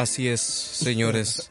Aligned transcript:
Así 0.00 0.28
es, 0.28 0.40
señores. 0.40 1.50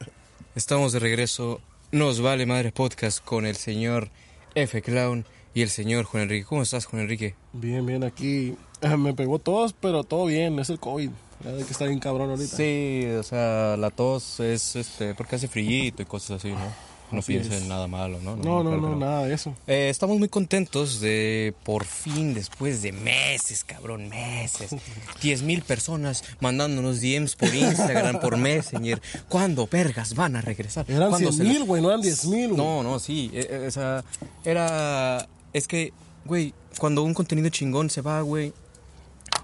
Estamos 0.56 0.90
de 0.90 0.98
regreso. 0.98 1.60
Nos 1.92 2.20
vale 2.20 2.46
madre 2.46 2.72
podcast 2.72 3.24
con 3.24 3.46
el 3.46 3.54
señor 3.54 4.10
F. 4.56 4.82
Clown 4.82 5.24
y 5.54 5.62
el 5.62 5.68
señor 5.68 6.04
Juan 6.04 6.24
Enrique. 6.24 6.46
¿Cómo 6.46 6.62
estás, 6.62 6.84
Juan 6.86 7.02
Enrique? 7.02 7.36
Bien, 7.52 7.86
bien, 7.86 8.02
aquí 8.02 8.56
eh, 8.80 8.96
me 8.96 9.14
pegó 9.14 9.38
tos, 9.38 9.72
pero 9.80 10.02
todo 10.02 10.26
bien, 10.26 10.58
es 10.58 10.68
el 10.68 10.80
COVID. 10.80 11.10
De 11.44 11.64
que 11.64 11.70
está 11.70 11.86
bien 11.86 12.00
cabrón 12.00 12.30
ahorita. 12.30 12.56
Sí, 12.56 13.06
o 13.16 13.22
sea, 13.22 13.76
la 13.76 13.90
tos 13.92 14.40
es 14.40 14.74
este 14.74 15.14
porque 15.14 15.36
hace 15.36 15.46
frío 15.46 15.84
y 15.96 16.04
cosas 16.04 16.40
así, 16.40 16.50
¿no? 16.50 16.89
No 17.12 17.18
Así 17.18 17.32
piensen 17.32 17.52
es. 17.54 17.62
en 17.62 17.68
nada 17.68 17.86
malo, 17.88 18.18
¿no? 18.22 18.36
No, 18.36 18.62
no, 18.62 18.76
no, 18.76 18.94
nada 18.96 19.24
de 19.26 19.34
eso. 19.34 19.54
Eh, 19.66 19.88
estamos 19.90 20.18
muy 20.18 20.28
contentos 20.28 21.00
de 21.00 21.54
por 21.64 21.84
fin, 21.84 22.34
después 22.34 22.82
de 22.82 22.92
meses, 22.92 23.64
cabrón, 23.64 24.08
meses, 24.08 24.70
10 25.22 25.42
mil 25.42 25.62
personas 25.62 26.22
mandándonos 26.40 27.00
DMs 27.00 27.34
por 27.36 27.54
Instagram, 27.54 28.20
por 28.20 28.36
Messenger. 28.36 29.00
¿Cuándo 29.28 29.66
vergas 29.70 30.14
van 30.14 30.36
a 30.36 30.40
regresar? 30.40 30.84
Eran 30.88 31.08
¿Cuándo 31.10 31.32
100 31.32 31.38
se 31.38 31.44
la- 31.44 31.50
mil, 31.58 31.64
güey, 31.64 31.82
no 31.82 31.88
eran 31.88 32.00
10 32.02 32.24
mil. 32.26 32.56
No, 32.56 32.82
no, 32.82 32.98
sí. 32.98 33.30
eh, 33.34 33.64
o 33.66 33.70
sea, 33.70 34.04
era. 34.44 35.26
Es 35.52 35.66
que, 35.66 35.92
güey, 36.24 36.54
cuando 36.78 37.02
un 37.02 37.14
contenido 37.14 37.48
chingón 37.48 37.90
se 37.90 38.02
va, 38.02 38.20
güey, 38.20 38.52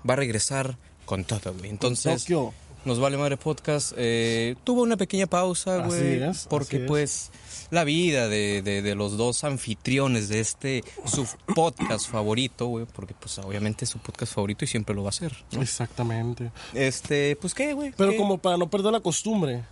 va 0.08 0.12
a 0.14 0.16
regresar 0.16 0.76
con 1.04 1.24
todo, 1.24 1.52
güey. 1.54 1.70
Entonces. 1.70 2.22
Tokio. 2.22 2.52
Nos 2.84 3.00
vale 3.00 3.16
madre 3.16 3.36
podcast. 3.36 3.92
eh, 3.96 4.54
tuvo 4.62 4.82
una 4.82 4.96
pequeña 4.96 5.26
pausa, 5.26 5.78
güey. 5.78 6.22
es, 6.22 6.46
porque 6.48 6.76
así 6.76 6.82
es. 6.84 6.88
pues 6.88 7.30
la 7.70 7.84
vida 7.84 8.28
de, 8.28 8.62
de- 8.62 8.82
de 8.82 8.94
los 8.94 9.16
dos 9.16 9.44
anfitriones 9.44 10.28
de 10.28 10.40
este 10.40 10.84
su 11.04 11.26
podcast 11.54 12.08
favorito, 12.08 12.66
güey. 12.66 12.86
Porque 12.86 13.14
pues 13.18 13.38
obviamente 13.38 13.84
es 13.84 13.90
su 13.90 13.98
podcast 13.98 14.32
favorito 14.34 14.64
y 14.64 14.68
siempre 14.68 14.94
lo 14.94 15.02
va 15.02 15.10
a 15.10 15.12
ser. 15.12 15.36
¿no? 15.52 15.62
Exactamente. 15.62 16.50
Este, 16.74 17.36
pues 17.36 17.54
qué, 17.54 17.72
güey. 17.72 17.92
Pero 17.96 18.10
¿Qué? 18.12 18.16
como 18.16 18.38
para 18.38 18.56
no 18.56 18.68
perder 18.70 18.92
la 18.92 19.00
costumbre, 19.00 19.64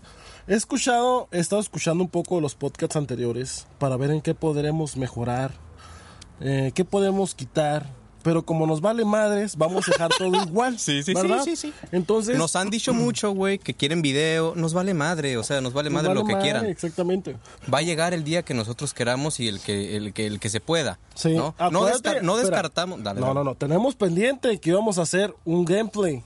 he 0.46 0.54
escuchado, 0.54 1.28
he 1.32 1.38
estado 1.38 1.60
escuchando 1.60 2.02
un 2.04 2.10
poco 2.10 2.40
los 2.40 2.54
podcasts 2.54 2.96
anteriores 2.96 3.66
para 3.78 3.96
ver 3.96 4.10
en 4.10 4.20
qué 4.20 4.34
podremos 4.34 4.96
mejorar, 4.96 5.52
eh, 6.40 6.72
qué 6.74 6.84
podemos 6.84 7.34
quitar. 7.34 7.88
Pero 8.24 8.44
como 8.44 8.66
nos 8.66 8.80
vale 8.80 9.04
madres, 9.04 9.56
vamos 9.56 9.86
a 9.86 9.92
dejar 9.92 10.10
todo 10.18 10.34
igual. 10.44 10.76
Sí, 10.80 11.02
sí, 11.04 11.12
sí, 11.12 11.14
¿verdad? 11.14 11.42
sí, 11.44 11.54
sí. 11.54 11.72
Entonces, 11.92 12.36
Nos 12.36 12.56
han 12.56 12.70
dicho 12.70 12.92
mucho, 12.92 13.30
güey, 13.30 13.58
que 13.60 13.74
quieren 13.74 14.02
video. 14.02 14.54
Nos 14.56 14.74
vale 14.74 14.94
madre, 14.94 15.36
o 15.36 15.44
sea, 15.44 15.60
nos 15.60 15.72
vale 15.72 15.90
nos 15.90 15.94
madre 15.94 16.08
vale 16.08 16.20
lo 16.20 16.26
que 16.26 16.32
madre, 16.32 16.42
quieran. 16.44 16.64
Exactamente. 16.66 17.36
Va 17.72 17.78
a 17.78 17.82
llegar 17.82 18.14
el 18.14 18.24
día 18.24 18.42
que 18.42 18.54
nosotros 18.54 18.92
queramos 18.94 19.38
y 19.38 19.46
el 19.46 19.60
que 19.60 19.96
el 19.96 20.12
que, 20.12 20.26
el 20.26 20.40
que 20.40 20.48
se 20.48 20.60
pueda. 20.60 20.98
Sí. 21.14 21.34
¿no? 21.34 21.54
No, 21.70 21.86
descar- 21.86 22.22
no 22.22 22.36
descartamos. 22.36 23.02
Dale, 23.04 23.20
No, 23.20 23.26
dale. 23.28 23.38
no, 23.38 23.44
no. 23.44 23.54
Tenemos 23.54 23.94
pendiente 23.94 24.58
que 24.58 24.70
íbamos 24.70 24.98
a 24.98 25.02
hacer 25.02 25.32
un 25.44 25.64
gameplay 25.64 26.24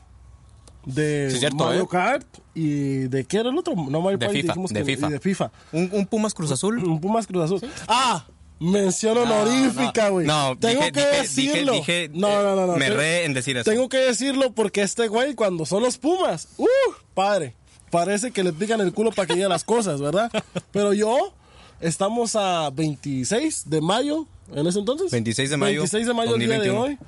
de 0.87 1.31
Sí, 1.31 1.39
cierto, 1.41 1.65
Mario 1.65 1.83
¿eh? 1.83 1.89
Kart 1.91 2.27
y 2.55 3.01
de 3.09 3.25
qué 3.25 3.39
era 3.39 3.51
el 3.51 3.59
otro. 3.59 3.75
No 3.75 4.01
Mario 4.01 4.19
De 4.19 4.27
Party, 4.27 4.41
FIFA, 4.43 4.53
dijimos 4.53 4.73
de 4.73 4.81
que- 4.81 4.85
FIFA. 4.87 5.09
y 5.09 5.11
de 5.13 5.21
FIFA. 5.21 5.51
Un, 5.73 5.91
un 5.93 6.07
Pumas 6.07 6.33
Cruz 6.33 6.51
Azul. 6.53 6.79
Un 6.79 7.01
Pumas 7.01 7.27
Cruz 7.27 7.45
Azul. 7.45 7.61
Ah, 7.89 8.25
mención 8.61 9.17
honorífica, 9.19 10.09
güey. 10.09 10.27
No, 10.27 10.57
tengo 10.59 10.81
dije- 10.81 10.93
que 10.93 11.01
dije- 11.01 11.17
decirlo. 11.23 11.73
dije- 11.75 12.09
dije, 12.09 12.11
no, 12.19 12.29
eh, 12.29 12.43
no, 12.43 12.57
no, 12.57 12.67
no. 12.67 12.77
me 12.77 12.91
re 12.91 13.25
en 13.25 13.35
decir 13.35 13.57
eso. 13.57 13.71
Tengo 13.71 13.89
que 13.89 13.99
decirlo 13.99 14.53
porque 14.53 14.83
este 14.83 15.09
güey 15.09 15.35
cuando 15.35 15.65
son 15.67 15.83
los 15.83 15.99
Pumas, 15.99 16.49
uh, 16.59 16.67
padre, 17.15 17.55
parece 17.91 18.31
que 18.33 18.43
le 18.43 18.53
pican 18.53 18.81
el 18.81 18.93
culo 18.93 19.13
para 19.13 19.27
que 19.27 19.35
digan 19.35 19.51
las 19.51 19.65
cosas, 19.65 20.01
¿verdad? 20.01 20.31
Pero 20.73 20.93
yo 20.93 21.33
estamos 21.81 22.35
a 22.37 22.71
26 22.71 23.71
de 23.71 23.81
mayo 23.81 24.27
en 24.55 24.67
ese 24.67 24.79
entonces. 24.81 25.11
26 25.11 25.51
de 25.51 25.57
mayo, 25.57 25.81
26 25.81 26.07
de 26.07 26.15
mayo 26.15 26.35
el 26.35 26.41
día 26.41 26.59
de 26.59 26.69
2021. 26.69 26.99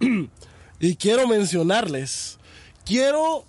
hoy. 0.00 0.30
y 0.80 0.96
quiero 0.96 1.26
mencionarles, 1.28 2.38
quiero 2.84 3.44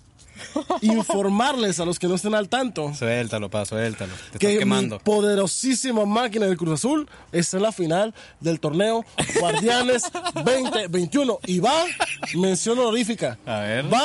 informarles 0.82 1.80
a 1.80 1.84
los 1.84 1.98
que 1.98 2.06
no 2.08 2.14
estén 2.14 2.34
al 2.34 2.48
tanto 2.48 2.92
Suéltalo, 2.94 3.50
pa, 3.50 3.64
suéltalo. 3.64 4.12
Te 4.32 4.38
que 4.38 4.46
estás 4.46 4.52
mi 4.54 4.58
quemando. 4.58 4.98
poderosísima 5.00 6.04
máquina 6.06 6.46
del 6.46 6.56
Cruz 6.56 6.74
Azul 6.74 7.08
está 7.32 7.56
en 7.58 7.62
la 7.64 7.72
final 7.72 8.14
del 8.40 8.60
torneo 8.60 9.04
Guardianes 9.40 10.04
2021 10.34 11.38
y 11.46 11.60
va, 11.60 11.84
mención 12.34 12.78
honorífica, 12.78 13.38
A 13.46 13.60
ver. 13.60 13.92
va 13.92 14.04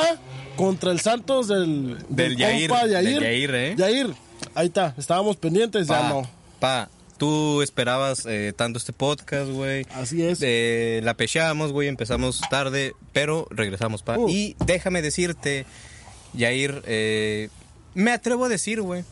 contra 0.56 0.92
el 0.92 1.00
Santos 1.00 1.48
del, 1.48 1.98
Del 2.08 2.36
Yair, 2.36 2.68
compa 2.68 2.86
del 2.86 3.20
Yair, 3.20 3.54
¿eh? 3.54 3.74
Yair, 3.76 4.14
ahí 4.54 4.66
está, 4.68 4.94
estábamos 4.96 5.36
pendientes, 5.36 5.88
ya 5.88 6.08
no. 6.08 6.28
pa, 6.60 6.88
tú 7.18 7.62
esperabas 7.62 8.24
eh, 8.26 8.52
tanto 8.56 8.78
este 8.78 8.92
podcast, 8.92 9.50
güey. 9.50 9.86
Así 9.94 10.22
es. 10.24 10.38
Eh, 10.42 11.00
la 11.04 11.14
pechamos, 11.14 11.72
güey, 11.72 11.88
empezamos 11.88 12.40
tarde, 12.50 12.92
pero 13.12 13.46
regresamos, 13.50 14.02
pa. 14.02 14.18
Uh. 14.18 14.28
Y 14.28 14.56
déjame 14.64 15.02
decirte, 15.02 15.66
Yair, 16.36 16.82
eh, 16.86 17.48
me 17.94 18.10
atrevo 18.10 18.44
a 18.44 18.48
decir, 18.48 18.80
güey. 18.80 19.04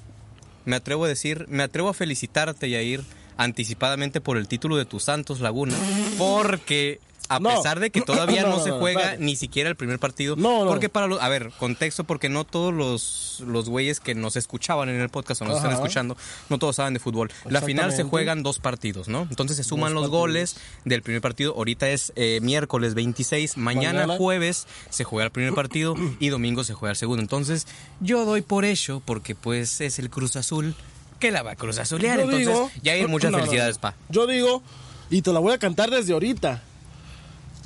Me 0.64 0.76
atrevo 0.76 1.04
a 1.04 1.08
decir, 1.08 1.46
me 1.48 1.62
atrevo 1.62 1.88
a 1.88 1.94
felicitarte, 1.94 2.70
Yair, 2.70 3.02
anticipadamente 3.36 4.20
por 4.20 4.36
el 4.36 4.48
título 4.48 4.76
de 4.76 4.84
tu 4.84 5.00
Santos 5.00 5.40
Laguna, 5.40 5.74
porque 6.18 7.00
a 7.36 7.40
No. 7.40 7.50
pesar 7.56 7.80
de 7.80 7.90
que 7.90 8.00
todavía 8.00 8.42
no, 8.42 8.48
No, 8.50 8.56
no, 8.58 8.64
se 8.64 8.70
juega 8.70 9.16
ni 9.18 9.36
siquiera 9.36 9.68
el 9.70 9.76
primer 9.76 9.98
partido, 9.98 10.36
No, 10.36 10.64
no. 10.64 10.70
porque 10.70 10.88
para 10.88 11.06
los, 11.06 11.20
a 11.20 11.28
ver, 11.28 11.50
contexto, 11.58 12.04
porque 12.04 12.28
no 12.28 12.44
todos 12.44 12.72
los, 12.72 13.42
los 13.46 13.68
güeyes 13.68 14.00
que 14.00 14.14
nos 14.14 14.36
escuchaban 14.36 14.88
en 14.88 15.00
el 15.00 15.08
podcast 15.08 15.42
o 15.42 15.44
nos 15.44 15.56
están 15.56 15.72
escuchando, 15.72 16.16
no 16.48 16.58
todos 16.58 16.76
saben 16.76 16.94
de 16.94 17.00
fútbol. 17.00 17.30
La 17.48 17.60
final 17.62 17.92
se 17.92 18.02
juegan 18.04 18.42
dos 18.42 18.58
partidos, 18.58 19.08
¿no? 19.08 19.26
Entonces 19.30 19.56
se 19.56 19.64
suman 19.64 19.92
Dos 19.94 20.02
los 20.02 20.02
partidos. 20.10 20.20
goles 20.20 20.56
del 20.84 21.02
primer 21.02 21.20
partido. 21.22 21.54
Ahorita 21.56 21.88
es 21.88 22.12
eh, 22.16 22.40
miércoles 22.42 22.94
26, 22.94 23.56
mañana, 23.56 24.00
Mañana. 24.00 24.16
jueves 24.16 24.66
se 24.90 25.04
juega 25.04 25.26
el 25.26 25.32
primer 25.32 25.54
partido 25.54 25.94
y 26.20 26.28
domingo 26.28 26.64
se 26.64 26.74
juega 26.74 26.90
el 26.90 26.96
segundo. 26.96 27.22
Entonces 27.22 27.66
yo 28.00 28.24
doy 28.24 28.42
por 28.42 28.64
hecho, 28.64 29.02
porque 29.04 29.34
pues 29.34 29.80
es 29.80 29.98
el 29.98 30.10
Cruz 30.10 30.36
Azul, 30.36 30.74
que 31.18 31.30
la 31.30 31.42
va 31.42 31.52
a 31.52 31.56
Cruz 31.56 31.78
Azulear. 31.78 32.16
Yo 32.18 32.24
Entonces, 32.24 32.46
digo- 32.48 32.70
ya 32.82 32.92
hay 32.92 33.06
muchas 33.06 33.30
No, 33.30 33.38
felicidades, 33.38 33.78
pa. 33.78 33.94
Yo 34.08 34.26
digo, 34.26 34.62
y 35.10 35.22
te 35.22 35.32
la 35.32 35.38
voy 35.40 35.52
a 35.52 35.58
cantar 35.58 35.90
desde 35.90 36.12
ahorita, 36.12 36.62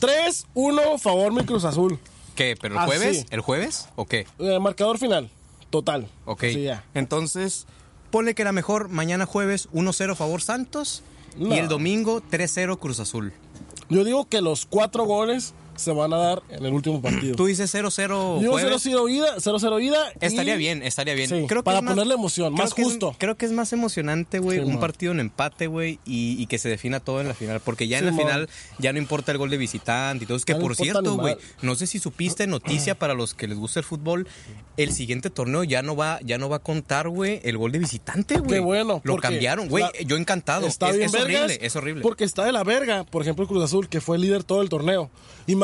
3-1 0.00 0.98
favor 0.98 1.32
mi 1.32 1.44
Cruz 1.44 1.64
Azul, 1.64 1.98
¿Qué? 2.34 2.54
¿Pero 2.60 2.74
el 2.74 2.80
Así. 2.80 2.86
jueves? 2.88 3.26
¿El 3.30 3.40
jueves? 3.40 3.88
¿O 3.96 4.04
qué? 4.04 4.26
Eh, 4.38 4.58
marcador 4.58 4.98
final, 4.98 5.30
total. 5.70 6.06
Ok. 6.26 6.42
Sí, 6.52 6.64
ya. 6.64 6.84
Entonces, 6.92 7.66
ponle 8.10 8.34
que 8.34 8.42
era 8.42 8.52
mejor 8.52 8.88
mañana 8.90 9.24
jueves 9.24 9.68
1-0 9.72 10.14
favor 10.14 10.42
Santos 10.42 11.02
No. 11.38 11.54
y 11.54 11.58
el 11.58 11.68
domingo 11.68 12.20
3-0 12.20 12.78
Cruz 12.78 13.00
Azul. 13.00 13.32
Yo 13.88 14.04
digo 14.04 14.26
que 14.26 14.42
los 14.42 14.66
cuatro 14.66 15.04
goles 15.04 15.54
se 15.76 15.92
van 15.92 16.12
a 16.12 16.16
dar 16.16 16.42
en 16.50 16.64
el 16.64 16.72
último 16.72 17.00
partido. 17.02 17.34
Tú 17.36 17.46
dices 17.46 17.72
0-0 17.74 18.40
Digo 18.40 18.52
jueves. 18.52 18.84
0-0 18.86 19.08
ida, 19.10 19.36
0-0 19.38 19.80
ida. 19.82 19.98
y- 20.20 20.26
Estaría 20.26 20.56
bien, 20.56 20.82
estaría 20.82 21.14
bien. 21.14 21.28
Sí, 21.28 21.44
creo 21.46 21.62
que 21.62 21.64
para 21.64 21.80
más- 21.82 21.94
ponerle 21.94 22.14
emoción, 22.14 22.52
más 22.54 22.68
es- 22.76 22.84
justo. 22.84 23.14
creo 23.18 23.36
que 23.36 23.46
es 23.46 23.52
más 23.52 23.72
emocionante, 23.72 24.38
güey, 24.38 24.58
Sí, 24.58 24.64
un 24.64 24.80
partido 24.80 25.12
en 25.12 25.20
empate, 25.20 25.66
güey, 25.66 25.98
y, 26.04 26.40
y 26.42 26.46
que 26.46 26.58
se 26.58 26.68
defina 26.68 27.00
todo 27.00 27.20
en 27.20 27.28
la 27.28 27.34
final. 27.34 27.60
Porque 27.60 27.88
ya 27.88 27.98
en 27.98 28.06
la 28.06 28.12
final 28.12 28.48
ya 28.78 28.92
no 28.92 28.98
importa 28.98 29.32
el 29.32 29.38
gol 29.38 29.50
de 29.50 29.56
visitante 29.58 30.24
y 30.24 30.26
todo. 30.26 30.36
Es 30.36 30.44
que, 30.44 30.52
Ya 30.54 30.58
por 30.58 30.74
cierto, 30.76 31.16
güey, 31.16 31.36
no 31.62 31.74
sé 31.74 31.86
si 31.86 31.98
supiste 31.98 32.46
noticia 32.46 32.94
para 32.98 33.14
los 33.14 33.34
que 33.34 33.46
les 33.48 33.58
gusta 33.58 33.80
el 33.80 33.84
fútbol, 33.86 34.26
el 34.76 34.92
siguiente 34.92 35.30
torneo 35.30 35.64
ya 35.64 35.82
no 35.82 35.96
va 35.96 36.18
ya 36.22 36.38
no 36.38 36.48
va 36.48 36.56
a 36.56 36.60
contar, 36.60 37.08
güey, 37.08 37.40
el 37.44 37.56
gol 37.58 37.72
de 37.72 37.78
visitante, 37.78 38.38
güey. 38.38 38.50
Qué 38.50 38.60
bueno. 38.60 39.00
Lo 39.04 39.16
cambiaron, 39.16 39.68
güey. 39.68 39.84
Yo 40.06 40.16
encantado. 40.16 40.66
Está 40.66 40.90
es 40.90 40.96
bien 40.96 41.08
es 41.08 41.14
horrible, 41.14 41.58
es 41.60 41.76
horrible. 41.76 42.02
Porque 42.02 42.24
está 42.24 42.44
de 42.44 42.52
la 42.52 42.64
verga, 42.64 43.04
por 43.04 43.22
ejemplo, 43.22 43.42
el 43.44 43.48
Cruz 43.48 43.64
Azul, 43.64 43.88
que 43.88 44.00
fue 44.00 44.16
el 44.16 44.22
líder 44.22 44.44
todo 44.44 44.62
el 44.62 44.68
torneo. 44.68 45.10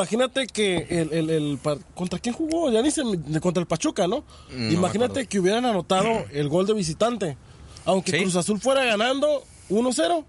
Imagínate 0.03 0.47
que 0.47 0.85
el, 0.89 1.29
el- 1.29 1.59
¿Contra 1.95 2.19
quién 2.19 2.35
jugó? 2.35 2.71
Ya 2.71 2.81
ni 2.81 2.91
se 2.91 3.03
me- 3.03 3.39
Contra 3.39 3.61
el 3.61 3.67
Pachuca, 3.67 4.07
¿no? 4.07 4.19
Mm, 4.51 4.67
No 4.67 4.71
Imagínate 4.73 5.25
que 5.27 5.39
hubieran 5.39 5.65
anotado 5.65 6.09
el 6.33 6.49
gol 6.49 6.65
de 6.67 6.73
visitante. 6.73 7.37
Aunque 7.85 8.11
Sí. 8.11 8.17
Cruz 8.19 8.35
Azul 8.35 8.59
fuera 8.61 8.83
ganando 8.85 9.43
1-0, 9.69 10.25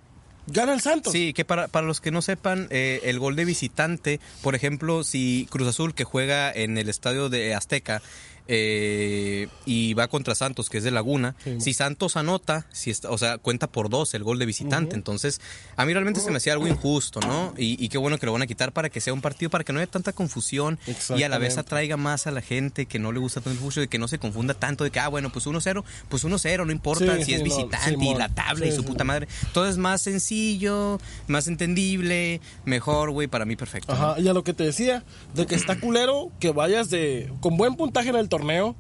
gana 0.49 0.75
el 0.75 0.81
Santos. 0.81 1.13
Sí, 1.13 1.33
que 1.33 1.45
para, 1.45 1.69
para 1.69 1.87
los 1.87 2.01
que 2.01 2.11
no 2.11 2.21
sepan, 2.23 2.67
eh, 2.71 3.01
el 3.05 3.19
gol 3.19 3.37
de 3.37 3.45
visitante, 3.45 4.21
por 4.43 4.55
ejemplo, 4.55 5.05
si 5.05 5.47
Cruz 5.51 5.69
Azul 5.69 5.95
que 5.95 6.05
juega 6.05 6.51
en 6.53 6.79
el 6.79 6.89
estadio 6.89 7.29
de 7.29 7.55
Azteca 7.55 8.03
eh, 8.49 9.49
y 9.67 9.95
va 9.95 10.09
contra 10.09 10.35
Santos, 10.35 10.69
que 10.71 10.79
es 10.79 10.85
de 10.85 10.91
Laguna, 10.91 11.35
Sí. 11.45 11.61
si 11.61 11.75
Santos 11.75 12.17
anota, 12.17 12.67
si 12.73 12.91
está, 12.91 13.11
o 13.11 13.19
sea, 13.19 13.39
cuenta 13.39 13.67
por 13.67 13.89
dos 13.89 14.15
el 14.15 14.23
gol 14.25 14.39
de 14.39 14.47
visitante. 14.47 14.95
Entonces, 14.97 15.41
a 15.77 15.85
mí 15.85 15.93
realmente 15.93 16.21
se 16.21 16.31
me 16.31 16.37
hacía 16.39 16.53
algo 16.53 16.67
injusto, 16.67 17.21
¿no? 17.21 17.55
Y, 17.57 17.83
y 17.83 17.89
qué 17.89 17.99
bueno 17.99 18.19
que 18.19 18.27
lo 18.27 18.33
van 18.33 18.43
a 18.43 18.47
quitar 18.47 18.73
para 18.73 18.89
que 18.91 19.01
sea 19.01 19.13
un 19.13 19.21
partido, 19.21 19.51
para 19.51 19.65
que 19.65 19.73
no 19.73 19.81
haya 19.81 19.91
tanta 19.91 20.13
confusión 20.13 20.79
y 21.17 21.23
a 21.23 21.29
la 21.29 21.39
vez 21.39 21.59
atraiga 21.59 21.97
más 21.97 22.27
a 22.27 22.31
la 22.31 22.41
gente 22.43 22.87
que 22.87 22.99
no 22.99 23.13
le 23.13 23.19
gusta 23.21 23.41
tanto 23.41 23.51
el 23.53 23.59
fútbol 23.59 23.85
y 23.85 23.89
que 23.89 23.99
no 23.99 24.09
se 24.09 24.19
confunda 24.19 24.55
tanto 24.55 24.85
de 24.85 24.91
que, 24.91 25.01
ah, 25.01 25.09
bueno, 25.09 25.31
pues 25.31 25.47
1-0, 25.47 25.85
pues 26.09 26.25
1-0, 26.25 26.67
no 26.67 26.73
importa 26.73 27.17
Sí, 27.19 27.25
si 27.25 27.35
es 27.35 27.39
no, 27.41 27.45
visitante 27.45 28.05
y 28.05 28.15
la 28.15 28.29
tabla 28.29 28.67
y 28.67 28.73
su 28.73 28.85
puta 28.85 29.05
madre. 29.05 29.27
Todo 29.53 29.69
es 29.69 29.77
más 29.77 30.03
sencillo, 30.03 31.01
más 31.27 31.47
entendible, 31.49 32.41
mejor, 32.65 33.11
güey, 33.11 33.27
para 33.29 33.45
mí 33.45 33.57
perfecto. 33.57 33.95
¿no? 33.95 34.11
Ajá, 34.11 34.21
y 34.21 34.29
a 34.29 34.33
lo 34.33 34.45
que 34.45 34.53
te 34.55 34.65
decía, 34.65 35.05
de 35.35 35.47
que 35.47 35.55
está 35.55 35.77
culero 35.81 36.31
que 36.41 36.51
vayas 36.53 36.91
de 36.91 37.33
con 37.41 37.57
buen 37.57 37.77
puntaje 37.77 38.09
en 38.11 38.17
el 38.17 38.29
torneo, 38.39 38.75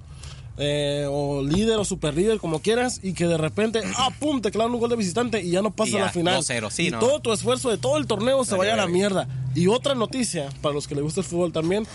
eh, 0.58 1.06
o 1.10 1.42
líder 1.42 1.78
o 1.78 1.84
super 1.84 2.14
líder, 2.14 2.38
como 2.38 2.60
quieras, 2.60 3.00
y 3.02 3.12
que 3.12 3.26
de 3.26 3.36
repente, 3.36 3.82
ah, 3.96 4.10
pum, 4.18 4.40
te 4.40 4.50
clavan 4.50 4.72
un 4.74 4.80
gol 4.80 4.90
de 4.90 4.96
visitante 4.96 5.42
y 5.42 5.50
ya 5.50 5.62
no 5.62 5.70
pasa 5.70 5.92
ya, 5.92 6.00
la 6.00 6.08
final. 6.10 6.40
2-0, 6.42 6.70
sí, 6.70 6.86
y 6.86 6.90
¿no? 6.90 6.98
todo 6.98 7.20
tu 7.20 7.32
esfuerzo 7.32 7.70
de 7.70 7.78
todo 7.78 7.96
el 7.96 8.06
torneo 8.06 8.44
se 8.44 8.56
vaya 8.56 8.74
a 8.74 8.76
la 8.76 8.86
mierda. 8.86 9.26
Y 9.54 9.66
otra 9.68 9.94
noticia, 9.94 10.48
para 10.62 10.74
los 10.74 10.86
que 10.88 10.94
les 10.94 11.04
gusta 11.04 11.20
el 11.20 11.26
fútbol 11.26 11.52
también, 11.52 11.86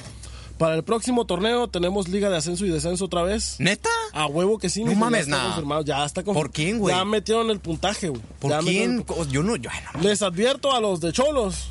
Para 0.57 0.75
el 0.75 0.83
próximo 0.83 1.23
torneo 1.23 1.69
tenemos 1.69 2.09
Liga 2.09 2.29
de 2.29 2.35
Ascenso 2.35 2.65
y 2.65 2.69
Descenso 2.69 3.05
otra 3.05 3.23
vez. 3.23 3.55
¿Neta? 3.59 3.89
A 4.11 4.25
huevo 4.25 4.57
que 4.57 4.69
sí, 4.69 4.83
No 4.83 4.93
mames, 4.93 5.27
confirmado, 5.29 5.85
Ya 5.85 6.03
está 6.03 6.21
confirmado. 6.21 6.47
¿Por 6.47 6.51
quién, 6.51 6.79
güey? 6.79 6.93
Ya 6.93 7.05
metieron 7.05 7.49
el 7.49 7.59
puntaje, 7.61 8.09
güey. 8.09 8.21
¿Por 8.39 8.51
Ya 8.51 8.59
quién? 8.59 9.05
Yo 9.31 9.41
no, 9.41 9.55
yo, 9.55 9.69
no. 9.93 10.01
Les 10.01 10.21
advierto 10.21 10.73
a 10.73 10.81
los 10.81 10.99
de 10.99 11.13
Cholos. 11.13 11.69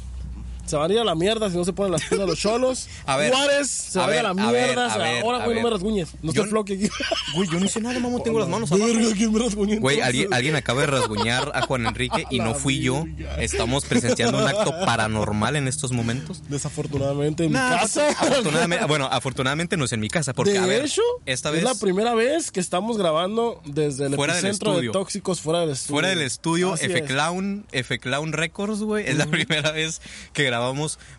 Se 0.69 0.77
van 0.77 0.91
a 0.91 0.95
ir 0.95 1.01
a 1.01 1.05
la 1.05 1.15
mierda 1.15 1.51
si 1.51 1.57
no 1.57 1.65
se 1.65 1.73
ponen 1.73 1.93
las 1.93 2.05
pilas 2.05 2.27
los 2.29 2.39
cholos. 2.39 2.89
A 3.07 3.17
ver, 3.17 3.33
Juárez 3.33 3.69
se 3.71 3.99
a 3.99 4.03
va 4.07 4.09
a 4.09 4.15
ir 4.15 4.19
a 4.21 4.23
la 4.23 4.29
a 4.31 4.53
ver, 4.53 4.67
mierda. 4.67 4.93
a 4.95 4.99
ver, 4.99 5.23
Ahora, 5.25 5.45
güey, 5.45 5.57
no 5.57 5.63
me 5.63 5.71
rasguñes. 5.71 6.09
No 6.23 6.33
Yo 6.33 6.43
te 6.43 6.49
floque 6.51 6.75
aquí. 6.75 6.89
Güey, 7.35 7.49
yo 7.51 7.59
no 7.61 7.67
hice 7.67 7.81
nada, 7.81 7.99
mamón, 8.01 8.23
tengo 8.23 8.39
las 8.41 8.49
manos 8.49 8.71
abajo. 8.73 8.87
Verga, 8.87 9.13
¿quién 9.15 9.33
me 9.33 9.39
rasguñó 9.39 9.81
Güey, 9.81 10.01
alguien, 10.01 10.33
alguien 10.33 10.57
acaba 10.57 10.81
de 10.83 10.87
rasguñar 10.89 11.53
a 11.55 11.63
Juan 11.63 11.87
Enrique 11.87 12.25
y 12.31 12.39
no 12.41 12.55
fui 12.55 12.81
yo. 12.81 13.05
Estamos 13.39 13.85
presenciando 13.85 14.39
un 14.39 14.49
acto 14.49 14.71
paranormal 14.85 15.57
en 15.57 15.69
estos 15.69 15.93
momentos. 15.93 16.43
Desafortunadamente 16.49 17.45
en 17.45 17.51
mi 17.51 17.55
Nah, 17.55 17.79
casa. 17.81 18.09
afortunadamente, 18.11 18.85
bueno, 18.87 19.09
afortunadamente 19.11 19.77
no 19.77 19.85
es 19.85 19.93
en 19.93 20.01
mi 20.01 20.09
casa, 20.09 20.33
porque 20.35 20.53
de 20.53 20.59
a 20.59 20.67
ver, 20.67 20.85
hecho, 20.87 21.03
esta 21.27 21.49
es 21.51 21.57
vez 21.57 21.65
la 21.65 21.75
primera 21.75 22.15
vez 22.15 22.51
que 22.51 22.61
estamos 22.61 22.97
grabando 22.99 23.61
desde 23.65 24.07
el 24.07 24.15
Fuera 24.15 24.35
del 24.35 24.45
epicentro 24.45 24.71
de 24.73 24.77
estudio. 24.79 24.93
tóxicos 24.93 25.41
fuera 25.41 25.61
del 25.61 25.71
estudio. 25.71 25.95
fuera 25.95 26.09
del 26.09 26.23
estudio, 26.23 26.75
F 26.75 26.99
es. 26.99 27.03
Clown, 27.05 27.67
F 27.73 27.99
Clown 27.99 28.33
Records, 28.33 28.81
güey, 28.81 29.07
es 29.07 29.17
la 29.17 29.27
primera 29.27 29.71
vez 29.73 30.01
que 30.33 30.45
grabamos, 30.45 30.58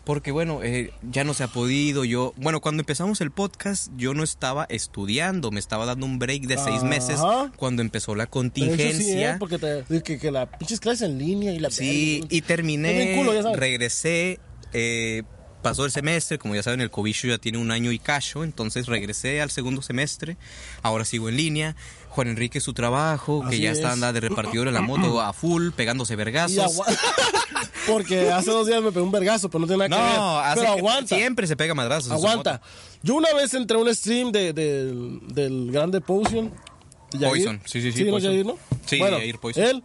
porque 0.04 0.30
bueno, 0.32 0.62
eh, 0.62 0.92
ya 1.02 1.24
no 1.24 1.34
se 1.34 1.44
ha 1.44 1.48
podido. 1.48 2.04
Yo, 2.04 2.32
bueno, 2.36 2.60
cuando 2.60 2.82
empezamos 2.82 3.20
el 3.20 3.30
podcast, 3.30 3.90
yo 3.96 4.14
no 4.14 4.22
estaba 4.22 4.66
estudiando, 4.68 5.50
me 5.50 5.60
estaba 5.60 5.86
dando 5.86 6.06
un 6.06 6.18
break 6.18 6.42
de 6.42 6.58
seis 6.58 6.78
Ajá. 6.78 6.86
meses 6.86 7.20
cuando 7.56 7.82
empezó 7.82 8.14
la 8.14 8.24
sí, 8.24 8.30
contingencia. 8.30 9.34
¿eh? 9.34 9.36
Porque 9.38 9.58
te, 9.58 10.02
que, 10.02 10.18
que 10.18 10.30
la 10.30 10.46
pinches 10.50 10.80
clases 10.80 11.08
en 11.08 11.18
línea 11.18 11.52
y 11.52 11.58
la 11.58 11.70
Sí, 11.70 12.24
y 12.28 12.42
terminé, 12.42 13.16
culo, 13.16 13.54
regresé, 13.54 14.38
eh, 14.72 15.22
pasó 15.62 15.84
el 15.84 15.90
semestre, 15.90 16.38
como 16.38 16.54
ya 16.54 16.62
saben, 16.62 16.80
el 16.80 16.90
cobicho 16.90 17.26
ya 17.28 17.38
tiene 17.38 17.58
un 17.58 17.70
año 17.70 17.92
y 17.92 17.98
cacho, 17.98 18.44
entonces 18.44 18.86
regresé 18.86 19.40
al 19.40 19.50
segundo 19.50 19.82
semestre, 19.82 20.36
ahora 20.82 21.04
sigo 21.04 21.28
en 21.28 21.36
línea. 21.36 21.76
Juan 22.10 22.26
Enrique 22.26 22.60
su 22.60 22.72
trabajo, 22.74 23.44
que 23.48 23.60
ya 23.60 23.70
está 23.70 23.88
es. 23.88 23.92
anda 23.94 24.12
de 24.12 24.18
repartidor 24.18 24.66
en 24.66 24.74
la 24.74 24.80
moto 24.80 25.20
a 25.20 25.32
full, 25.32 25.70
pegándose 25.70 26.16
vergazos. 26.16 26.80
Porque 27.86 28.30
hace 28.30 28.50
dos 28.50 28.66
días 28.66 28.82
me 28.82 28.90
pegó 28.92 29.04
un 29.06 29.12
vergazo, 29.12 29.48
pero 29.48 29.60
no 29.60 29.66
tiene 29.66 29.88
nada 29.88 30.02
que 30.02 30.08
ver. 30.10 30.18
No, 30.18 30.38
hace 30.40 30.60
pero 30.60 30.72
aguanta. 30.72 31.16
siempre 31.16 31.46
se 31.46 31.56
pega 31.56 31.74
madrazos. 31.74 32.10
Aguanta. 32.12 32.60
Yo 33.02 33.14
una 33.14 33.32
vez 33.34 33.54
entré 33.54 33.76
a 33.76 33.80
un 33.80 33.94
stream 33.94 34.32
de, 34.32 34.52
de- 34.52 35.18
del 35.28 35.70
grande 35.70 36.00
Potion. 36.00 36.52
Yair. 37.12 37.30
Poison, 37.30 37.60
sí, 37.64 37.80
sí, 37.80 37.92
sí, 37.92 38.04
¿no, 38.04 38.10
Poison. 38.12 38.32
Yair, 38.32 38.46
¿no? 38.46 38.58
Sí, 38.86 38.98
bueno, 38.98 39.18
Yair 39.18 39.38
Poison. 39.38 39.64
Él 39.64 39.82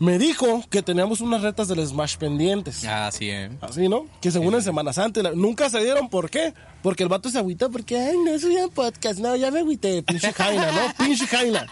me 0.00 0.18
dijo 0.18 0.64
que 0.70 0.82
teníamos 0.82 1.20
unas 1.20 1.42
retas 1.42 1.68
del 1.68 1.86
Smash 1.86 2.16
pendientes. 2.16 2.84
Ah, 2.86 3.10
sí, 3.12 3.28
eh. 3.30 3.50
Así, 3.60 3.86
¿no? 3.86 4.06
Que 4.22 4.30
según 4.30 4.54
en 4.54 4.62
Semana 4.62 4.94
Santa. 4.94 5.20
Nunca 5.34 5.68
se 5.68 5.78
dieron. 5.84 6.08
¿Por 6.08 6.30
qué? 6.30 6.54
Porque 6.82 7.02
el 7.02 7.10
vato 7.10 7.28
se 7.28 7.38
agüitó 7.38 7.70
porque, 7.70 7.98
ay, 7.98 8.16
no 8.24 8.36
soy 8.38 8.56
un 8.56 8.70
podcast. 8.70 9.18
No, 9.20 9.36
ya 9.36 9.50
me 9.50 9.60
agüité. 9.60 10.02
Pinche 10.02 10.32
Jaina, 10.32 10.72
¿no? 10.72 10.80
Pinche 11.04 11.26
Jaina. 11.26 11.66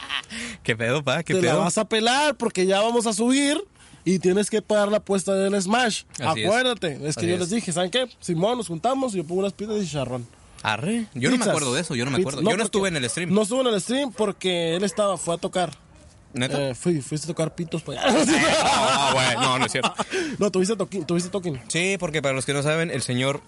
¿Qué 0.63 0.77
pedo, 0.77 1.03
pa? 1.03 1.23
¿Qué 1.23 1.33
Te 1.35 1.41
la 1.41 1.53
pedo? 1.53 1.61
vas 1.61 1.79
a 1.79 1.89
pelar 1.89 2.37
porque 2.37 2.67
ya 2.67 2.83
vamos 2.83 3.07
a 3.07 3.15
subir 3.15 3.65
y 4.05 4.19
tienes 4.19 4.51
que 4.51 4.61
pagar 4.61 4.89
la 4.89 4.99
apuesta 4.99 5.33
del 5.35 5.61
Smash. 5.61 6.03
Así 6.21 6.43
es. 6.43 6.47
Acuérdate. 6.47 6.93
Es, 7.09 7.17
que 7.17 7.21
Así 7.21 7.27
yo 7.29 7.35
es. 7.35 7.41
les 7.41 7.51
dije, 7.51 7.73
¿saben 7.73 7.91
qué? 7.91 8.07
Simón, 8.21 8.59
nos 8.59 8.69
juntamos 8.69 9.15
y 9.15 9.19
yo 9.19 9.25
pongo 9.25 9.41
unas 9.41 9.55
pizzas 9.55 9.79
y 9.79 9.87
chicharrón. 9.87 10.27
Arre. 10.63 11.07
Yo 11.15 11.31
no 11.31 11.39
me 11.39 11.45
acuerdo 11.47 11.73
de 11.73 11.81
eso, 11.81 11.95
yo 11.95 12.05
no 12.05 12.11
me 12.11 12.19
acuerdo. 12.19 12.43
yo 12.43 12.57
no 12.59 12.63
estuve 12.63 12.89
en 12.89 12.97
el 12.97 13.09
stream. 13.09 13.33
No 13.33 13.43
estuve 13.43 13.61
en 13.63 13.69
el 13.69 13.81
stream 13.81 14.13
porque 14.13 14.77
él 14.77 14.85
estaba, 14.85 15.17
fue 15.17 15.35
a 15.35 15.39
tocar. 15.39 15.88
¿Neta? 16.33 16.71
Eh, 16.71 16.75
fui, 16.75 17.01
fuiste 17.01 17.27
a 17.27 17.29
tocar 17.29 17.55
pitos 17.55 17.83
para 17.83 18.03
allá. 18.03 18.25
Ah, 18.63 19.35
no, 19.41 19.59
no 19.59 19.67
es 19.67 19.73
cierto. 19.73 19.95
no, 20.39 20.51
tuviste 20.51 20.77
toquín, 20.77 21.05
tuviste 21.05 21.31
toquín. 21.31 21.61
Sí, 21.69 21.97
porque 21.99 22.21
para 22.21 22.35
los 22.35 22.45
que 22.45 22.53
no 22.53 22.63
saben, 22.63 22.91
el 22.91 23.03
señor. 23.03 23.41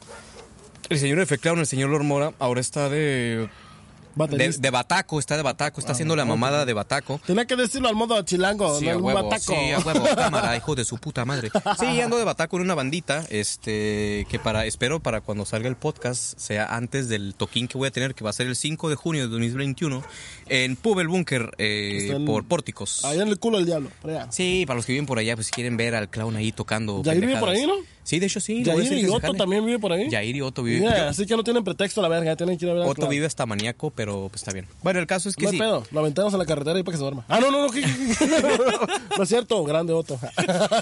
El 0.89 0.99
señor 0.99 1.21
F. 1.21 1.39
Clown, 1.39 1.61
el 1.61 1.67
señor 1.67 1.91
Lord 1.91 2.05
Mora, 2.05 2.33
ahora 2.39 2.61
está 2.61 2.89
de. 2.89 3.49
De, 4.15 4.71
Bataco, 4.71 5.19
está 5.19 5.37
de 5.37 5.43
Bataco, 5.43 5.81
está 5.81 5.93
haciendo 5.93 6.17
la 6.17 6.25
mamada 6.25 6.65
de 6.65 6.73
Bataco. 6.73 7.21
Tenía 7.27 7.47
que 7.47 7.57
decirlo 7.57 7.89
al 7.89 7.95
modo 7.95 8.21
chilango, 8.23 8.79
Sí, 8.79 8.87
no 8.87 8.93
a 8.93 8.97
huevo, 8.97 9.23
bataco. 9.23 9.53
sí, 9.55 9.71
a 9.73 9.79
huevo, 9.79 10.05
cámara, 10.17 10.57
hijo 10.57 10.75
de 10.75 10.85
su 10.85 10.99
puta 10.99 11.25
madre. 11.25 11.51
Sí, 11.79 12.01
ando 12.01 12.19
de 12.19 12.25
Bataco 12.25 12.57
en 12.57 12.63
una 12.63 12.75
bandita, 12.75 13.25
este, 13.31 14.27
que 14.29 14.39
para, 14.43 14.67
espero 14.67 15.01
para 15.01 15.21
cuando 15.21 15.45
salga 15.45 15.69
el 15.69 15.77
podcast 15.77 16.39
sea 16.39 16.77
antes 16.77 17.09
del 17.09 17.35
toquín 17.35 17.69
que 17.69 17.79
voy 17.79 17.89
a 17.89 17.91
tener, 17.91 18.15
que 18.15 18.25
va 18.25 18.31
a 18.31 18.33
ser 18.33 18.47
el 18.47 18.57
5 18.57 18.89
de 18.89 18.97
junio 18.97 19.23
de 19.23 19.29
2021, 19.29 20.03
en 20.49 20.77
Pub 20.77 21.01
El 21.01 21.09
Búnker, 21.09 21.53
eh, 21.59 22.19
por 22.27 22.45
Pórticos. 22.45 23.05
Allá 23.05 23.23
en 23.23 23.29
el 23.29 23.39
culo 23.39 23.59
del 23.59 23.67
diablo, 23.67 23.91
allá. 24.05 24.27
Sí, 24.31 24.65
para 24.67 24.77
los 24.77 24.87
que 24.87 24.93
viven 24.93 25.07
por 25.07 25.19
allá, 25.19 25.35
pues 25.35 25.47
si 25.47 25.53
quieren 25.53 25.77
ver 25.77 25.95
al 25.95 26.09
clown 26.09 26.37
ahí 26.37 26.53
tocando. 26.53 27.03
Yair 27.03 27.21
vive 27.21 27.37
por 27.39 27.49
ahí, 27.49 27.67
¿no? 27.67 27.75
Sí, 28.03 28.19
de 28.19 28.27
hecho 28.27 28.41
sí. 28.41 28.65
Yair 28.65 28.93
y 28.93 29.07
Otto 29.09 29.35
también 29.35 29.65
vive 29.65 29.79
por 29.79 29.93
ahí. 29.93 30.09
Yair 30.11 30.35
y 30.35 30.41
Otto 30.41 30.63
viven. 30.63 30.83
Mira, 30.83 30.99
yo- 30.99 31.09
así 31.11 31.27
que 31.27 31.37
no 31.37 31.45
tienen 31.45 31.63
pretexto 31.63 32.01
la 32.03 32.09
verga, 32.09 32.35
tienen 32.37 32.59
que 32.59 32.65
ir 32.65 32.71
a 32.71 32.75
ver 32.75 32.83
Otto 32.87 33.07
vive 33.09 33.27
hasta 33.27 33.47
maníaco, 33.47 33.91
pero 33.91 34.29
pues 34.31 34.43
está 34.43 34.53
bien. 34.53 34.67
Bueno, 34.83 34.99
el 35.01 35.07
caso 35.07 35.29
es 35.29 35.37
que 35.37 35.45
No 35.45 35.51
sí. 35.53 35.59
pedo, 35.59 35.85
lo 35.91 36.01
aventamos 36.01 36.33
a 36.35 36.39
la 36.39 36.47
carretera 36.47 36.79
y 36.79 36.83
para 36.83 36.93
que 36.93 36.97
se 36.99 37.03
duerma. 37.05 37.25
Ah, 37.29 37.39
no, 37.41 37.51
no, 37.51 37.67
no, 37.67 37.73
no 39.17 39.23
es 39.23 39.29
cierto, 39.29 39.63
grande 39.65 39.93
Otto. 39.93 40.19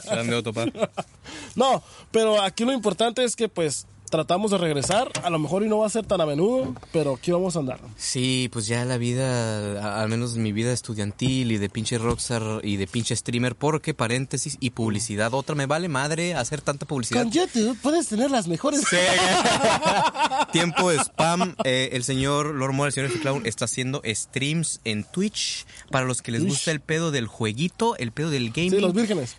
Grande 0.05 0.35
Otto, 0.37 0.53
pa. 0.53 0.67
no, 1.57 1.83
pero 2.11 2.41
aquí 2.41 2.65
lo 2.65 2.73
importante 2.73 3.25
es 3.25 3.37
que 3.37 3.49
pues 3.49 3.87
tratamos 4.11 4.51
de 4.51 4.59
regresar, 4.59 5.11
a 5.23 5.31
lo 5.31 5.39
mejor 5.39 5.63
y 5.63 5.69
no 5.69 5.79
va 5.79 5.87
a 5.87 5.91
ser 5.91 6.07
tan 6.07 6.21
a 6.21 6.27
menudo, 6.27 6.75
pero 6.93 7.15
aquí 7.15 7.31
vamos 7.31 7.57
a 7.57 7.61
andar. 7.61 7.81
Sí, 7.97 8.49
pues 8.53 8.67
ya 8.67 8.85
la 8.85 8.99
vida, 8.99 10.01
al 10.01 10.09
menos 10.09 10.35
mi 10.37 10.53
vida 10.53 10.73
estudiantil 10.73 11.53
y 11.53 11.59
de 11.59 11.69
pinche 11.69 11.99
rockstar 11.99 12.61
y 12.63 12.77
de 12.77 12.87
pinche 12.87 13.15
streamer, 13.17 13.57
porque 13.57 13.95
paréntesis 13.95 14.57
y 14.61 14.71
publicidad. 14.71 15.33
Otra 15.35 15.55
me 15.55 15.67
vale 15.67 15.89
madre 15.89 16.35
hacer 16.35 16.61
tanta 16.61 16.87
publicidad. 16.87 17.23
Con 17.23 17.33
YouTube 17.33 17.77
puedes 17.83 18.09
tener 18.09 18.31
las 18.31 18.49
mejores... 18.49 18.83
Tiempo 20.53 20.91
de 20.91 20.99
spam. 20.99 21.55
Eh, 21.65 21.91
el 21.93 22.05
señor 22.05 22.55
Lord 22.55 22.73
Mora, 22.73 22.89
el 22.89 22.93
señor 22.93 23.11
F. 23.11 23.21
Clown, 23.21 23.43
está 23.47 23.67
haciendo 23.67 24.03
streams 24.05 24.81
en 24.85 25.05
Twitch. 25.05 25.67
Para 25.91 26.07
los 26.07 26.23
que 26.23 26.33
les 26.33 26.41
Twitch. 26.41 26.53
gusta 26.53 26.71
el 26.71 26.81
pedo 26.81 27.11
del 27.11 27.27
jueguito, 27.27 27.97
el 27.97 28.13
pedo 28.13 28.31
del 28.31 28.51
gaming. 28.51 28.71
Sí, 28.73 28.81
los 28.81 28.95
vírgenes. 28.95 29.37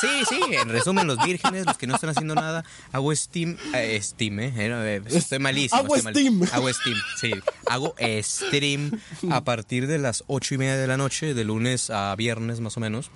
Sí, 0.00 0.08
sí, 0.28 0.40
en 0.52 0.68
resumen, 0.68 1.06
los 1.06 1.22
vírgenes, 1.24 1.66
los 1.66 1.76
que 1.78 1.86
no 1.86 1.94
están 1.94 2.10
haciendo 2.10 2.34
nada. 2.34 2.64
Hago 2.92 3.14
Steam. 3.14 3.56
eh, 3.74 4.00
Steam, 4.08 4.40
eh. 4.40 5.02
Estoy 5.10 5.38
malísimo. 5.38 5.80
Hago 5.80 5.96
estoy 5.96 6.30
mal- 6.30 6.42
Steam. 6.42 6.42
Hago 6.52 6.72
Steam, 6.72 6.96
sí. 7.20 7.30
Hago 7.66 7.94
stream 8.22 8.90
a 9.30 9.44
partir 9.44 9.86
de 9.86 9.98
las 9.98 10.24
ocho 10.26 10.54
y 10.54 10.58
media 10.58 10.76
de 10.76 10.86
la 10.86 10.96
noche, 10.96 11.34
de 11.34 11.44
lunes 11.44 11.90
a 11.90 12.14
viernes 12.16 12.60
más 12.60 12.76
o 12.76 12.80
menos. 12.80 13.10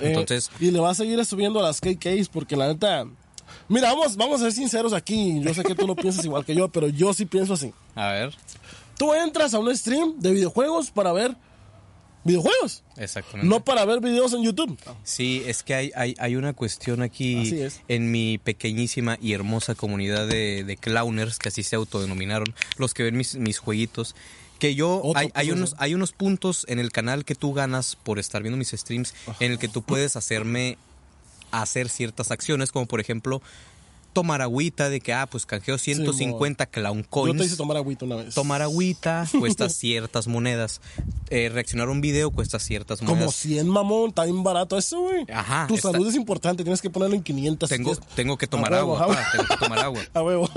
Eh, 0.00 0.08
Entonces, 0.08 0.50
y 0.60 0.70
le 0.70 0.80
va 0.80 0.90
a 0.90 0.94
seguir 0.94 1.24
subiendo 1.24 1.60
a 1.60 1.62
las 1.62 1.80
KKs 1.80 2.28
porque 2.28 2.56
la 2.56 2.68
neta... 2.68 3.04
Mira, 3.68 3.92
vamos, 3.92 4.16
vamos 4.16 4.40
a 4.40 4.44
ser 4.44 4.52
sinceros 4.52 4.92
aquí. 4.92 5.40
Yo 5.40 5.54
sé 5.54 5.62
que 5.62 5.74
tú 5.74 5.86
no 5.86 5.94
piensas 5.94 6.24
igual 6.24 6.44
que 6.44 6.54
yo, 6.54 6.68
pero 6.68 6.88
yo 6.88 7.12
sí 7.14 7.24
pienso 7.26 7.54
así. 7.54 7.72
a 7.94 8.08
ver. 8.12 8.34
Tú 8.98 9.12
entras 9.12 9.52
a 9.54 9.58
un 9.58 9.76
stream 9.76 10.18
de 10.20 10.32
videojuegos 10.32 10.90
para 10.90 11.12
ver 11.12 11.36
videojuegos, 12.24 12.82
Exactamente. 12.96 13.48
no 13.48 13.64
para 13.64 13.84
ver 13.84 14.00
videos 14.00 14.32
en 14.32 14.42
YouTube. 14.42 14.78
Sí, 15.04 15.42
es 15.46 15.62
que 15.62 15.74
hay, 15.74 15.92
hay, 15.94 16.14
hay 16.18 16.36
una 16.36 16.52
cuestión 16.52 17.02
aquí 17.02 17.64
en 17.88 18.10
mi 18.10 18.38
pequeñísima 18.38 19.18
y 19.20 19.32
hermosa 19.34 19.74
comunidad 19.74 20.26
de, 20.26 20.64
de 20.64 20.76
clowners, 20.76 21.38
que 21.38 21.48
así 21.48 21.62
se 21.62 21.76
autodenominaron, 21.76 22.54
los 22.78 22.94
que 22.94 23.02
ven 23.02 23.16
mis, 23.16 23.36
mis 23.36 23.58
jueguitos, 23.58 24.14
que 24.58 24.74
yo, 24.74 25.00
Otro 25.02 25.18
hay, 25.18 25.30
hay, 25.34 25.50
unos, 25.50 25.74
hay 25.78 25.94
unos 25.94 26.12
puntos 26.12 26.64
en 26.68 26.78
el 26.78 26.92
canal 26.92 27.24
que 27.24 27.34
tú 27.34 27.52
ganas 27.52 27.96
por 27.96 28.18
estar 28.18 28.42
viendo 28.42 28.56
mis 28.56 28.70
streams, 28.70 29.14
en 29.40 29.52
el 29.52 29.58
que 29.58 29.68
tú 29.68 29.82
puedes 29.82 30.16
hacerme 30.16 30.78
hacer 31.50 31.88
ciertas 31.88 32.30
acciones, 32.30 32.72
como 32.72 32.86
por 32.86 33.00
ejemplo 33.00 33.42
tomar 34.14 34.40
agüita 34.40 34.88
de 34.88 35.00
que, 35.00 35.12
ah, 35.12 35.26
pues 35.26 35.44
canjeo 35.44 35.76
150 35.76 36.64
clown 36.66 37.02
Yo 37.02 37.10
coins. 37.10 37.38
te 37.38 37.44
hice 37.44 37.56
tomar 37.56 37.76
agüita 37.76 38.06
una 38.06 38.16
vez. 38.16 38.34
Tomar 38.34 38.62
agüita 38.62 39.26
cuesta 39.38 39.68
ciertas 39.68 40.26
monedas. 40.26 40.80
Eh, 41.28 41.50
reaccionar 41.52 41.88
a 41.88 41.90
un 41.90 42.00
video 42.00 42.30
cuesta 42.30 42.58
ciertas 42.58 43.02
monedas. 43.02 43.18
Como 43.24 43.32
100, 43.32 43.68
mamón, 43.68 44.08
está 44.08 44.24
bien 44.24 44.42
barato 44.42 44.78
eso, 44.78 45.00
güey. 45.02 45.26
Ajá, 45.30 45.66
Tu 45.66 45.74
está- 45.74 45.92
salud 45.92 46.08
es 46.08 46.14
importante, 46.14 46.62
tienes 46.64 46.80
que 46.80 46.88
ponerlo 46.88 47.16
en 47.16 47.22
500. 47.22 47.68
si 47.68 47.76
Tengo, 47.76 47.94
tengo 48.14 48.38
que 48.38 48.46
tomar 48.46 48.72
agua, 48.72 49.06
pa, 49.06 49.18
tengo 49.32 49.44
que 49.46 49.56
tomar 49.58 49.78
agua. 49.80 50.00
A 50.14 50.22
huevo. 50.22 50.48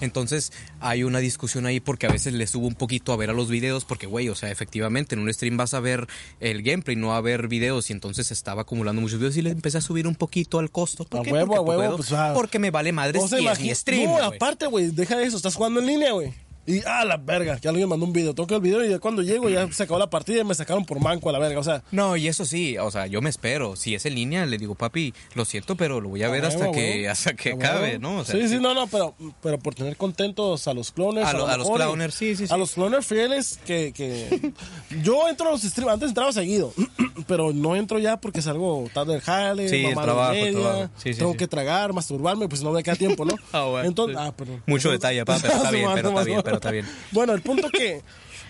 Entonces 0.00 0.52
hay 0.80 1.04
una 1.04 1.18
discusión 1.18 1.66
ahí 1.66 1.80
porque 1.80 2.06
a 2.06 2.10
veces 2.10 2.32
le 2.34 2.46
subo 2.46 2.66
un 2.66 2.74
poquito 2.74 3.12
a 3.12 3.16
ver 3.16 3.30
a 3.30 3.32
los 3.32 3.48
videos 3.48 3.84
porque, 3.84 4.06
güey, 4.06 4.28
o 4.28 4.34
sea, 4.34 4.50
efectivamente 4.50 5.14
en 5.14 5.20
un 5.20 5.32
stream 5.32 5.56
vas 5.56 5.74
a 5.74 5.80
ver 5.80 6.06
el 6.40 6.62
gameplay, 6.62 6.96
no 6.96 7.14
a 7.14 7.20
ver 7.20 7.48
videos 7.48 7.90
y 7.90 7.92
entonces 7.92 8.30
estaba 8.30 8.62
acumulando 8.62 9.00
muchos 9.00 9.18
videos 9.18 9.36
y 9.36 9.42
le 9.42 9.50
empecé 9.50 9.78
a 9.78 9.80
subir 9.80 10.06
un 10.06 10.14
poquito 10.14 10.58
al 10.58 10.70
costo. 10.70 11.04
¿Por 11.04 11.20
A 11.20 11.22
qué? 11.22 11.32
huevo, 11.32 11.54
porque 11.54 11.58
a 11.58 11.62
huevo, 11.62 11.82
puedo, 11.82 11.96
pues, 11.96 12.12
ah. 12.12 12.32
porque 12.34 12.58
me 12.58 12.70
vale 12.70 12.92
madre 12.92 13.18
O 13.18 13.28
sea, 13.28 13.38
si 13.38 13.46
es 13.46 13.60
mi 13.60 13.74
stream. 13.74 14.04
No, 14.04 14.12
güey. 14.12 14.36
aparte, 14.36 14.66
güey, 14.66 14.90
deja 14.90 15.16
de 15.16 15.24
eso, 15.24 15.36
estás 15.36 15.54
jugando 15.54 15.80
en 15.80 15.86
línea, 15.86 16.12
güey. 16.12 16.32
Y, 16.70 16.82
ah, 16.86 17.04
la 17.04 17.16
verga, 17.16 17.58
que 17.58 17.68
alguien 17.68 17.88
mandó 17.88 18.06
un 18.06 18.12
video. 18.12 18.34
Toca 18.34 18.54
el 18.56 18.60
video 18.60 18.84
y 18.84 18.90
ya 18.90 18.98
cuando 18.98 19.22
llego 19.22 19.48
ya 19.48 19.70
se 19.72 19.82
acabó 19.82 19.98
la 19.98 20.08
partida 20.10 20.40
y 20.40 20.44
me 20.44 20.54
sacaron 20.54 20.84
por 20.84 21.00
manco 21.00 21.28
a 21.28 21.32
la 21.32 21.38
verga. 21.38 21.58
O 21.60 21.64
sea, 21.64 21.82
No, 21.90 22.16
y 22.16 22.28
eso 22.28 22.44
sí, 22.44 22.78
o 22.78 22.90
sea, 22.90 23.06
yo 23.06 23.20
me 23.20 23.30
espero. 23.30 23.76
Si 23.76 23.94
es 23.94 24.06
en 24.06 24.14
línea, 24.14 24.46
le 24.46 24.58
digo, 24.58 24.74
papi, 24.74 25.12
lo 25.34 25.44
siento, 25.44 25.76
pero 25.76 26.00
lo 26.00 26.08
voy 26.10 26.22
a 26.22 26.28
ver 26.28 26.44
hasta 26.44 26.60
huevo, 26.60 26.72
que, 26.72 26.98
huevo. 27.00 27.10
hasta 27.12 27.34
que 27.34 27.52
acabe. 27.52 27.98
¿no? 27.98 28.18
O 28.18 28.24
sea, 28.24 28.40
sí, 28.40 28.48
sí, 28.48 28.58
no, 28.60 28.74
no, 28.74 28.86
pero, 28.86 29.14
pero 29.42 29.58
por 29.58 29.74
tener 29.74 29.96
contentos 29.96 30.66
a 30.68 30.74
los 30.74 30.92
clones. 30.92 31.24
A 31.26 31.32
lo- 31.32 31.40
lo 31.40 31.48
a 31.48 31.56
los 31.56 31.70
clowners, 31.70 32.14
sí, 32.14 32.36
sí, 32.36 32.46
sí. 32.46 32.52
A 32.54 32.56
los 32.56 32.72
clowners 32.72 33.06
fieles 33.06 33.58
que, 33.66 33.92
que... 33.92 34.52
Yo 35.02 35.28
entro 35.28 35.48
a 35.48 35.52
los 35.52 35.62
streams, 35.62 35.92
antes 35.92 36.08
entraba 36.10 36.32
seguido. 36.32 36.72
pero 37.26 37.52
no 37.52 37.76
entro 37.76 37.98
ya 37.98 38.18
porque 38.20 38.42
salgo 38.42 38.88
tarde 38.92 39.12
del 39.14 39.20
jale, 39.22 39.68
Sí, 39.68 39.82
mamá 39.88 40.02
trabajo, 40.02 40.32
de 40.32 40.40
el 40.48 40.54
media, 40.54 40.68
trabajo. 40.70 40.90
Sí, 40.96 41.12
sí, 41.14 41.18
tengo 41.18 41.36
que 41.36 41.46
tragar, 41.48 41.92
masturbarme, 41.92 42.48
pues 42.48 42.62
no 42.62 42.72
me 42.72 42.82
queda 42.82 42.96
tiempo, 42.96 43.24
¿no? 43.24 43.34
Ah, 43.52 43.64
bueno, 43.64 43.88
Entonces, 43.88 44.16
ah. 44.18 44.32
Mucho 44.66 44.90
detalle, 44.90 45.24
pa, 45.24 45.38
pero 45.40 45.54
está 45.56 45.70
bien, 45.70 45.88
pero 45.94 46.08
está 46.10 46.24
bien, 46.24 46.40
pero 46.44 46.56
está 46.60 46.70
bien. 46.70 46.86
Bueno, 47.12 47.32
el 47.32 47.42
punto 47.42 47.68
que 47.70 48.02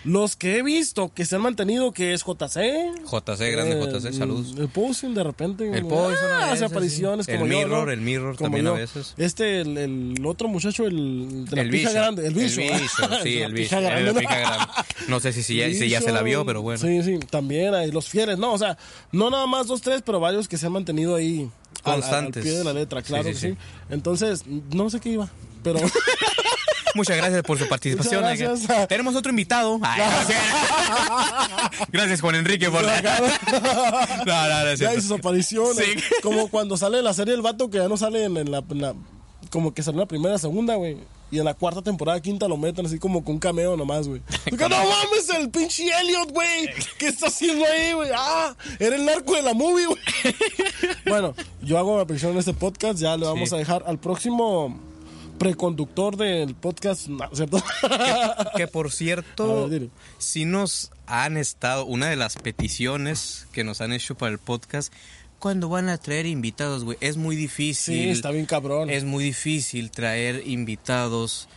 los 0.03 0.35
que 0.35 0.57
he 0.57 0.63
visto 0.63 1.13
que 1.13 1.25
se 1.25 1.35
han 1.35 1.41
mantenido, 1.43 1.91
que 1.91 2.13
es 2.13 2.23
JC. 2.23 2.57
JC, 3.05 3.51
grande 3.51 3.79
eh, 3.79 3.91
JC, 3.91 4.13
saludos. 4.13 4.55
El 4.57 4.67
Poison 4.67 5.13
de 5.13 5.23
repente. 5.23 5.69
El 5.69 5.85
a 5.91 6.47
ah, 6.47 6.51
hace 6.51 6.65
apariciones 6.65 7.27
sí. 7.27 7.31
como 7.33 7.45
El 7.45 7.51
yo, 7.51 7.57
Mirror, 7.59 7.85
¿no? 7.85 7.91
el 7.91 8.01
Mirror 8.01 8.35
Como 8.35 8.45
también 8.47 8.67
a 8.67 8.69
yo. 8.71 8.75
veces. 8.75 9.13
Este, 9.17 9.61
el, 9.61 9.77
el 9.77 10.25
otro 10.25 10.47
muchacho, 10.47 10.85
el 10.87 11.45
de 11.45 11.55
la 11.55 11.61
El 11.61 11.69
pija 11.69 11.89
bicho. 11.89 11.99
grande. 12.01 12.27
El 12.27 12.33
bicho. 12.33 12.61
El 12.61 12.81
bicho, 12.81 13.09
sí, 13.23 13.37
el 13.39 13.53
bicho. 13.53 13.79
grande, 13.79 14.13
pija 14.19 14.39
grande. 14.39 14.65
No 15.07 15.19
sé 15.19 15.33
si, 15.33 15.43
si, 15.43 15.57
ya, 15.57 15.69
si 15.69 15.87
ya 15.87 16.01
se 16.01 16.11
la 16.11 16.23
vio, 16.23 16.45
pero 16.45 16.61
bueno. 16.63 16.79
Sí, 16.79 17.03
sí, 17.03 17.19
también 17.29 17.75
hay 17.75 17.91
los 17.91 18.09
fieles, 18.09 18.39
no, 18.39 18.53
o 18.53 18.57
sea, 18.57 18.77
no 19.11 19.29
nada 19.29 19.45
más 19.45 19.67
dos, 19.67 19.81
tres, 19.81 20.01
pero 20.03 20.19
varios 20.19 20.47
que 20.47 20.57
se 20.57 20.65
han 20.65 20.71
mantenido 20.71 21.13
ahí 21.15 21.49
al- 21.83 21.93
al- 21.93 21.99
Constantes. 22.01 22.37
Al, 22.37 22.49
pie 22.49 22.57
de 22.57 22.63
la 22.63 22.73
letra, 22.73 23.01
claro 23.03 23.23
sí, 23.25 23.29
que 23.29 23.35
sí. 23.35 23.57
Entonces, 23.91 24.45
no 24.47 24.89
sé 24.89 24.99
qué 24.99 25.09
iba, 25.09 25.29
pero 25.63 25.79
Muchas 26.95 27.17
gracias 27.17 27.43
por 27.43 27.57
su 27.57 27.67
participación. 27.67 28.21
Gracias. 28.21 28.87
Tenemos 28.87 29.15
otro 29.15 29.29
invitado. 29.29 29.79
Ay, 29.81 29.99
gracias. 30.01 30.39
Gracias, 31.91 32.21
Juan 32.21 32.35
Enrique, 32.35 32.69
por 32.69 32.83
la... 32.83 33.01
No, 33.01 33.11
no, 34.25 34.65
no, 34.65 34.73
ya 34.75 34.93
hizo 34.93 35.01
sus 35.01 35.11
apariciones. 35.19 35.77
Sí. 35.77 35.95
Como 36.21 36.47
cuando 36.49 36.77
sale 36.77 37.01
la 37.01 37.13
serie 37.13 37.33
El 37.33 37.41
Vato 37.41 37.69
que 37.69 37.77
ya 37.77 37.87
no 37.87 37.97
sale 37.97 38.25
en, 38.25 38.37
en 38.37 38.51
la, 38.51 38.63
en 38.69 38.81
la- 38.81 38.93
Como 39.49 39.73
que 39.73 39.83
salió 39.83 39.97
en 39.99 40.01
la 40.01 40.07
primera, 40.07 40.37
segunda, 40.37 40.75
güey. 40.75 40.97
Y 41.31 41.39
en 41.39 41.45
la 41.45 41.53
cuarta 41.53 41.81
temporada, 41.81 42.19
quinta, 42.21 42.45
lo 42.49 42.57
meten 42.57 42.85
así 42.85 42.99
como 42.99 43.23
con 43.23 43.35
un 43.35 43.39
cameo 43.39 43.77
nomás, 43.77 44.07
güey. 44.07 44.21
No 44.51 44.67
mames, 44.69 45.29
el 45.37 45.49
pinche 45.49 45.85
Elliot, 46.01 46.31
güey. 46.31 46.69
¿Qué 46.97 47.07
está 47.07 47.27
haciendo 47.27 47.65
ahí, 47.65 47.93
güey? 47.93 48.09
Ah, 48.13 48.53
era 48.79 48.95
el 48.97 49.05
narco 49.05 49.35
de 49.35 49.41
la 49.41 49.53
movie, 49.53 49.85
güey. 49.85 49.99
bueno, 51.07 51.33
yo 51.61 51.77
hago 51.77 51.93
una 51.93 52.03
aparición 52.03 52.33
en 52.33 52.39
este 52.39 52.53
podcast. 52.53 52.99
Ya 52.99 53.15
le 53.15 53.25
vamos 53.25 53.47
Sí. 53.49 53.55
a 53.55 53.57
dejar 53.59 53.83
al 53.87 53.97
próximo 53.97 54.77
preconductor 55.41 56.17
del 56.17 56.53
podcast, 56.53 57.07
no, 57.07 57.27
¿cierto? 57.33 57.63
Que 58.55 58.67
por 58.67 58.91
cierto, 58.91 59.67
ver, 59.69 59.89
si 60.19 60.45
nos 60.45 60.91
han 61.07 61.35
estado, 61.35 61.85
una 61.85 62.09
de 62.09 62.15
las 62.15 62.35
peticiones 62.35 63.47
que 63.51 63.63
nos 63.63 63.81
han 63.81 63.91
hecho 63.91 64.13
para 64.13 64.31
el 64.31 64.37
podcast, 64.37 64.93
cuando 65.39 65.67
van 65.67 65.89
a 65.89 65.97
traer 65.97 66.27
invitados, 66.27 66.83
güey, 66.83 66.99
es 67.01 67.17
muy 67.17 67.35
difícil. 67.35 67.95
sí, 67.95 68.09
está 68.09 68.29
bien 68.29 68.45
cabrón. 68.45 68.91
Es 68.91 69.03
muy 69.03 69.23
difícil 69.23 69.89
traer 69.89 70.43
invitados 70.45 71.49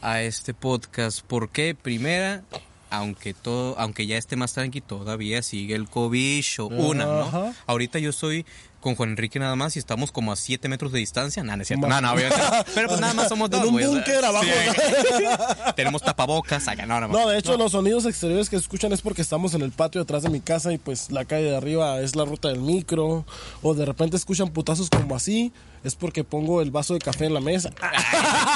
a 0.00 0.22
este 0.22 0.54
podcast. 0.54 1.20
porque 1.26 1.74
Primera, 1.74 2.42
aunque 2.90 3.34
todo, 3.34 3.78
aunque 3.78 4.06
ya 4.06 4.16
esté 4.16 4.36
más 4.36 4.52
tranqui, 4.52 4.80
todavía 4.80 5.42
sigue 5.42 5.74
el 5.74 5.88
COVID. 5.88 6.44
o 6.60 6.66
Una, 6.66 7.04
¿no? 7.04 7.54
Ahorita 7.66 7.98
yo 7.98 8.10
estoy 8.10 8.44
con 8.80 8.94
Juan 8.94 9.10
Enrique 9.10 9.40
nada 9.40 9.56
más 9.56 9.74
y 9.74 9.80
estamos 9.80 10.12
como 10.12 10.30
a 10.30 10.36
7 10.36 10.68
metros 10.68 10.92
de 10.92 11.00
distancia. 11.00 11.42
Nada, 11.42 11.56
no 11.56 11.62
es 11.62 11.66
cierto. 11.68 11.88
No. 11.88 12.14
Pero 12.74 12.88
pues 12.88 13.00
nada 13.00 13.14
más 13.14 13.28
somos 13.28 13.50
En 13.50 13.58
dos, 13.60 13.68
un 13.68 13.74
o 13.74 13.78
sea, 13.78 13.88
búnker 13.88 14.24
abajo. 14.24 14.44
sí. 14.44 15.24
Tenemos 15.76 16.02
tapabocas 16.02 16.68
acá, 16.68 16.86
no, 16.86 17.00
no, 17.00 17.08
No, 17.08 17.28
de 17.28 17.38
hecho, 17.38 17.56
los 17.56 17.72
sonidos 17.72 18.06
exteriores 18.06 18.48
que 18.48 18.54
escuchan 18.54 18.92
es 18.92 19.02
porque 19.02 19.22
estamos 19.22 19.54
en 19.54 19.62
el 19.62 19.72
patio 19.72 20.00
detrás 20.00 20.22
de 20.22 20.30
mi 20.30 20.40
casa 20.40 20.72
y 20.72 20.78
pues 20.78 21.10
la 21.10 21.24
calle 21.24 21.46
de 21.50 21.56
arriba 21.56 22.00
es 22.00 22.14
la 22.14 22.24
ruta 22.24 22.48
del 22.48 22.60
micro. 22.60 23.24
O 23.62 23.74
de 23.74 23.84
repente 23.84 24.16
escuchan 24.16 24.50
putazos 24.50 24.88
como 24.88 25.16
así, 25.16 25.52
es 25.86 25.94
porque 25.94 26.24
pongo 26.24 26.60
el 26.60 26.70
vaso 26.70 26.94
de 26.94 27.00
café 27.00 27.26
en 27.26 27.34
la 27.34 27.40
mesa. 27.40 27.70
Ay, 27.80 27.98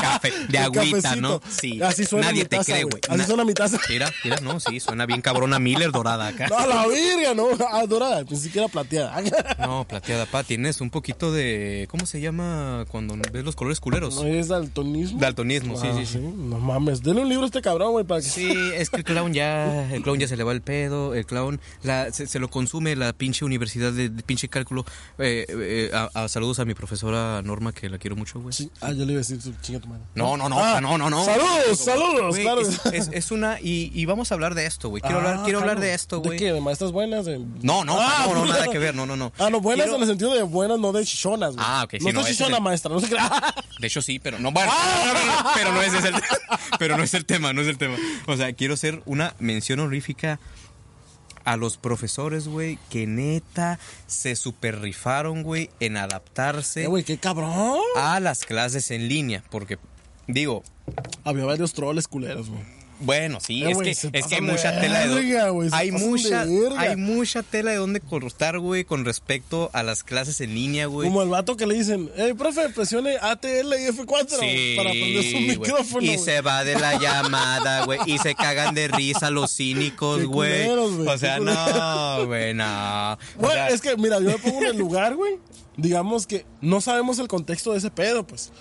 café, 0.00 0.30
de 0.48 0.58
El 0.58 0.64
agüita, 0.64 1.16
¿no? 1.16 1.40
Sí. 1.48 1.80
Así 1.82 2.04
suena 2.04 2.26
Nadie 2.26 2.42
mi 2.42 2.48
te 2.48 2.56
taza, 2.56 2.72
cree, 2.72 2.84
güey. 2.84 3.00
Así 3.08 3.18
Na- 3.18 3.26
suena 3.26 3.44
mi 3.44 3.54
taza. 3.54 3.78
Mira, 3.88 4.10
mira, 4.24 4.36
no, 4.40 4.58
sí, 4.60 4.80
suena 4.80 5.06
bien 5.06 5.20
cabrona 5.22 5.58
Miller 5.58 5.92
dorada 5.92 6.28
acá. 6.28 6.48
No, 6.48 6.66
la 6.66 6.86
virga, 6.88 7.34
no. 7.34 7.46
Ah, 7.72 7.84
dorada, 7.86 8.24
ni 8.28 8.36
siquiera 8.36 8.68
plateada. 8.68 9.16
No, 9.60 9.84
plateada, 9.86 10.26
pa, 10.26 10.42
tienes 10.42 10.80
un 10.80 10.90
poquito 10.90 11.32
de. 11.32 11.86
¿Cómo 11.90 12.06
se 12.06 12.20
llama 12.20 12.84
cuando 12.88 13.16
ves 13.32 13.44
los 13.44 13.54
colores 13.54 13.78
culeros? 13.80 14.16
¿No 14.16 14.26
es 14.26 14.48
daltonismo? 14.48 15.20
Daltonismo, 15.20 15.80
sí, 15.80 15.86
Ah, 15.90 15.94
sí, 15.98 16.06
sí. 16.06 16.18
No 16.18 16.58
mames, 16.58 17.02
denle 17.02 17.22
un 17.22 17.28
libro 17.28 17.44
a 17.44 17.46
este 17.46 17.60
cabrón, 17.62 17.92
güey, 17.92 18.04
para 18.04 18.20
que... 18.20 18.26
Sí, 18.28 18.50
es 18.74 18.90
que 18.90 18.96
el 18.98 19.04
clown 19.04 19.32
ya, 19.32 19.92
el 19.92 20.02
clown 20.02 20.18
ya 20.18 20.26
se 20.28 20.36
le 20.36 20.42
va 20.44 20.52
el 20.52 20.62
pedo, 20.62 21.14
el 21.14 21.26
clown 21.26 21.60
la, 21.82 22.10
se, 22.12 22.26
se 22.26 22.38
lo 22.38 22.48
consume 22.48 22.96
la 22.96 23.12
pinche 23.12 23.44
universidad 23.44 23.92
de, 23.92 24.08
de 24.08 24.22
pinche 24.22 24.48
cálculo. 24.48 24.84
Eh, 25.18 25.46
eh, 25.48 25.90
a- 25.94 26.10
a- 26.14 26.28
saludos 26.28 26.58
a 26.58 26.64
mi 26.64 26.74
profesora 26.74 27.19
Norma, 27.44 27.72
que 27.72 27.88
la 27.88 27.98
quiero 27.98 28.16
mucho, 28.16 28.40
güey. 28.40 28.52
Sí. 28.52 28.70
Ah, 28.80 28.92
yo 28.92 29.04
le 29.04 29.12
iba 29.12 29.20
a 29.20 29.24
decir, 29.24 29.40
su 29.40 29.52
chinga 29.62 29.80
tu 29.80 29.88
madre. 29.88 30.02
No, 30.14 30.36
no, 30.36 30.48
no, 30.48 30.58
Ah, 30.62 30.80
no, 30.80 30.98
no, 30.98 31.08
no. 31.10 31.24
Saludos, 31.24 31.78
saludos, 31.78 32.28
Güey, 32.30 32.42
claro. 32.42 32.60
es, 32.62 32.80
es- 32.92 33.10
es 33.12 33.30
una, 33.30 33.60
y, 33.60 33.90
y 33.94 34.04
vamos 34.06 34.30
a 34.30 34.34
hablar 34.34 34.54
de 34.54 34.66
esto, 34.66 34.88
güey. 34.88 35.00
Quiero 35.02 35.18
Ah, 35.18 35.30
hablar, 35.30 35.44
quiero 35.44 35.58
hablar 35.60 35.80
de 35.80 35.94
esto, 35.94 36.20
güey. 36.20 36.38
¿De 36.38 36.44
qué? 36.44 36.52
¿De 36.52 36.60
maestras 36.60 36.92
buenas? 36.92 37.24
De- 37.26 37.38
No, 37.62 37.84
no, 37.84 37.96
Ah, 38.00 38.24
no, 38.28 38.34
no, 38.34 38.44
nada 38.46 38.66
que 38.70 38.78
ver, 38.78 38.94
no, 38.94 39.06
no, 39.06 39.16
no. 39.16 39.32
Ah, 39.38 39.50
no, 39.50 39.60
buenas 39.60 39.84
Quiero- 39.86 39.96
en 39.96 40.02
el 40.02 40.08
sentido 40.08 40.34
de 40.34 40.42
buenas, 40.42 40.78
no 40.78 40.92
de 40.92 41.04
chichonas, 41.04 41.54
güey. 41.54 41.64
Ah, 41.68 41.82
ok, 41.84 41.92
sí, 41.98 42.04
No, 42.06 42.12
no, 42.12 42.20
es 42.20 42.26
chichona, 42.28 42.56
el- 42.56 42.62
maestra, 42.62 42.90
no 42.94 43.00
qué. 43.00 43.16
Ah, 43.18 43.54
De 43.80 43.86
hecho 43.86 44.02
sí, 44.02 44.18
pero 44.18 44.38
no, 44.38 44.52
bueno, 44.52 44.70
pero 45.54 45.72
no 45.72 45.80
es 45.82 45.92
el 46.04 46.14
pero 46.78 46.96
no 46.96 47.02
es 47.02 47.14
el 47.14 47.24
tema, 47.24 47.52
no 47.52 47.62
es 47.62 47.68
el 47.68 47.78
tema. 47.78 47.96
O 48.26 48.36
sea, 48.36 48.52
quiero 48.52 48.74
hacer 48.74 49.02
una 49.06 49.34
mención 49.38 49.80
honorífica 49.80 50.38
a 51.44 51.56
los 51.56 51.76
profesores, 51.76 52.48
güey, 52.48 52.78
que 52.90 53.06
neta 53.06 53.78
se 54.06 54.36
super 54.36 54.80
rifaron, 54.80 55.42
güey, 55.42 55.70
en 55.80 55.96
adaptarse 55.96 56.84
Eh, 56.84 56.86
güey, 56.86 57.04
qué 57.04 57.18
cabrón. 57.18 57.78
a 57.96 58.20
las 58.20 58.44
clases 58.44 58.90
en 58.90 59.08
línea, 59.08 59.42
porque 59.50 59.78
digo, 60.26 60.62
Había 61.24 61.44
varios 61.44 61.72
troles 61.72 62.08
culeros, 62.08 62.50
güey. 62.50 62.62
Bueno, 63.00 63.38
sí, 63.40 63.62
Eh, 63.64 63.70
es 63.70 63.74
güey, 63.74 63.84
que 63.94 64.18
es 64.18 64.26
que 64.26 64.34
hay 64.36 64.40
mucha 64.40 64.80
tela 64.80 65.00
de 65.00 65.50
güey, 65.50 65.70
se 65.70 65.76
hay 65.76 65.90
de 65.90 65.96
hay 66.78 66.96
mucha 66.96 67.42
tela 67.42 67.70
de 67.70 67.76
donde 67.78 68.00
cortar, 68.00 68.58
güey, 68.58 68.84
con 68.84 69.04
respecto 69.04 69.70
a 69.72 69.82
las 69.82 70.04
clases 70.04 70.40
en 70.40 70.54
línea, 70.54 70.86
güey. 70.86 71.08
Como 71.08 71.22
el 71.22 71.28
vato 71.28 71.56
que 71.56 71.66
le 71.66 71.74
dicen, 71.74 72.10
hey, 72.16 72.34
profe, 72.36 72.68
presione 72.70 73.16
ATL 73.20 73.72
y 73.74 73.88
F4 73.92 74.38
Sí, 74.40 74.74
para 74.76 74.90
prender 74.90 75.24
su 75.24 75.30
güey. 75.32 75.46
micrófono. 75.48 76.02
Y 76.04 76.06
güey. 76.08 76.18
se 76.18 76.40
va 76.42 76.62
de 76.64 76.78
la 76.78 76.98
llamada, 77.00 77.84
güey. 77.84 77.98
Y 78.06 78.18
se 78.18 78.34
cagan 78.34 78.74
de 78.74 78.88
risa 78.88 79.30
los 79.30 79.54
cínicos, 79.56 80.24
güey. 80.26 80.66
güey, 80.68 81.06
O 81.08 81.18
sea, 81.18 81.38
no, 81.40 82.26
güey, 82.26 82.54
no. 82.54 83.12
O 83.12 83.18
Bueno, 83.38 83.54
sea, 83.54 83.68
es 83.68 83.80
que, 83.80 83.96
mira, 83.96 84.18
yo 84.20 84.26
me 84.28 84.38
pongo 84.38 84.60
en 84.62 84.66
el 84.68 84.76
lugar, 84.76 85.14
güey. 85.16 85.34
Digamos 85.76 86.26
que 86.26 86.44
no 86.60 86.82
sabemos 86.82 87.18
el 87.20 87.28
contexto 87.28 87.72
de 87.72 87.78
ese 87.78 87.90
pedo, 87.90 88.26
pues. 88.26 88.52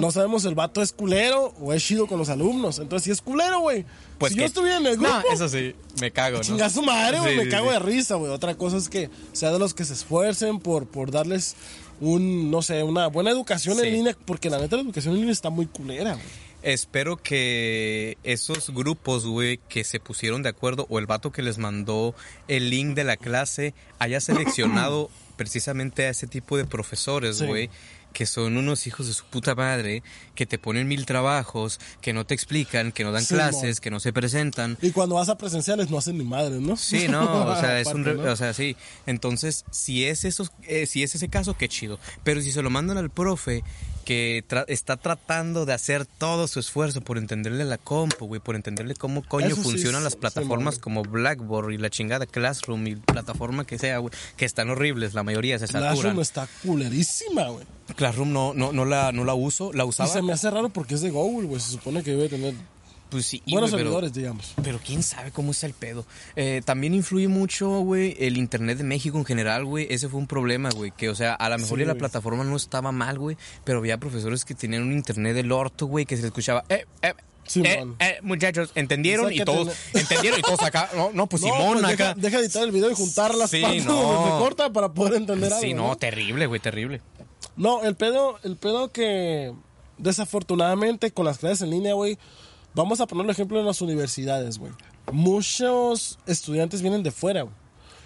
No 0.00 0.10
sabemos 0.10 0.44
el 0.44 0.54
vato 0.56 0.82
es 0.82 0.92
culero 0.92 1.54
o 1.60 1.72
es 1.72 1.84
chido 1.84 2.06
con 2.08 2.18
los 2.18 2.28
alumnos. 2.30 2.78
Entonces, 2.80 3.04
si 3.04 3.10
es 3.12 3.20
culero, 3.22 3.60
güey. 3.60 3.83
Pues 4.18 4.30
si 4.32 4.36
que- 4.36 4.42
yo 4.42 4.46
estuviera 4.46 4.78
en 4.78 4.86
el 4.86 4.96
grupo, 4.96 5.10
No, 5.12 5.22
eso 5.34 5.48
sí, 5.48 5.74
me 6.00 6.10
cago, 6.10 6.38
¿no? 6.38 6.42
chinga 6.42 6.70
su 6.70 6.82
madre, 6.82 7.20
güey. 7.20 7.32
Sí, 7.32 7.38
me 7.38 7.44
sí, 7.44 7.50
cago 7.50 7.66
sí. 7.68 7.72
de 7.72 7.78
risa, 7.80 8.14
güey. 8.16 8.30
Otra 8.32 8.54
cosa 8.56 8.76
es 8.76 8.88
que 8.88 9.10
sea 9.32 9.52
de 9.52 9.58
los 9.58 9.74
que 9.74 9.84
se 9.84 9.92
esfuercen 9.94 10.58
por, 10.60 10.86
por 10.86 11.10
darles 11.10 11.56
un, 12.00 12.50
no 12.50 12.62
sé, 12.62 12.82
una 12.82 13.06
buena 13.08 13.30
educación 13.30 13.78
en 13.84 13.92
línea. 13.92 14.16
Porque 14.26 14.50
la 14.50 14.58
neta, 14.58 14.76
la 14.76 14.82
educación 14.82 15.14
en 15.14 15.20
línea 15.20 15.32
está 15.32 15.50
muy 15.50 15.66
culera, 15.66 16.14
güey. 16.14 16.26
Espero 16.62 17.18
que 17.18 18.16
esos 18.24 18.70
grupos, 18.70 19.26
güey, 19.26 19.58
que 19.68 19.84
se 19.84 20.00
pusieron 20.00 20.42
de 20.42 20.48
acuerdo 20.48 20.86
o 20.88 20.98
el 20.98 21.04
vato 21.04 21.30
que 21.30 21.42
les 21.42 21.58
mandó 21.58 22.14
el 22.48 22.70
link 22.70 22.94
de 22.94 23.04
la 23.04 23.18
clase 23.18 23.74
haya 23.98 24.18
seleccionado 24.20 25.10
precisamente 25.36 26.06
a 26.06 26.08
ese 26.10 26.26
tipo 26.26 26.56
de 26.56 26.64
profesores, 26.64 27.42
güey. 27.42 27.68
Que 28.14 28.24
son 28.24 28.56
unos 28.56 28.86
hijos 28.86 29.06
de 29.06 29.12
su 29.12 29.24
puta 29.26 29.54
madre, 29.54 30.02
que 30.34 30.46
te 30.46 30.58
ponen 30.58 30.88
mil 30.88 31.04
trabajos, 31.04 31.78
que 32.00 32.14
no 32.14 32.24
te 32.24 32.32
explican, 32.32 32.92
que 32.92 33.04
no 33.04 33.12
dan 33.12 33.24
Sí, 33.24 33.34
clases, 33.34 33.80
que 33.80 33.90
no 33.90 34.00
se 34.00 34.14
presentan. 34.14 34.78
Y 34.80 34.92
cuando 34.92 35.16
vas 35.16 35.28
a 35.28 35.36
presenciales 35.36 35.90
no 35.90 35.98
hacen 35.98 36.16
ni 36.16 36.24
madre, 36.24 36.60
¿no? 36.60 36.76
Sí, 36.78 37.08
no, 37.08 37.48
o 37.48 37.56
sea, 37.60 37.80
es 37.80 37.88
un, 37.88 38.00
Aparte, 38.00 38.22
¿no? 38.22 38.32
o 38.32 38.36
sea, 38.36 38.54
sí. 38.54 38.76
Entonces, 39.04 39.66
si 39.70 40.06
es 40.06 40.24
esos, 40.24 40.52
eh, 40.62 40.86
si 40.86 41.02
es 41.02 41.14
ese 41.14 41.28
caso, 41.28 41.58
qué 41.58 41.68
chido. 41.68 41.98
Pero 42.22 42.40
si 42.40 42.52
se 42.52 42.62
lo 42.62 42.70
mandan 42.70 42.96
al 42.96 43.10
profe 43.10 43.62
que 44.04 44.44
tra- 44.48 44.64
está 44.68 44.96
tratando 44.96 45.66
de 45.66 45.72
hacer 45.72 46.06
todo 46.06 46.46
su 46.46 46.60
esfuerzo 46.60 47.00
por 47.00 47.18
entenderle 47.18 47.64
la 47.64 47.78
compu, 47.78 48.26
güey, 48.26 48.40
por 48.40 48.54
entenderle 48.56 48.94
cómo 48.94 49.22
coño 49.22 49.46
Eso 49.48 49.56
funcionan 49.62 50.04
las 50.04 50.16
plataformas 50.16 50.78
como 50.78 51.02
Blackboard 51.02 51.72
y 51.72 51.78
la 51.78 51.90
chingada 51.90 52.26
Classroom 52.26 52.86
y 52.86 52.96
plataforma 52.96 53.64
que 53.66 53.78
sea, 53.78 53.98
güey, 53.98 54.12
que 54.36 54.44
están 54.44 54.70
horribles, 54.70 55.14
la 55.14 55.22
mayoría 55.22 55.58
se 55.58 55.66
saturan. 55.66 55.92
Classroom 55.94 56.20
está 56.20 56.48
culerísima, 56.62 57.48
güey. 57.48 57.64
Classroom 57.96 58.32
no, 58.32 58.54
no, 58.54 58.72
no 58.72 58.84
la, 58.84 59.12
no 59.12 59.24
la 59.24 59.34
uso, 59.34 59.72
la 59.72 59.84
Y 59.84 59.88
usaba. 59.88 60.08
se 60.12 60.22
me 60.22 60.32
hace 60.32 60.50
raro 60.50 60.68
porque 60.70 60.94
es 60.94 61.00
de 61.00 61.10
Google, 61.10 61.48
güey. 61.48 61.60
Se 61.60 61.70
supone 61.72 62.02
que 62.02 62.10
debe 62.12 62.28
tener 62.28 62.54
Pues 63.10 63.26
sí, 63.26 63.42
buenos 63.46 63.70
pero- 63.70 63.78
servidores, 63.82 64.12
digamos. 64.12 64.54
Pero 64.62 64.80
quién 64.84 65.02
sabe 65.04 65.30
cómo 65.30 65.52
está 65.52 65.66
el 65.66 65.74
pedo. 65.74 66.04
Eh, 66.34 66.62
también 66.64 66.94
influye 66.94 67.28
mucho, 67.28 67.68
güey, 67.80 68.16
el 68.18 68.36
internet 68.36 68.78
de 68.78 68.84
México 68.84 69.16
en 69.18 69.24
general, 69.24 69.64
güey. 69.64 69.86
Ese 69.90 70.08
fue 70.08 70.18
un 70.18 70.26
problema, 70.26 70.70
güey. 70.70 70.90
Que, 70.90 71.08
o 71.10 71.14
sea, 71.14 71.34
a 71.34 71.48
lo 71.48 71.58
mejor 71.58 71.78
Sí, 71.78 71.84
la 71.84 71.94
plataforma 71.94 72.42
no 72.42 72.56
estaba 72.56 72.90
mal, 72.90 73.18
güey. 73.18 73.36
Pero 73.62 73.78
había 73.78 73.98
profesores 73.98 74.44
que 74.44 74.54
tenían 74.54 74.82
un 74.82 74.92
internet 74.92 75.34
del 75.34 75.52
orto, 75.52 75.86
güey, 75.86 76.06
que 76.06 76.16
se 76.16 76.22
les 76.22 76.28
escuchaba, 76.30 76.64
eh, 76.68 76.86
eh. 77.02 77.12
Simón. 77.46 77.96
eh, 77.98 78.06
eh, 78.06 78.18
muchachos, 78.22 78.70
¿entendieron? 78.74 79.30
Y 79.30 79.44
todos, 79.44 79.68
ten- 79.92 80.00
¿entendieron? 80.00 80.38
Y 80.40 80.42
todos 80.42 80.62
acá, 80.62 80.88
no, 80.96 81.10
no, 81.12 81.26
pues 81.28 81.42
No, 81.42 81.48
Simón 81.48 81.72
pues 81.82 81.92
acá. 81.92 82.14
deja, 82.14 82.14
deja 82.14 82.38
editar 82.40 82.62
el 82.62 82.72
video 82.72 82.90
y 82.90 82.94
juntar 82.94 83.34
las 83.34 83.50
Sí, 83.50 83.60
partes 83.60 83.84
no. 83.84 83.92
donde 84.00 84.30
se 84.32 84.38
corta 84.38 84.72
para 84.72 84.92
poder 84.94 85.12
entender 85.14 85.52
algo. 85.52 85.60
Sí, 85.60 85.74
no, 85.74 85.94
terrible, 85.96 86.46
güey, 86.46 86.58
terrible. 86.58 87.02
No, 87.56 87.82
el 87.84 87.96
pedo, 87.96 88.38
el 88.44 88.56
pedo 88.56 88.90
que 88.92 89.52
desafortunadamente 89.98 91.10
con 91.12 91.26
las 91.26 91.38
clases 91.38 91.60
en 91.62 91.70
línea, 91.70 91.94
güey, 91.94 92.18
vamos 92.74 93.00
a 93.00 93.06
poner 93.06 93.24
el 93.24 93.30
ejemplo 93.30 93.58
en 93.58 93.66
las 93.66 93.80
universidades, 93.80 94.58
güey. 94.58 94.72
Muchos 95.12 96.18
estudiantes 96.26 96.82
vienen 96.82 97.02
de 97.02 97.10
fuera, 97.10 97.42
güey. 97.42 97.54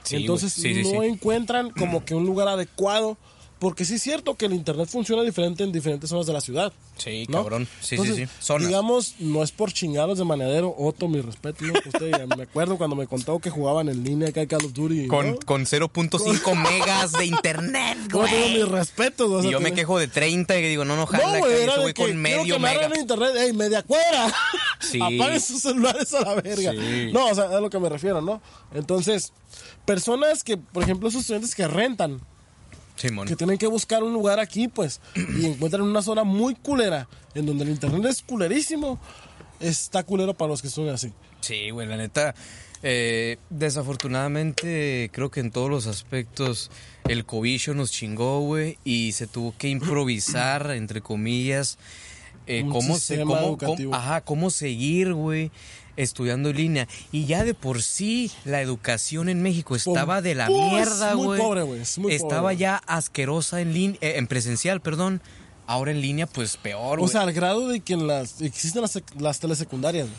Sí, 0.02 0.16
Entonces 0.16 0.52
sí, 0.52 0.82
no 0.84 1.02
sí. 1.02 1.06
encuentran 1.08 1.70
como 1.70 2.04
que 2.04 2.14
un 2.14 2.24
lugar 2.24 2.48
adecuado. 2.48 3.18
Porque 3.58 3.84
sí 3.84 3.94
es 3.94 4.02
cierto 4.02 4.36
que 4.36 4.46
el 4.46 4.52
internet 4.52 4.88
funciona 4.88 5.22
diferente 5.22 5.64
en 5.64 5.72
diferentes 5.72 6.08
zonas 6.10 6.26
de 6.26 6.32
la 6.32 6.40
ciudad. 6.40 6.72
Sí, 6.96 7.26
¿no? 7.28 7.38
cabrón. 7.38 7.66
Sí, 7.80 7.96
Entonces, 7.96 8.16
sí, 8.16 8.26
sí. 8.26 8.32
Zonas. 8.40 8.68
Digamos, 8.68 9.14
no 9.18 9.42
es 9.42 9.50
por 9.50 9.72
chingados 9.72 10.16
de 10.18 10.24
manadero. 10.24 10.72
Otto, 10.78 11.08
mi 11.08 11.20
respeto. 11.20 11.64
¿no? 11.64 11.72
Usted, 11.74 12.26
me 12.36 12.44
acuerdo 12.44 12.78
cuando 12.78 12.94
me 12.94 13.08
contó 13.08 13.40
que 13.40 13.50
jugaban 13.50 13.88
en 13.88 14.04
línea 14.04 14.28
acá 14.28 14.42
en 14.42 14.46
Call 14.46 14.64
of 14.64 14.72
Duty. 14.72 15.08
Con, 15.08 15.30
¿no? 15.32 15.38
con 15.44 15.64
0.5 15.66 16.54
megas 16.56 17.12
de 17.12 17.26
internet, 17.26 17.98
No, 18.12 18.24
tengo 18.26 18.46
mis 18.48 18.58
güey. 18.58 18.62
respetos. 18.64 19.28
o 19.28 19.38
Y 19.40 19.42
sea, 19.42 19.50
yo 19.50 19.60
me 19.60 19.72
quejo 19.72 19.98
de 19.98 20.06
30 20.06 20.56
y 20.58 20.62
digo, 20.68 20.84
no, 20.84 20.94
no, 20.94 21.06
jala, 21.06 21.24
No, 21.24 21.38
güey, 21.40 21.52
de 21.66 21.66
güey 21.80 21.94
con 21.94 22.16
medio 22.16 22.54
que 22.54 22.60
me 22.60 22.74
mega. 22.74 22.86
en 22.86 23.00
internet, 23.00 23.30
ey, 23.38 23.52
media 23.52 23.82
cuera. 23.82 24.32
Sí. 24.80 24.98
Apaguen 25.02 25.40
sus 25.40 25.62
celulares 25.62 26.14
a 26.14 26.20
la 26.20 26.34
verga. 26.36 26.70
Sí. 26.72 27.10
No, 27.12 27.26
o 27.26 27.34
sea, 27.34 27.46
es 27.46 27.50
a 27.52 27.60
lo 27.60 27.70
que 27.70 27.80
me 27.80 27.88
refiero, 27.88 28.20
¿no? 28.20 28.40
Entonces, 28.72 29.32
personas 29.84 30.44
que, 30.44 30.56
por 30.56 30.82
ejemplo, 30.84 31.08
esos 31.08 31.22
estudiantes 31.22 31.54
que 31.56 31.66
rentan, 31.66 32.20
Simón. 32.98 33.26
que 33.28 33.36
tienen 33.36 33.56
que 33.56 33.66
buscar 33.66 34.02
un 34.02 34.12
lugar 34.12 34.38
aquí, 34.40 34.68
pues, 34.68 35.00
y 35.14 35.46
encuentran 35.46 35.82
una 35.82 36.02
zona 36.02 36.24
muy 36.24 36.54
culera, 36.54 37.08
en 37.34 37.46
donde 37.46 37.64
el 37.64 37.70
internet 37.70 38.04
es 38.06 38.22
culerísimo, 38.22 38.98
está 39.60 40.02
culero 40.02 40.34
para 40.34 40.50
los 40.50 40.60
que 40.60 40.68
estudian 40.68 40.94
así. 40.96 41.12
Sí, 41.40 41.70
güey, 41.70 41.86
la 41.86 41.96
neta. 41.96 42.34
eh, 42.82 43.38
desafortunadamente, 43.50 45.10
creo 45.12 45.30
que 45.30 45.40
en 45.40 45.50
todos 45.50 45.70
los 45.70 45.86
aspectos 45.86 46.70
el 47.08 47.24
cobicho 47.24 47.74
nos 47.74 47.90
chingó, 47.90 48.40
güey, 48.40 48.78
y 48.84 49.12
se 49.12 49.26
tuvo 49.26 49.54
que 49.56 49.68
improvisar, 49.68 50.70
entre 50.72 51.00
comillas, 51.00 51.78
eh, 52.46 52.64
cómo, 52.70 52.96
se, 52.98 53.22
cómo, 53.22 53.58
cómo- 53.58 53.94
ajá, 53.94 54.20
cómo 54.22 54.50
seguir, 54.50 55.12
güey, 55.12 55.50
estudiando 55.98 56.48
en 56.48 56.56
línea. 56.56 56.88
Y 57.12 57.26
ya 57.26 57.44
de 57.44 57.52
por 57.52 57.82
sí 57.82 58.30
la 58.46 58.62
educación 58.62 59.28
en 59.28 59.42
México 59.42 59.76
estaba 59.76 60.22
de 60.22 60.34
la 60.34 60.46
Pues, 60.46 60.72
mierda, 60.72 61.14
muy 61.14 61.26
güey. 61.26 61.40
pobre, 61.40 61.62
güey, 61.62 61.80
es 61.82 61.98
muy 61.98 62.12
Estaba 62.14 62.42
pobre. 62.42 62.56
ya 62.56 62.76
asquerosa 62.86 63.60
en 63.60 63.74
línea, 63.74 63.98
en 64.00 64.26
presencial, 64.26 64.80
perdón. 64.80 65.20
Ahora 65.66 65.90
en 65.90 66.00
línea, 66.00 66.26
pues 66.26 66.56
peor, 66.56 66.98
O 67.02 67.08
sea, 67.08 67.20
al 67.20 67.32
grado 67.34 67.68
de 67.68 67.80
que 67.80 67.92
en 67.92 68.06
las, 68.06 68.40
existen 68.40 68.80
las, 68.80 68.98
las 69.18 69.38
telesecundarias, 69.38 70.06
güey. 70.06 70.18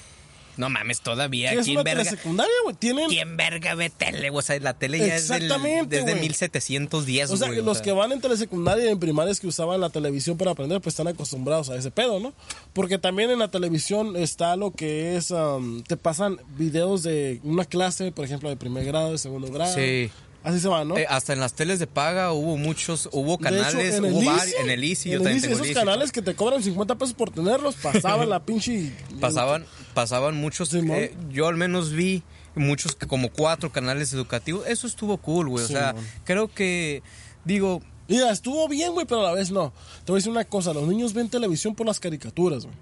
No 0.60 0.70
mames, 0.70 1.00
todavía. 1.00 1.51
¿Qué 1.51 1.60
es 1.60 1.66
¿Quién 1.66 1.78
una 1.78 1.84
verga? 1.84 2.04
telesecundaria, 2.04 2.54
güey? 2.66 2.75
Tienen... 2.75 3.08
¿Quién 3.08 3.38
verga 3.38 3.75
ve 3.75 3.89
tele? 3.89 4.30
O 4.30 4.42
sea, 4.42 4.60
la 4.60 4.74
tele 4.74 5.00
ya 5.00 5.16
es 5.16 5.30
del, 5.30 5.48
desde 5.88 6.01
güey. 6.01 6.20
1710, 6.20 7.32
O 7.32 7.38
sea, 7.38 7.50
que 7.50 7.62
los 7.62 7.82
que 7.82 7.94
van 7.94 8.12
en 8.12 8.20
telesecundaria 8.20 8.84
y 8.86 8.88
en 8.89 9.00
primarias 9.00 9.39
que 9.39 9.48
usaban 9.48 9.80
la 9.80 9.89
televisión 9.89 10.38
para 10.38 10.51
aprender, 10.51 10.82
pues 10.82 10.96
están 10.96 11.08
acostumbrados 11.08 11.70
a 11.70 11.78
ese 11.78 11.92
pedo, 11.92 12.20
¿no? 12.20 12.34
Porque 12.74 12.98
también 12.98 13.32
en 13.32 13.39
la 13.39 13.48
televisión 13.50 14.18
está 14.18 14.58
lo 14.58 14.72
que 14.72 15.16
es, 15.16 15.32
um, 15.32 15.82
te 15.84 15.96
pasan 15.96 16.38
videos 16.58 17.04
de 17.04 17.39
una 17.44 17.63
clase, 17.63 18.12
por 18.12 18.25
ejemplo, 18.25 18.50
de 18.50 18.58
primer 18.58 18.84
grado, 18.84 19.13
de 19.13 19.18
segundo 19.18 19.50
grado. 19.50 19.74
Sí. 19.74 20.12
Así 20.43 20.60
se 20.60 20.67
va, 20.69 20.86
¿no? 20.86 20.98
Eh, 20.98 21.05
hasta 21.10 21.34
en 21.34 21.39
las 21.39 21.53
teles 21.53 21.79
de 21.79 21.88
paga 21.88 22.31
hubo 22.31 22.58
muchos, 22.58 23.10
hubo 23.12 23.38
canales, 23.38 23.96
hecho, 23.96 24.08
hubo 24.08 24.24
varios, 24.24 24.55
en 24.60 24.69
el 24.69 24.84
ICI, 24.84 25.10
yo 25.10 25.17
el 25.17 25.24
también 25.24 25.38
ICI, 25.38 25.48
tengo 25.48 25.63
el 25.63 25.69
esos 25.69 25.84
canales 25.84 26.12
que 26.12 26.22
te 26.22 26.36
cobran 26.36 26.63
50 26.63 26.96
pesos 26.96 27.13
por 27.13 27.29
tenerlos, 27.29 27.75
pasaban 27.75 28.29
la 28.29 28.39
pinche... 28.46 28.93
Pasaban, 29.19 29.65
pasaban 29.93 30.36
muchos, 30.36 30.74
eh, 30.74 31.15
yo 31.29 31.48
al 31.48 31.58
menos 31.58 31.91
vi 31.91 32.24
muchos, 32.55 32.96
como 32.96 33.29
cuatro 33.31 33.72
canales 33.72 34.13
educativos, 34.13 34.65
eso 34.67 34.88
estuvo 34.88 35.17
cool, 35.17 35.50
güey, 35.50 35.65
o 35.65 35.67
sea, 35.67 35.93
creo 36.24 36.48
que, 36.48 37.03
digo, 37.43 37.81
Mira, 38.08 38.31
estuvo 38.31 38.67
bien, 38.67 38.93
güey, 38.93 39.05
pero 39.05 39.22
a 39.22 39.25
la 39.25 39.34
vez 39.34 39.51
no. 39.51 39.72
Te 40.03 40.12
voy 40.12 40.17
a 40.17 40.19
decir 40.19 40.31
una 40.31 40.43
cosa, 40.43 40.74
los 40.74 40.88
niños 40.88 41.13
ven 41.13 41.29
televisión 41.29 41.75
por 41.75 41.86
las 41.86 42.00
caricaturas, 42.00 42.65
güey. 42.65 42.75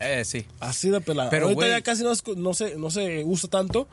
Eh, 0.00 0.24
sí, 0.24 0.44
Así 0.60 0.90
de 0.90 1.00
pelada. 1.00 1.30
Pero, 1.30 1.46
Ahorita 1.46 1.68
ya 1.68 1.80
casi 1.82 2.02
no, 2.02 2.12
es- 2.12 2.22
no 2.36 2.52
se, 2.54 2.76
no 2.76 2.90
se 2.90 3.24
usa 3.24 3.48
tanto 3.48 3.88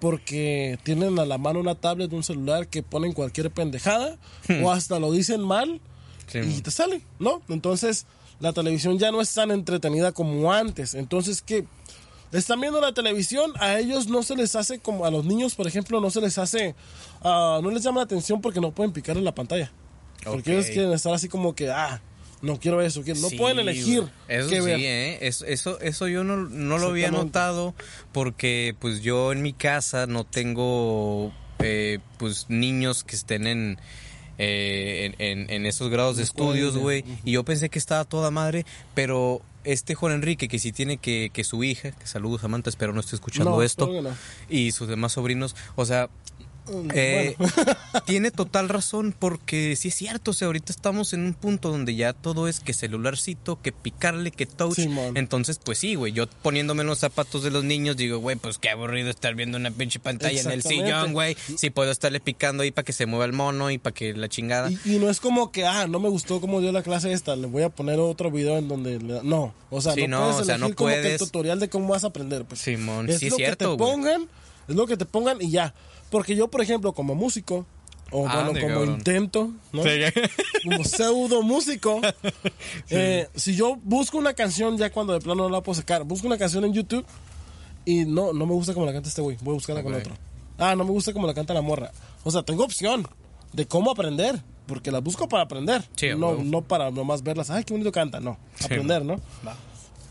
porque 0.00 0.78
tienen 0.82 1.18
a 1.18 1.24
la 1.24 1.38
mano 1.38 1.60
una 1.60 1.74
tablet, 1.74 2.12
un 2.12 2.22
celular 2.24 2.68
que 2.68 2.82
ponen 2.82 3.12
cualquier 3.12 3.50
pendejada 3.50 4.18
o 4.62 4.70
hasta 4.70 4.98
lo 4.98 5.12
dicen 5.12 5.40
mal 5.42 5.80
Sí, 6.26 6.38
y 6.38 6.60
te 6.62 6.70
sale, 6.70 7.02
¿no? 7.18 7.42
Entonces 7.48 8.06
la 8.40 8.52
televisión 8.52 8.98
ya 8.98 9.10
no 9.12 9.20
es 9.20 9.32
tan 9.32 9.50
entretenida 9.50 10.12
como 10.12 10.52
antes. 10.52 10.94
Entonces, 10.94 11.42
¿qué? 11.42 11.66
Están 12.32 12.60
viendo 12.60 12.80
la 12.80 12.92
televisión, 12.92 13.52
a 13.60 13.78
ellos 13.78 14.08
no 14.08 14.22
se 14.22 14.34
les 14.34 14.56
hace 14.56 14.78
como 14.80 15.04
a 15.04 15.10
los 15.10 15.24
niños, 15.24 15.54
por 15.54 15.66
ejemplo, 15.68 16.00
no 16.00 16.10
se 16.10 16.20
les 16.20 16.36
hace, 16.38 16.74
ah, 17.22 17.60
no 17.62 17.70
les 17.70 17.82
llama 17.84 18.00
la 18.00 18.04
atención 18.04 18.40
porque 18.40 18.60
no 18.60 18.72
pueden 18.72 18.92
picar 18.92 19.16
en 19.18 19.24
la 19.24 19.34
pantalla. 19.34 19.70
Porque 20.24 20.52
ellos 20.52 20.66
quieren 20.66 20.92
estar 20.92 21.12
así 21.14 21.28
como 21.28 21.54
que, 21.54 21.70
ah, 21.70 22.00
no 22.44 22.58
quiero 22.60 22.80
eso, 22.82 23.02
quiero- 23.02 23.20
no 23.20 23.28
Sí, 23.30 23.36
pueden 23.36 23.58
elegir. 23.58 24.04
Eso 24.28 24.48
qué 24.48 24.60
sí, 24.60 24.64
ver. 24.66 24.80
¿eh? 24.80 25.26
Eso, 25.26 25.44
eso, 25.46 25.80
eso 25.80 26.08
yo 26.08 26.22
no, 26.24 26.36
no 26.36 26.78
lo 26.78 26.88
había 26.88 27.10
notado 27.10 27.74
porque 28.12 28.74
pues 28.78 29.02
yo 29.02 29.32
en 29.32 29.42
mi 29.42 29.52
casa 29.52 30.06
no 30.06 30.24
tengo 30.24 31.32
eh, 31.58 31.98
pues 32.18 32.46
niños 32.48 33.04
que 33.04 33.16
estén 33.16 33.46
en, 33.46 33.78
eh, 34.38 35.14
en, 35.18 35.40
en- 35.40 35.50
en 35.50 35.66
esos 35.66 35.90
grados 35.90 36.16
de 36.16 36.24
estudios, 36.24 36.76
güey. 36.76 37.04
Y 37.24 37.32
yo 37.32 37.44
pensé 37.44 37.68
que 37.70 37.78
estaba 37.78 38.04
toda 38.04 38.30
madre, 38.30 38.66
pero 38.94 39.40
este 39.64 39.94
Juan 39.94 40.12
Enrique 40.12 40.46
que 40.48 40.58
sí 40.58 40.72
tiene 40.72 40.98
que, 40.98 41.30
que 41.32 41.42
su 41.44 41.64
hija, 41.64 41.92
que 41.92 42.06
saludos 42.06 42.42
Samantha, 42.42 42.68
espero 42.68 42.92
no 42.92 43.00
esté 43.00 43.16
escuchando 43.16 43.50
No, 43.52 43.62
esto, 43.62 43.90
que 43.90 44.02
no. 44.02 44.10
y 44.50 44.72
sus 44.72 44.88
demás 44.88 45.12
sobrinos, 45.12 45.56
o 45.76 45.86
sea, 45.86 46.10
eh, 46.94 47.34
bueno. 47.38 47.52
tiene 48.06 48.30
total 48.30 48.68
razón 48.68 49.14
porque 49.18 49.76
sí 49.76 49.88
es 49.88 49.94
cierto, 49.94 50.30
o 50.30 50.34
sea, 50.34 50.46
ahorita 50.46 50.72
estamos 50.72 51.12
en 51.12 51.20
un 51.24 51.34
punto 51.34 51.70
donde 51.70 51.94
ya 51.94 52.12
todo 52.12 52.48
es 52.48 52.60
que 52.60 52.72
celularcito, 52.72 53.60
que 53.60 53.72
picarle, 53.72 54.30
que 54.30 54.46
touch. 54.46 54.78
Entonces, 55.14 55.58
pues 55.62 55.78
sí, 55.78 55.94
güey, 55.94 56.12
yo 56.12 56.26
poniéndome 56.42 56.84
los 56.84 56.98
zapatos 56.98 57.42
de 57.42 57.50
los 57.50 57.64
niños 57.64 57.96
digo, 57.96 58.18
güey, 58.18 58.36
pues 58.36 58.58
qué 58.58 58.70
aburrido 58.70 59.10
estar 59.10 59.34
viendo 59.34 59.58
una 59.58 59.70
pinche 59.70 59.98
pantalla 60.00 60.40
en 60.40 60.50
el 60.50 60.62
sillón, 60.62 61.12
güey. 61.12 61.36
Si 61.56 61.70
puedo 61.70 61.90
estarle 61.90 62.20
picando 62.20 62.62
ahí 62.62 62.70
para 62.70 62.84
que 62.84 62.92
se 62.92 63.06
mueva 63.06 63.24
el 63.24 63.32
mono 63.32 63.70
y 63.70 63.78
para 63.78 63.94
que 63.94 64.14
la 64.14 64.28
chingada. 64.28 64.70
Y, 64.70 64.78
y 64.84 64.98
no 64.98 65.10
es 65.10 65.20
como 65.20 65.52
que, 65.52 65.64
ah, 65.66 65.86
no 65.86 66.00
me 66.00 66.08
gustó 66.08 66.40
cómo 66.40 66.60
dio 66.60 66.72
la 66.72 66.82
clase 66.82 67.12
esta, 67.12 67.36
le 67.36 67.46
voy 67.46 67.62
a 67.62 67.68
poner 67.68 67.98
otro 67.98 68.30
video 68.30 68.56
en 68.58 68.68
donde... 68.68 68.98
le- 69.00 69.22
no, 69.22 69.54
o 69.70 69.80
sea, 69.80 69.92
Sí, 69.94 70.06
no, 70.06 70.20
puedes 70.20 70.36
o 70.40 70.44
sea, 70.44 70.58
no 70.58 70.74
como 70.74 70.88
que 70.90 70.94
el 70.96 71.02
puedes. 71.02 71.18
tutorial 71.20 71.60
de 71.60 71.68
cómo 71.68 71.88
vas 71.88 72.04
a 72.04 72.08
aprender. 72.08 72.44
Pues. 72.44 72.60
Simón, 72.60 73.08
es 73.08 73.18
sí 73.20 73.26
es 73.26 73.32
lo 73.32 73.36
cierto, 73.36 73.70
que 73.72 73.76
te 73.76 73.78
pongan, 73.78 74.28
es 74.68 74.74
lo 74.74 74.86
que 74.86 74.96
te 74.96 75.04
pongan 75.04 75.40
y 75.40 75.50
ya. 75.50 75.74
Porque 76.14 76.36
yo, 76.36 76.46
por 76.46 76.60
ejemplo, 76.60 76.92
como 76.92 77.16
músico, 77.16 77.66
o 78.12 78.28
Ah, 78.28 78.44
bueno, 78.44 78.60
como 78.60 78.72
cabrón. 78.72 78.94
intento, 78.98 79.50
¿no? 79.72 79.82
como 80.62 80.84
pseudo 80.84 81.42
músico, 81.42 82.00
eh, 82.88 83.26
si 83.34 83.56
yo 83.56 83.76
busco 83.82 84.16
una 84.16 84.32
canción 84.32 84.78
ya 84.78 84.92
cuando 84.92 85.12
de 85.12 85.18
plano 85.18 85.42
no 85.42 85.48
la 85.48 85.60
puedo 85.60 85.74
sacar, 85.74 86.04
busco 86.04 86.28
una 86.28 86.38
canción 86.38 86.64
en 86.64 86.72
YouTube 86.72 87.04
y 87.84 88.04
no, 88.04 88.32
no 88.32 88.46
me 88.46 88.52
gusta 88.52 88.74
como 88.74 88.86
la 88.86 88.92
canta 88.92 89.08
este 89.08 89.22
güey, 89.22 89.36
voy 89.40 89.54
a 89.54 89.54
buscarla 89.54 89.82
con 89.82 89.92
otro. 89.92 90.14
Ah, 90.56 90.76
no 90.76 90.84
me 90.84 90.90
gusta 90.92 91.12
como 91.12 91.26
la 91.26 91.34
canta 91.34 91.52
la 91.52 91.62
morra. 91.62 91.90
O 92.22 92.30
sea, 92.30 92.44
tengo 92.44 92.62
opción 92.62 93.08
de 93.52 93.66
cómo 93.66 93.90
aprender, 93.90 94.40
porque 94.68 94.92
las 94.92 95.02
busco 95.02 95.28
para 95.28 95.42
aprender, 95.42 95.82
Sí, 95.96 96.10
no, 96.16 96.36
no 96.36 96.62
para 96.62 96.92
nomás 96.92 97.24
verlas, 97.24 97.50
ay, 97.50 97.64
qué 97.64 97.74
bonito 97.74 97.90
canta, 97.90 98.20
no, 98.20 98.38
Sí, 98.54 98.66
aprender, 98.66 99.04
¿no? 99.04 99.16
Va. 99.44 99.56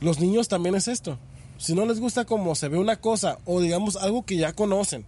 Los 0.01 0.19
niños 0.19 0.49
también 0.49 0.75
es 0.75 0.89
esto. 0.89 1.17
Si 1.57 1.73
no 1.73 1.85
les 1.85 2.01
gusta 2.01 2.25
cómo 2.25 2.55
se 2.55 2.67
ve 2.67 2.77
una 2.77 2.97
cosa 2.97 3.37
o 3.45 3.61
digamos 3.61 3.95
algo 3.95 4.25
que 4.25 4.35
ya 4.35 4.51
conocen, 4.51 5.05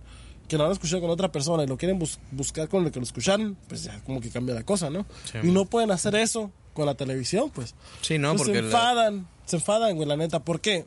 que 0.47 0.57
lo 0.57 0.65
han 0.65 0.71
escuchado 0.71 1.01
con 1.01 1.09
otra 1.09 1.31
persona 1.31 1.63
y 1.63 1.67
lo 1.67 1.77
quieren 1.77 1.97
bus- 1.99 2.19
buscar 2.31 2.67
con 2.69 2.83
lo 2.83 2.91
que 2.91 2.99
lo 2.99 3.03
escucharon, 3.05 3.57
pues 3.67 3.83
ya 3.83 3.99
como 4.05 4.21
que 4.21 4.29
cambia 4.29 4.53
la 4.55 4.63
cosa, 4.63 4.89
¿no? 4.89 5.05
Sí. 5.31 5.39
Y 5.43 5.51
no 5.51 5.65
pueden 5.65 5.91
hacer 5.91 6.15
eso 6.15 6.51
con 6.73 6.85
la 6.85 6.95
televisión, 6.95 7.49
pues. 7.53 7.73
Sí, 8.01 8.17
no, 8.17 8.35
porque 8.35 8.53
se 8.53 8.61
la- 8.61 8.67
enfadan, 8.67 9.27
se 9.45 9.55
enfadan, 9.57 9.95
güey, 9.95 10.07
la 10.07 10.17
neta. 10.17 10.39
¿Por 10.43 10.59
qué? 10.61 10.85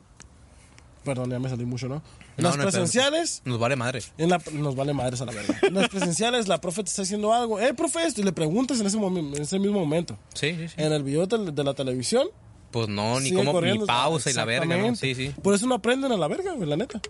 Perdón, 1.03 1.31
ya 1.31 1.39
me 1.39 1.49
salí 1.49 1.65
mucho, 1.65 1.87
¿no? 1.87 1.95
En 2.37 2.43
No, 2.43 2.49
las 2.49 2.57
no 2.57 2.63
presenciales, 2.63 3.41
Nos 3.45 3.57
vale 3.59 3.75
madre. 3.75 4.01
en 4.17 4.29
la, 4.29 4.41
nos 4.53 4.75
vale 4.75 4.93
madres 4.93 5.19
a 5.21 5.25
la 5.25 5.31
verdad. 5.33 5.57
En 5.63 5.73
las 5.73 5.89
presenciales, 5.89 6.47
la 6.47 6.61
profe 6.61 6.83
te 6.83 6.89
está 6.89 7.01
haciendo 7.01 7.33
algo. 7.33 7.59
Eh, 7.59 7.73
profe, 7.73 8.05
esto, 8.05 8.21
y 8.21 8.23
le 8.23 8.31
preguntas 8.31 8.79
en 8.79 8.85
ese, 8.87 8.97
momen- 8.97 9.35
en 9.35 9.41
ese 9.41 9.59
mismo 9.59 9.79
momento. 9.79 10.17
Sí, 10.35 10.55
sí, 10.55 10.67
sí. 10.69 10.75
En 10.77 10.93
el 10.93 11.03
video 11.03 11.25
de, 11.25 11.51
de 11.51 11.63
la 11.63 11.73
televisión, 11.73 12.27
Pues 12.71 12.87
no, 12.87 13.19
ni 13.19 13.31
como 13.33 13.59
ni 13.61 13.79
pausa 13.79 14.29
y 14.29 14.33
la 14.33 14.45
verga, 14.45 14.77
¿no? 14.77 14.95
Sí, 14.95 15.15
sí. 15.15 15.33
Por 15.41 15.53
eso 15.55 15.65
no 15.67 15.75
aprenden 15.75 16.11
a 16.11 16.17
la 16.17 16.27
verga, 16.27 16.53
güey, 16.53 16.69
la 16.69 16.77
neta. 16.77 17.01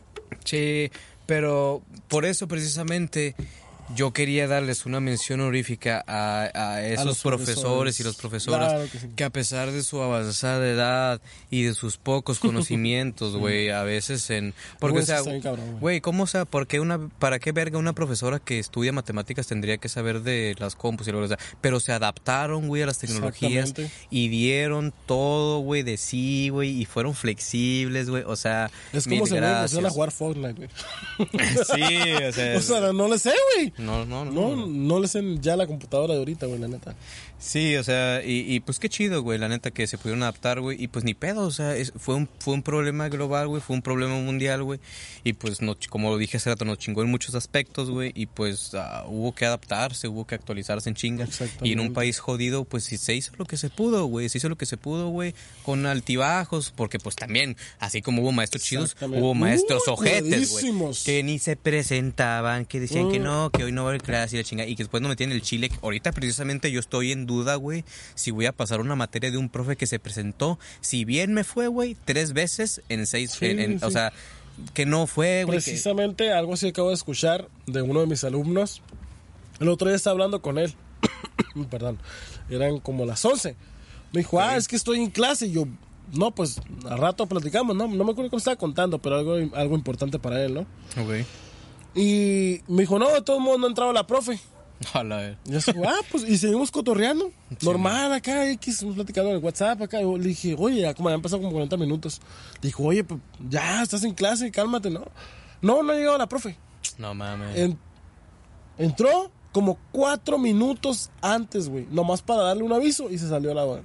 Sí, 0.45 0.89
pero 1.29 1.83
por 2.07 2.25
eso 2.25 2.47
precisamente 2.47 3.35
yo 3.95 4.11
quería 4.13 4.47
darles 4.47 4.85
una 4.85 4.99
mención 4.99 5.41
honorífica 5.41 6.03
a, 6.07 6.49
a 6.53 6.85
esos 6.85 7.05
los 7.05 7.21
profesores. 7.21 7.97
profesores. 7.97 7.99
y 7.99 8.03
los 8.03 8.15
profesores 8.15 8.67
Claro 8.69 8.89
que 8.91 8.99
sí. 8.99 9.07
que 9.15 9.23
a 9.23 9.29
pesar 9.29 9.71
de 9.71 9.83
su 9.83 10.01
avanzada 10.01 10.67
edad 10.67 11.21
y 11.49 11.63
de 11.63 11.73
sus 11.73 11.97
pocos 11.97 12.39
conocimientos, 12.39 13.35
güey, 13.35 13.69
a 13.69 13.83
veces 13.83 14.29
en 14.29 14.53
porque 14.79 14.99
o 14.99 15.01
sea, 15.03 15.21
güey. 15.79 16.01
¿cómo 16.01 16.23
o 16.23 16.27
sea, 16.27 16.45
por 16.45 16.67
qué 16.67 16.79
una 16.79 16.99
para 17.19 17.39
qué 17.39 17.51
verga 17.51 17.77
una 17.77 17.93
profesora 17.93 18.39
que 18.39 18.59
estudia 18.59 18.91
matemáticas 18.91 19.47
tendría 19.47 19.77
que 19.77 19.89
saber 19.89 20.21
de 20.21 20.55
las 20.59 20.75
compus 20.75 21.07
y 21.07 21.11
lo 21.11 21.21
que 21.21 21.29
sea? 21.29 21.39
Pero 21.61 21.79
se 21.79 21.91
adaptaron, 21.91 22.67
güey, 22.67 22.83
a 22.83 22.85
las 22.85 22.99
tecnologías 22.99 23.73
y 24.09 24.27
dieron 24.29 24.93
todo, 25.05 25.59
güey, 25.59 25.83
de 25.83 25.97
sí, 25.97 26.49
güey, 26.49 26.81
y 26.81 26.85
fueron 26.85 27.15
flexibles, 27.15 28.09
güey, 28.09 28.23
o 28.25 28.35
sea, 28.35 28.69
Es 28.93 29.07
como 29.07 29.25
se 29.25 29.37
emociona 29.37 29.89
jugar 29.89 30.11
Fortnite, 30.11 30.53
güey. 30.53 30.69
Sí, 31.49 32.23
o 32.27 32.31
sea, 32.31 32.49
O 32.57 32.61
sea, 32.61 32.93
no 32.93 33.07
le 33.07 33.17
sé, 33.19 33.33
güey. 33.55 33.73
No, 33.79 34.05
no, 34.05 34.25
no. 34.25 34.55
No, 34.55 34.65
no 34.67 34.99
les 34.99 35.15
en 35.15 35.41
ya 35.41 35.55
la 35.55 35.65
computadora 35.65 36.13
de 36.13 36.19
ahorita, 36.19 36.45
güey, 36.45 36.59
la 36.59 36.67
neta. 36.67 36.95
Sí, 37.41 37.77
o 37.77 37.83
sea, 37.85 38.21
y, 38.23 38.53
y, 38.53 38.59
pues 38.59 38.79
qué 38.79 38.89
chido, 38.89 39.21
güey, 39.23 39.39
la 39.39 39.47
neta 39.47 39.71
que 39.71 39.87
se 39.87 39.97
pudieron 39.97 40.23
adaptar, 40.23 40.59
güey, 40.59 40.81
y 40.83 40.89
pues 40.89 41.05
ni 41.05 41.13
pedo, 41.13 41.43
o 41.43 41.51
sea, 41.51 41.73
es- 41.75 41.93
fue, 41.97 42.15
un, 42.15 42.27
fue 42.39 42.53
un 42.53 42.63
problema 42.63 43.07
global, 43.07 43.47
güey, 43.47 43.61
fue 43.61 43.77
un 43.77 43.81
problema 43.81 44.15
mundial, 44.19 44.61
güey, 44.63 44.81
y 45.23 45.31
pues 45.33 45.61
no, 45.61 45.77
como 45.89 46.09
lo 46.09 46.17
dije 46.17 46.35
hace 46.35 46.49
rato, 46.49 46.65
nos 46.65 46.79
chingó 46.79 47.01
en 47.01 47.09
muchos 47.09 47.35
aspectos, 47.35 47.89
güey, 47.89 48.11
y 48.13 48.25
pues 48.25 48.73
ah, 48.73 49.05
hubo 49.07 49.33
que 49.33 49.45
adaptarse, 49.45 50.09
hubo 50.09 50.27
que 50.27 50.35
actualizarse 50.35 50.89
en 50.89 50.95
chinga, 50.95 51.27
y 51.63 51.71
en 51.71 51.79
un 51.79 51.93
país 51.93 52.19
jodido, 52.19 52.65
pues 52.65 52.83
sí, 52.83 52.97
se 52.97 53.15
hizo 53.15 53.31
lo 53.37 53.45
que 53.45 53.55
se 53.55 53.69
pudo, 53.69 54.05
güey, 54.07 54.27
se 54.27 54.37
hizo 54.39 54.49
lo 54.49 54.57
que 54.57 54.65
se 54.65 54.75
pudo, 54.75 55.07
güey, 55.07 55.33
con 55.63 55.85
altibajos, 55.85 56.73
porque 56.75 56.99
pues 56.99 57.15
también, 57.15 57.55
así 57.79 58.01
como 58.01 58.21
hubo 58.21 58.33
maestros 58.33 58.63
chidos, 58.63 58.97
hubo 59.01 59.33
maestros 59.33 59.83
Uy, 59.87 59.93
ojetes, 59.93 60.51
güey, 60.51 60.93
que 61.05 61.23
ni 61.23 61.39
se 61.39 61.55
presentaban, 61.55 62.65
que 62.65 62.81
decían 62.81 63.09
que 63.09 63.19
Mm. 63.21 63.23
no, 63.23 63.49
que 63.49 63.63
hoy 63.63 63.71
no 63.71 63.83
va 63.83 63.89
a 63.89 63.91
haber 63.91 64.01
clase 64.03 64.35
y 64.35 64.39
la 64.39 64.43
chingada, 64.43 64.69
y 64.69 64.75
que 64.75 64.83
después 64.83 65.01
no 65.01 65.07
metían 65.07 65.31
el 65.31 65.41
chile. 65.41 65.71
Ahorita 65.81 66.11
precisamente 66.11 66.69
yo 66.71 66.81
estoy 66.81 67.13
en 67.13 67.28
duda, 67.29 67.55
güey, 67.55 67.85
si 68.15 68.31
voy 68.31 68.45
a 68.47 68.51
pasar 68.51 68.81
una 68.81 68.95
materia 68.97 69.31
de 69.31 69.37
un 69.37 69.47
profe 69.47 69.77
que 69.77 69.87
se 69.87 69.99
presentó, 69.99 70.59
si 70.81 71.05
bien 71.05 71.33
me 71.33 71.45
fue, 71.45 71.67
güey, 71.69 71.95
tres 72.03 72.33
veces 72.33 72.81
en 72.89 73.05
seis, 73.05 73.31
Sí, 73.39 73.45
en- 73.45 73.59
en- 73.59 73.83
o 73.83 73.87
sí. 73.87 73.93
sea, 73.93 74.11
que 74.73 74.85
no 74.85 75.07
fue, 75.07 75.45
güey. 75.45 75.59
que- 75.59 75.63
Precisamente 75.63 76.33
algo 76.33 76.55
así 76.55 76.67
acabo 76.67 76.89
de 76.89 76.95
escuchar 76.95 77.47
de 77.67 77.81
uno 77.81 78.01
de 78.01 78.07
mis 78.07 78.25
alumnos. 78.25 78.81
El 79.61 79.69
otro 79.69 79.87
día 79.87 79.95
estaba 79.95 80.11
hablando 80.13 80.41
con 80.41 80.57
él. 80.57 80.73
Perdón. 81.71 81.97
Eran 82.49 82.79
como 82.79 83.05
las 83.05 83.23
11. 83.23 83.55
Me 84.11 84.19
dijo, 84.21 84.39
ah, 84.41 84.57
es 84.57 84.67
que 84.67 84.75
estoy 84.75 84.99
en 84.99 85.11
clase. 85.11 85.45
Y 85.47 85.51
yo, 85.51 85.65
no, 86.13 86.31
pues 86.31 86.59
al 86.89 86.97
rato 86.97 87.25
platicamos, 87.27 87.75
¿no? 87.75 87.87
No 87.87 88.03
me 88.03 88.11
acuerdo 88.11 88.29
cómo 88.31 88.37
estaba 88.39 88.55
contando, 88.57 88.99
pero 88.99 89.17
algo, 89.17 89.35
algo 89.55 89.75
importante 89.75 90.17
para 90.19 90.43
él, 90.43 90.53
¿no? 90.55 90.61
Ok. 91.01 91.25
Y 91.95 92.61
me 92.67 92.81
dijo, 92.83 92.99
no, 92.99 93.09
de 93.13 93.21
todos 93.21 93.39
modos 93.41 93.59
no 93.59 93.65
ha 93.65 93.69
entrado 93.69 93.93
la 93.93 94.05
profe. 94.07 94.39
A 94.93 95.03
la 95.03 95.17
ver- 95.17 95.37
Y 95.45 95.51
yo 95.51 95.59
ah, 95.85 95.99
pues, 96.11 96.23
y 96.27 96.37
seguimos 96.37 96.71
cotorreando. 96.71 97.31
Normal, 97.61 98.13
acá, 98.13 98.49
X, 98.51 98.85
platicando 98.95 99.31
en 99.31 99.37
el 99.37 99.43
WhatsApp, 99.43 99.81
acá. 99.81 100.01
Yo 100.01 100.17
le 100.17 100.29
dije, 100.29 100.55
oye, 100.57 100.81
ya 100.81 100.93
como 100.93 101.09
habían 101.09 101.21
pasado 101.21 101.41
como 101.41 101.51
40 101.51 101.75
minutos. 101.77 102.21
Le 102.61 102.67
dijo, 102.69 102.83
oye, 102.83 103.03
pues, 103.03 103.19
ya, 103.49 103.81
estás 103.83 104.03
en 104.03 104.13
clase, 104.13 104.49
cálmate, 104.51 104.89
¿no? 104.89 105.05
No, 105.61 105.83
no 105.83 105.91
ha 105.91 105.95
llegado 105.95 106.17
la 106.17 106.27
profe. 106.27 106.55
No 106.97 107.13
mames. 107.13 107.57
En- 107.57 107.77
entró 108.77 109.31
como 109.51 109.77
cuatro 109.91 110.37
minutos 110.37 111.09
antes, 111.21 111.67
güey. 111.67 111.85
Nomás 111.91 112.21
para 112.21 112.43
darle 112.43 112.63
un 112.63 112.71
aviso 112.71 113.09
y 113.09 113.17
se 113.17 113.27
salió 113.27 113.51
a 113.51 113.55
la 113.55 113.65
hora. 113.65 113.83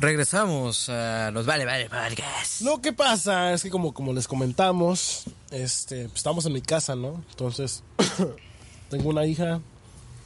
Regresamos 0.00 0.88
a 0.88 1.30
los 1.32 1.46
Vale 1.46 1.64
Vale 1.66 1.88
Podcast. 1.88 2.62
Lo 2.62 2.80
que 2.80 2.92
pasa 2.92 3.52
es 3.52 3.62
que 3.62 3.70
como, 3.70 3.92
como 3.94 4.12
les 4.12 4.26
comentamos, 4.26 5.24
este, 5.50 6.04
pues, 6.04 6.16
estamos 6.16 6.46
en 6.46 6.52
mi 6.54 6.62
casa, 6.62 6.96
¿no? 6.96 7.22
Entonces, 7.30 7.84
tengo 8.90 9.10
una 9.10 9.24
hija 9.26 9.60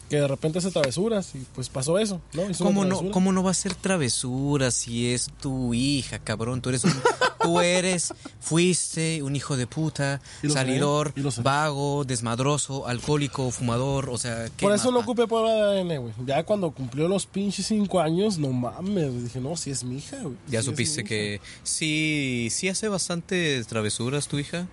que 0.09 0.17
de 0.17 0.27
repente 0.27 0.59
hace 0.59 0.71
travesuras 0.71 1.35
y 1.35 1.45
pues 1.55 1.69
pasó 1.69 1.99
eso, 1.99 2.21
¿no? 2.33 2.49
Hizo 2.49 2.65
¿Cómo 2.65 2.85
no. 2.85 3.11
¿Cómo 3.11 3.33
no 3.33 3.43
va 3.43 3.51
a 3.51 3.55
ser 3.55 3.75
travesura 3.75 4.71
si 4.71 5.13
es 5.13 5.31
tu 5.41 5.75
hija, 5.75 6.19
cabrón? 6.19 6.63
Tú 6.63 6.71
eres 6.71 6.85
un, 6.85 6.93
tú 7.43 7.61
eres, 7.61 8.15
fuiste 8.41 9.23
un 9.23 9.37
hijo 9.37 9.57
de 9.57 9.67
puta, 9.67 10.21
lo 10.43 10.51
salidor, 10.51 11.13
lo 11.17 11.31
vago, 11.43 12.05
desmadroso, 12.05 12.87
alcohólico, 12.87 13.51
fumador, 13.51 14.09
o 14.11 14.19
sea, 14.19 14.47
¿qué 14.57 14.67
Por 14.67 14.75
eso 14.75 14.91
mapa? 14.91 15.05
ocupé 15.05 15.27
de 15.27 15.61
ADN, 15.61 16.01
güey. 16.01 16.15
Ya 16.27 16.43
cuando 16.45 16.71
cumplió 16.71 17.09
los 17.09 17.27
pinches 17.27 17.67
cinco 17.67 18.01
años, 18.01 18.39
no 18.39 18.53
mames. 18.53 19.25
Dije, 19.25 19.41
no, 19.41 19.57
si 19.57 19.71
es 19.71 19.85
mi 19.85 19.99
hija, 19.99 20.19
güey. 20.23 20.37
Ya 20.49 20.63
supiste 20.63 21.05
que 21.05 21.41
sí, 21.63 22.49
sí 22.51 22.69
hace 22.69 22.89
bastantes 22.89 23.67
travesuras 23.67 24.29
tu 24.29 24.39
hija. 24.39 24.67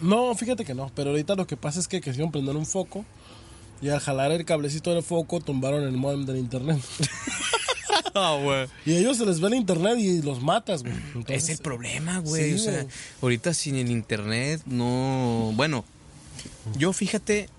No, 0.00 0.34
fíjate 0.34 0.64
que 0.64 0.74
no. 0.74 0.90
Pero 0.94 1.10
ahorita 1.10 1.34
lo 1.34 1.46
que 1.46 1.56
pasa 1.56 1.80
es 1.80 1.88
que 1.88 2.00
quisieron 2.00 2.30
prender 2.30 2.56
un 2.56 2.66
foco. 2.66 3.04
Y 3.82 3.88
al 3.88 4.00
jalar 4.00 4.32
el 4.32 4.44
cablecito 4.44 4.92
del 4.94 5.02
foco, 5.02 5.40
tumbaron 5.40 5.84
el 5.84 5.92
modem 5.92 6.24
del 6.26 6.38
internet. 6.38 6.80
Güey. 8.16 8.66
y 8.86 8.94
a 8.94 8.98
ellos 8.98 9.18
se 9.18 9.26
les 9.26 9.40
ve 9.40 9.48
el 9.48 9.54
internet 9.54 9.98
y 9.98 10.22
los 10.22 10.40
matas, 10.40 10.82
güey. 10.82 10.94
Es 11.28 11.50
el 11.50 11.58
problema, 11.58 12.20
güey. 12.20 12.52
sí, 12.52 12.54
o 12.54 12.58
sea, 12.58 12.86
ahorita 13.20 13.52
sin 13.52 13.76
el 13.76 13.90
internet 13.90 14.62
no. 14.64 15.52
Bueno, 15.54 15.84
yo 16.78 16.94
fíjate, 16.94 17.50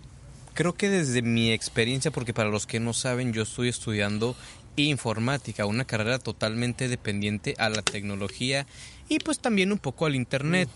creo 0.56 0.74
que 0.74 0.90
desde 0.90 1.22
mi 1.22 1.52
experiencia, 1.52 2.10
porque 2.10 2.34
para 2.34 2.50
los 2.50 2.66
que 2.66 2.80
no 2.80 2.94
saben, 2.94 3.34
yo 3.34 3.44
estoy 3.44 3.70
estudiando 3.70 4.36
informática, 4.78 5.66
una 5.66 5.86
carrera 5.86 6.20
totalmente 6.20 6.88
dependiente 6.88 7.56
a 7.58 7.70
la 7.70 7.82
tecnología 7.82 8.66
y 9.10 9.20
pues 9.20 9.40
también 9.40 9.72
un 9.72 9.78
poco 9.78 10.06
al 10.06 10.16
internet. 10.16 10.70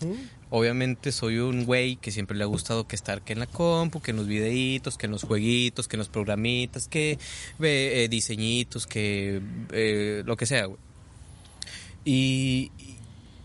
Obviamente 0.50 1.12
soy 1.12 1.38
un 1.38 1.64
güey 1.64 1.96
que 1.96 2.10
siempre 2.10 2.36
le 2.36 2.44
ha 2.44 2.46
gustado 2.46 2.86
que 2.86 2.94
estar 2.94 3.22
que 3.22 3.32
en 3.32 3.38
la 3.38 3.46
compu, 3.46 4.02
que 4.02 4.10
en 4.10 4.18
los 4.18 4.26
videitos, 4.26 4.98
que 4.98 5.06
en 5.06 5.12
los 5.12 5.22
jueguitos, 5.22 5.88
que 5.88 5.96
en 5.96 5.98
los 5.98 6.08
programitas, 6.08 6.88
que 6.88 7.18
eh, 7.60 8.08
diseñitos, 8.10 8.86
que 8.86 9.40
eh, 9.72 10.22
lo 10.26 10.36
que 10.36 10.44
sea, 10.44 10.66
güey. 10.66 10.78
Y, 12.04 12.70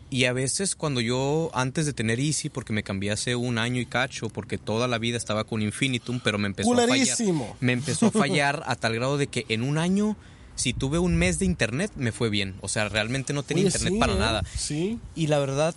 y 0.09 0.25
a 0.25 0.33
veces 0.33 0.75
cuando 0.75 1.01
yo, 1.01 1.51
antes 1.53 1.85
de 1.85 1.93
tener 1.93 2.19
Easy, 2.19 2.49
porque 2.49 2.71
me 2.71 2.83
cambié 2.83 3.11
hace 3.11 3.35
un 3.35 3.57
año 3.57 3.81
y 3.81 3.85
cacho, 3.85 4.29
porque 4.29 4.57
toda 4.57 4.87
la 4.87 4.97
vida 4.97 5.17
estaba 5.17 5.43
con 5.43 5.61
Infinitum, 5.61 6.19
pero 6.23 6.37
me 6.37 6.47
empezó 6.47 6.73
a 6.73 6.87
fallar. 6.87 7.17
Me 7.59 7.73
empezó 7.73 8.07
a 8.07 8.11
fallar 8.11 8.63
a 8.65 8.75
tal 8.75 8.95
grado 8.95 9.17
de 9.17 9.27
que 9.27 9.45
en 9.49 9.63
un 9.63 9.77
año, 9.77 10.15
si 10.57 10.73
tuve 10.73 10.99
un 10.99 11.15
mes 11.15 11.39
de 11.39 11.45
internet, 11.45 11.91
me 11.95 12.11
fue 12.11 12.29
bien. 12.29 12.55
O 12.61 12.67
sea, 12.67 12.89
realmente 12.89 13.31
no 13.31 13.43
tenía 13.43 13.61
Oye, 13.65 13.69
internet 13.69 13.93
sí, 13.93 13.99
para 13.99 14.13
¿eh? 14.13 14.19
nada. 14.19 14.43
Sí. 14.57 14.99
Y 15.15 15.27
la 15.27 15.39
verdad, 15.39 15.75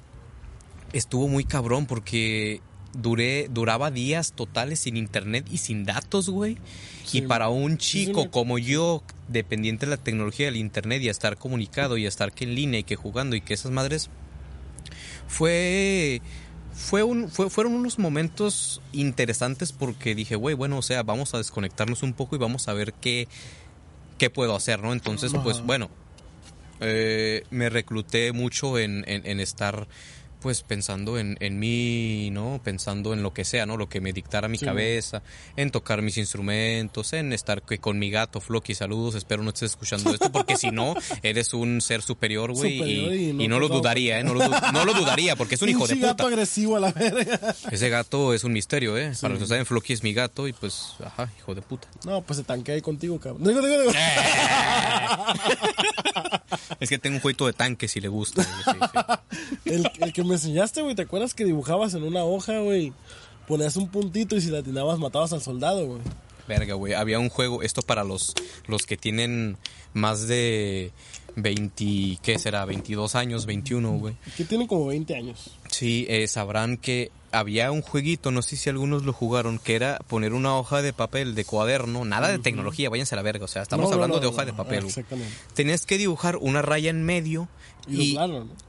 estuvo 0.93 1.29
muy 1.29 1.45
cabrón 1.45 1.87
porque 1.87 2.63
duré, 2.95 3.49
duraba 3.51 3.91
días 3.91 4.33
totales 4.33 4.81
sin 4.81 4.97
internet 4.97 5.47
y 5.51 5.59
sin 5.59 5.85
datos, 5.85 6.31
güey. 6.31 6.57
Sí. 7.05 7.19
Y 7.19 7.23
para 7.23 7.51
un 7.51 7.73
Sí, 7.73 8.07
chico 8.07 8.31
como 8.31 8.59
yo, 8.59 9.03
dependiente 9.29 9.87
de 9.87 9.91
la 9.91 9.97
tecnología 9.99 10.47
del 10.47 10.57
internet 10.57 11.03
y 11.03 11.09
a 11.09 11.11
estar 11.11 11.37
comunicado 11.37 11.99
y 11.99 12.07
a 12.07 12.09
estar 12.09 12.33
que 12.33 12.45
en 12.45 12.55
línea 12.55 12.81
y 12.81 12.85
que 12.85 12.97
jugando 12.97 13.37
y 13.37 13.43
que 13.43 13.55
esas 13.55 13.71
madres, 13.71 14.09
fue... 15.29 16.21
Fue 16.73 17.03
un, 17.03 17.29
fue, 17.29 17.51
fueron 17.51 17.75
unos 17.75 17.99
momentos 17.99 18.81
interesantes 18.93 19.73
porque 19.73 20.15
dije, 20.15 20.35
güey, 20.35 20.55
bueno, 20.55 20.79
o 20.79 20.83
sea, 20.83 21.03
vamos 21.03 21.35
a 21.35 21.39
desconectarnos 21.39 22.03
un 22.03 22.15
poco 22.15 22.37
y 22.37 22.39
vamos 22.39 22.69
a 22.69 22.73
ver 22.73 22.95
qué, 22.95 23.29
qué 24.21 24.31
puedo 24.31 24.55
hacer, 24.55 24.81
¿no? 24.83 24.93
Entonces, 24.93 25.33
pues 25.43 25.63
bueno, 25.63 25.89
eh, 26.81 27.43
me 27.51 27.69
recluté 27.71 28.33
mucho 28.33 28.79
en, 28.79 29.03
en- 29.09 29.27
en 29.27 29.41
estar 29.41 29.89
pues 30.41 30.63
pensando 30.63 31.19
en, 31.19 31.37
en 31.41 31.59
mí, 31.59 32.31
¿no? 32.33 32.61
Pensando 32.65 33.13
en 33.13 33.23
lo 33.23 33.33
que 33.33 33.45
sea, 33.45 33.67
¿no? 33.67 33.77
Lo 33.77 33.89
que 33.89 34.01
me 34.01 34.13
dictara 34.13 34.49
mi 34.49 34.59
Sí. 34.59 34.65
cabeza, 34.65 35.23
en 35.57 35.71
tocar 35.71 36.03
mis 36.03 36.17
instrumentos, 36.17 37.13
en 37.13 37.33
estar 37.33 37.63
con 37.81 37.99
mi 37.99 38.11
gato, 38.11 38.41
Floki, 38.41 38.75
saludos, 38.75 39.15
espero 39.15 39.43
no 39.43 39.51
estés 39.51 39.71
escuchando 39.71 40.13
esto, 40.13 40.33
porque 40.33 40.57
si 40.57 40.71
no, 40.71 40.95
eres 41.23 41.55
un 41.55 41.81
ser 41.81 42.03
superior, 42.03 42.53
güey, 42.53 42.81
y, 42.83 43.31
y 43.31 43.33
no 43.33 43.43
y 43.45 43.49
no 43.49 43.59
lo 43.61 43.69
dudaría, 43.69 44.19
¿eh? 44.21 44.25
No 44.25 44.35
lo, 44.35 44.41
du- 44.49 44.55
no 44.73 44.85
lo 44.85 44.95
dudaría, 44.95 45.37
porque 45.37 45.55
es 45.57 45.63
un 45.63 45.69
hijo 45.71 45.87
de 45.87 45.95
Pinche 45.95 46.07
gato 46.07 46.25
puta. 46.25 46.29
agresivo 46.35 46.77
a 46.77 46.81
la 46.81 46.93
verga. 46.93 47.55
Ese 47.71 47.89
gato 47.89 48.35
es 48.35 48.45
un 48.45 48.53
misterio, 48.53 48.97
¿eh? 48.99 49.13
Para 49.21 49.35
los 49.35 49.43
que 49.43 49.49
saben, 49.49 49.67
Floki 49.67 49.93
es 49.93 50.03
mi 50.03 50.13
gato 50.13 50.49
y 50.49 50.53
pues, 50.53 50.95
ajá, 51.05 51.31
hijo 51.39 51.55
de 51.55 51.63
puta. 51.63 51.89
No, 52.05 52.23
pues 52.23 52.39
se 52.39 52.45
tanquea 52.45 52.75
ahí 52.75 52.81
contigo, 52.81 53.19
cabrón. 53.21 53.45
Digo, 53.47 53.61
digo, 53.61 53.81
digo. 53.81 53.93
Es 56.81 56.89
que 56.89 56.99
tengo 56.99 57.17
un 57.17 57.21
jueguito 57.23 57.47
de 57.47 57.53
tanque 57.53 57.89
si 57.89 58.01
le 58.01 58.09
gusta. 58.09 58.43
sí. 58.43 58.71
El, 59.67 59.91
el 60.01 60.13
que 60.13 60.23
me 60.31 60.37
enseñaste, 60.37 60.81
güey, 60.83 60.95
¿te 60.95 61.03
acuerdas 61.03 61.35
que 61.35 61.45
dibujabas 61.45 61.93
en 61.95 62.05
una 62.05 62.23
hoja, 62.25 62.61
güey? 62.61 62.93
Ponías 63.49 63.77
un 63.77 63.89
puntito 63.89 64.37
y 64.37 64.41
si 64.41 64.49
la 64.49 64.59
atinabas 64.61 64.99
matabas 65.01 65.33
al 65.33 65.43
soldado, 65.43 65.85
güey. 65.87 66.01
Verga, 66.47 66.75
güey. 66.75 66.95
Había 66.95 67.19
un 67.19 67.29
juego, 67.29 67.63
esto 67.63 67.83
para 67.83 68.05
los, 68.05 68.35
los 68.69 68.87
que 68.87 68.97
tienen 68.97 69.57
más 69.93 70.29
de 70.29 70.93
20, 71.35 72.19
¿qué 72.23 72.39
será? 72.39 72.65
22 72.65 73.17
años, 73.17 73.45
21, 73.47 73.91
güey. 73.99 74.15
Que 74.37 74.45
tiene 74.45 74.69
como 74.69 74.87
20 74.87 75.17
años. 75.17 75.51
Sí, 75.69 76.07
eh, 76.09 76.29
sabrán 76.29 76.77
que 76.77 77.11
había 77.33 77.73
un 77.73 77.83
jueguito, 77.83 78.31
no 78.31 78.43
sé 78.43 78.57
si 78.57 78.71
algunos 78.71 79.05
lo 79.05 79.13
jugaron, 79.13 79.59
que 79.59 79.75
era 79.75 79.99
poner 80.09 80.33
una 80.33 80.57
hoja 80.57 80.81
de 80.81 80.93
papel 80.93 81.35
de 81.35 81.45
cuaderno, 81.45 82.05
nada 82.05 82.29
de 82.29 82.39
tecnología, 82.39 82.89
váyanse 82.89 83.15
a 83.15 83.17
la 83.17 83.23
verga, 83.23 83.45
o 83.45 83.49
sea, 83.49 83.63
estamos 83.63 83.89
No, 83.89 83.95
hablando 83.95 84.17
no, 84.17 84.21
de 84.21 84.27
hoja 84.29 84.45
de 84.45 84.53
papel. 84.53 84.87
Exactamente. 84.87 85.33
Tenías 85.55 85.87
que 85.87 85.99
dibujar 85.99 86.37
una 86.37 86.63
raya 86.63 86.91
en 86.91 87.05
medio 87.05 87.49
Y. 87.89 88.17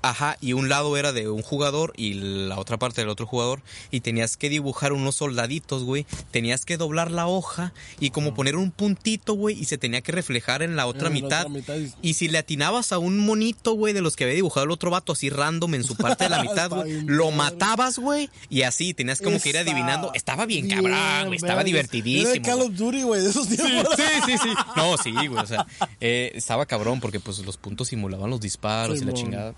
Ajá, 0.02 0.38
y 0.41 0.54
un 0.54 0.69
lado 0.69 0.97
era 0.97 1.12
de 1.13 1.30
un 1.30 1.41
jugador 1.41 1.93
y 1.97 2.13
la 2.15 2.58
otra 2.60 2.78
parte 2.78 3.02
del 3.02 3.10
otro 3.10 3.26
jugador. 3.26 3.62
Y 3.91 4.02
tenías 4.02 4.38
que 4.38 4.50
dibujar 4.50 4.93
unos 4.93 5.15
soldaditos, 5.15 5.84
güey. 5.84 6.06
Tenías 6.32 6.65
que 6.65 6.78
doblar 6.78 7.12
la 7.12 7.28
hoja 7.28 7.74
y 8.00 8.10
como 8.12 8.34
poner 8.34 8.56
un 8.56 8.71
puntito, 8.71 9.34
güey, 9.34 9.60
y 9.60 9.65
se 9.65 9.78
tenía 9.78 10.02
que 10.02 10.12
reflejar 10.12 10.62
en 10.63 10.76
la 10.76 10.86
otra 10.88 11.08
En 11.08 11.13
la 11.15 11.21
mitad. 11.21 11.39
otra 11.41 11.50
mitad 11.50 11.76
y- 11.76 12.10
Y 12.10 12.13
si 12.15 12.28
le 12.28 12.38
atinabas 12.38 12.91
a 12.91 12.97
un 13.00 13.19
monito, 13.19 13.74
güey, 13.74 13.93
de 13.93 14.02
los 14.02 14.15
que 14.15 14.24
había 14.26 14.36
dibujado 14.36 14.63
el 14.65 14.71
otro 14.71 14.91
vato 14.91 15.12
así 15.13 15.30
random 15.30 15.76
en 15.76 15.84
su 15.84 15.95
parte 15.95 16.26
de 16.26 16.30
la 16.30 16.41
mitad, 16.43 16.69
güey, 16.69 17.02
lo 17.06 17.32
matabas, 17.32 18.00
güey, 18.00 18.30
y 18.50 18.63
así 18.63 18.93
tenías 18.93 19.21
como 19.21 19.39
que 19.39 19.50
ir 19.50 19.58
adivinando. 19.58 20.12
Estaba 20.13 20.45
bien, 20.45 20.67
cabrón, 20.69 21.28
güey, 21.28 21.36
estaba 21.38 21.63
divertidísimo. 21.63 22.28
Era 22.30 22.34
el 22.36 22.41
Call 22.41 22.62
of 22.62 22.76
Duty, 22.76 23.04
güey, 23.04 23.21
de 23.21 23.30
esos 23.30 23.47
Sí, 23.47 23.58
sí, 23.58 24.21
sí, 24.26 24.38
sí. 24.38 24.50
No, 24.76 24.97
sí, 24.97 25.12
güey. 25.12 25.28
O 25.43 25.45
sea, 25.45 25.65
eh, 26.00 26.32
estaba 26.36 26.65
cabrón 26.65 27.00
porque 27.00 27.19
pues 27.19 27.39
los 27.39 27.58
puntos 27.58 27.89
simulaban 27.89 28.30
los 28.30 28.39
disparos 28.41 29.01
y 29.02 29.06
la 29.06 29.14
chingada. 29.14 29.56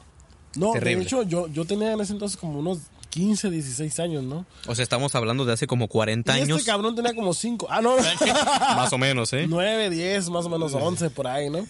No, 0.55 0.71
Terrible. 0.73 0.97
de 0.97 1.03
hecho, 1.03 1.23
yo, 1.23 1.47
yo 1.47 1.65
tenía 1.65 1.93
en 1.93 1.99
ese 2.01 2.13
entonces 2.13 2.37
como 2.37 2.59
unos 2.59 2.79
15, 3.09 3.49
16 3.49 3.99
años, 3.99 4.23
¿no? 4.23 4.45
O 4.67 4.75
sea, 4.75 4.83
estamos 4.83 5.13
hablando 5.15 5.45
de 5.45 5.53
hace 5.53 5.67
como 5.67 5.87
40 5.87 6.37
Y 6.37 6.41
años. 6.41 6.59
este 6.59 6.71
cabrón 6.71 6.95
tenía 6.95 7.13
como 7.13 7.33
5. 7.33 7.67
Ah, 7.69 7.81
no. 7.81 7.95
Más 8.75 8.91
o 8.93 8.97
menos, 8.97 9.33
¿eh? 9.33 9.45
9, 9.47 9.89
10, 9.89 10.29
más 10.29 10.45
o 10.45 10.49
menos 10.49 10.73
11 10.73 11.09
por 11.11 11.27
ahí, 11.27 11.49
¿no? 11.49 11.65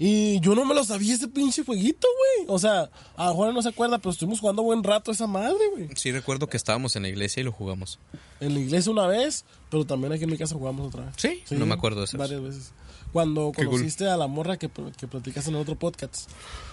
Y 0.00 0.38
yo 0.40 0.54
no 0.54 0.64
me 0.64 0.74
lo 0.74 0.84
sabía 0.84 1.14
ese 1.14 1.26
pinche 1.26 1.64
jueguito, 1.64 2.06
güey. 2.38 2.46
O 2.54 2.58
sea, 2.58 2.88
a 3.16 3.30
mejor 3.30 3.52
no 3.52 3.62
se 3.62 3.70
acuerda, 3.70 3.98
pero 3.98 4.10
estuvimos 4.12 4.38
jugando 4.38 4.62
buen 4.62 4.84
rato 4.84 5.10
esa 5.10 5.26
madre, 5.26 5.58
güey. 5.72 5.88
Sí, 5.96 6.12
recuerdo 6.12 6.46
que 6.48 6.56
estábamos 6.56 6.94
en 6.94 7.02
la 7.02 7.08
iglesia 7.08 7.40
y 7.40 7.44
lo 7.44 7.50
jugamos. 7.52 7.98
En 8.40 8.54
la 8.54 8.60
iglesia 8.60 8.92
una 8.92 9.08
vez, 9.08 9.44
pero 9.70 9.84
también 9.84 10.12
aquí 10.12 10.22
en 10.22 10.30
mi 10.30 10.38
casa 10.38 10.54
jugamos 10.54 10.86
otra 10.86 11.06
vez. 11.06 11.14
Sí, 11.16 11.42
no 11.50 11.66
me 11.66 11.74
acuerdo 11.74 11.98
de 11.98 12.04
eso. 12.04 12.16
Varias 12.16 12.40
veces. 12.40 12.72
Cuando 13.12 13.52
Qué 13.56 13.64
cool. 13.64 13.72
conociste 13.76 14.08
a 14.08 14.16
la 14.16 14.26
morra 14.26 14.56
que, 14.58 14.68
que 14.96 15.06
platicaste 15.06 15.50
en 15.50 15.56
el 15.56 15.62
otro 15.62 15.76
podcast. 15.76 16.28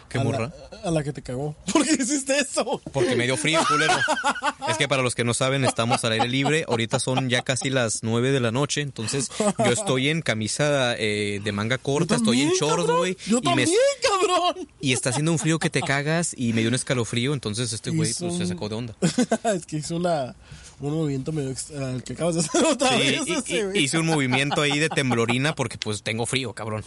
¿Qué 0.09 0.19
A 0.19 0.23
la- 0.23 0.29
morra? 0.29 0.53
a 0.83 0.91
la 0.91 1.03
que 1.03 1.11
te 1.13 1.21
cagó. 1.23 1.55
¿Por 1.73 1.83
qué 1.83 1.93
hiciste 1.93 2.37
eso? 2.37 2.79
Porque 2.93 3.15
me 3.15 3.23
dio 3.25 3.37
frío, 3.37 3.59
culero. 3.67 3.93
Es 4.69 4.77
que 4.77 4.87
para 4.87 5.01
los 5.01 5.15
que 5.15 5.23
no 5.23 5.33
saben, 5.33 5.65
estamos 5.65 6.03
al 6.03 6.11
aire 6.11 6.27
libre. 6.27 6.65
Ahorita 6.67 6.99
son 6.99 7.29
ya 7.29 7.41
casi 7.41 7.69
las 7.69 8.03
9 8.03 8.31
de 8.31 8.39
la 8.39 8.51
noche. 8.51 8.81
Entonces, 8.81 9.29
yo 9.39 9.71
estoy 9.71 10.09
en 10.09 10.21
camisa 10.21 10.95
eh, 10.97 11.39
de 11.43 11.51
manga 11.51 11.77
corta, 11.79 12.15
estoy 12.15 12.41
en 12.41 12.51
shorts, 12.51 12.85
güey. 12.85 13.17
Yo 13.25 13.37
Y, 13.37 13.41
me- 13.41 13.65
también, 13.65 13.69
cabrón. 14.03 14.67
y 14.79 14.93
está 14.93 15.09
haciendo 15.09 15.31
un 15.31 15.39
frío 15.39 15.57
que 15.57 15.69
te 15.71 15.81
cagas 15.81 16.35
y 16.37 16.53
me 16.53 16.61
dio 16.61 16.69
un 16.69 16.75
escalofrío. 16.75 17.33
Entonces, 17.33 17.73
este 17.73 17.89
güey 17.89 18.13
pues, 18.13 18.35
se 18.37 18.45
sacó 18.45 18.69
de 18.69 18.75
onda. 18.75 18.95
es 19.55 19.65
que 19.65 19.77
hizo 19.77 19.95
una, 19.95 20.35
un 20.79 20.93
movimiento 20.93 21.31
medio 21.31 21.49
el 21.51 22.03
que 22.03 22.13
acabas 22.13 22.35
de 22.35 22.41
hacer 22.41 22.65
otra 22.71 22.89
Sí, 22.89 22.97
vez. 22.97 23.21
y- 23.27 23.31
ese, 23.33 23.57
y- 23.57 23.63
güey. 23.63 23.83
hice 23.83 23.97
un 23.99 24.05
movimiento 24.05 24.61
ahí 24.61 24.77
de 24.79 24.89
temblorina 24.89 25.55
porque 25.55 25.77
pues 25.77 26.03
tengo 26.03 26.25
frío, 26.25 26.53
cabrón. 26.53 26.83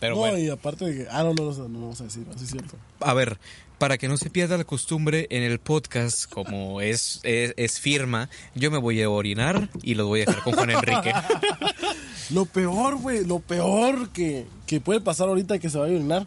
Pero 0.00 0.14
no, 0.14 0.20
bueno. 0.20 0.38
y 0.38 0.48
aparte 0.48 0.84
de 0.86 0.94
que. 1.04 1.08
Ah, 1.10 1.22
no, 1.22 1.32
no, 1.34 1.52
no, 1.52 1.68
no 1.68 1.80
vamos 1.80 2.00
a 2.00 2.04
decir, 2.04 2.24
así 2.34 2.44
es 2.44 2.50
cierto. 2.50 2.76
A 3.00 3.14
ver, 3.14 3.38
para 3.78 3.98
que 3.98 4.06
no 4.08 4.16
se 4.16 4.30
pierda 4.30 4.56
la 4.58 4.64
costumbre 4.64 5.26
en 5.30 5.42
el 5.42 5.58
podcast, 5.58 6.28
como 6.30 6.80
es, 6.80 7.20
es, 7.24 7.54
es 7.56 7.80
firma, 7.80 8.28
yo 8.54 8.70
me 8.70 8.78
voy 8.78 9.02
a 9.02 9.10
orinar 9.10 9.68
y 9.82 9.94
lo 9.94 10.06
voy 10.06 10.22
a 10.22 10.24
dejar 10.26 10.42
con 10.42 10.52
Juan 10.54 10.70
Enrique. 10.70 11.12
Lo 12.30 12.46
peor, 12.46 12.96
güey, 12.96 13.24
lo 13.26 13.40
peor 13.40 14.08
que, 14.10 14.46
que 14.66 14.80
puede 14.80 15.00
pasar 15.00 15.28
ahorita 15.28 15.58
que 15.58 15.68
se 15.68 15.76
vaya 15.78 15.92
a 15.92 15.96
orinar 15.96 16.26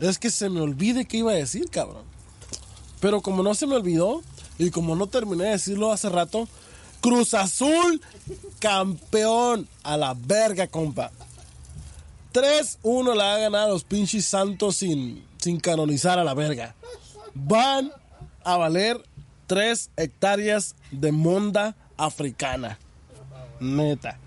es 0.00 0.18
que 0.18 0.30
se 0.30 0.50
me 0.50 0.60
olvide 0.60 1.06
qué 1.06 1.18
iba 1.18 1.30
a 1.32 1.36
decir, 1.36 1.70
cabrón. 1.70 2.02
Pero 3.00 3.20
como 3.22 3.42
no 3.42 3.54
se 3.54 3.66
me 3.66 3.76
olvidó 3.76 4.22
y 4.58 4.70
como 4.70 4.96
no 4.96 5.06
terminé 5.06 5.44
de 5.44 5.50
decirlo 5.50 5.92
hace 5.92 6.08
rato, 6.08 6.48
Cruz 7.00 7.34
Azul 7.34 8.00
campeón 8.58 9.68
a 9.84 9.96
la 9.96 10.14
verga, 10.14 10.66
compa. 10.66 11.12
3-1 12.32 13.14
la 13.14 13.34
ha 13.34 13.38
ganado 13.38 13.72
los 13.72 13.84
pinches 13.84 14.24
santos 14.24 14.76
sin, 14.76 15.24
sin 15.38 15.60
canonizar 15.60 16.18
a 16.18 16.24
la 16.24 16.34
verga. 16.34 16.74
Van 17.34 17.90
a 18.44 18.56
valer 18.56 19.00
3 19.46 19.90
hectáreas 19.96 20.74
de 20.90 21.12
monda 21.12 21.76
africana. 21.96 22.78
Neta. 23.60 24.18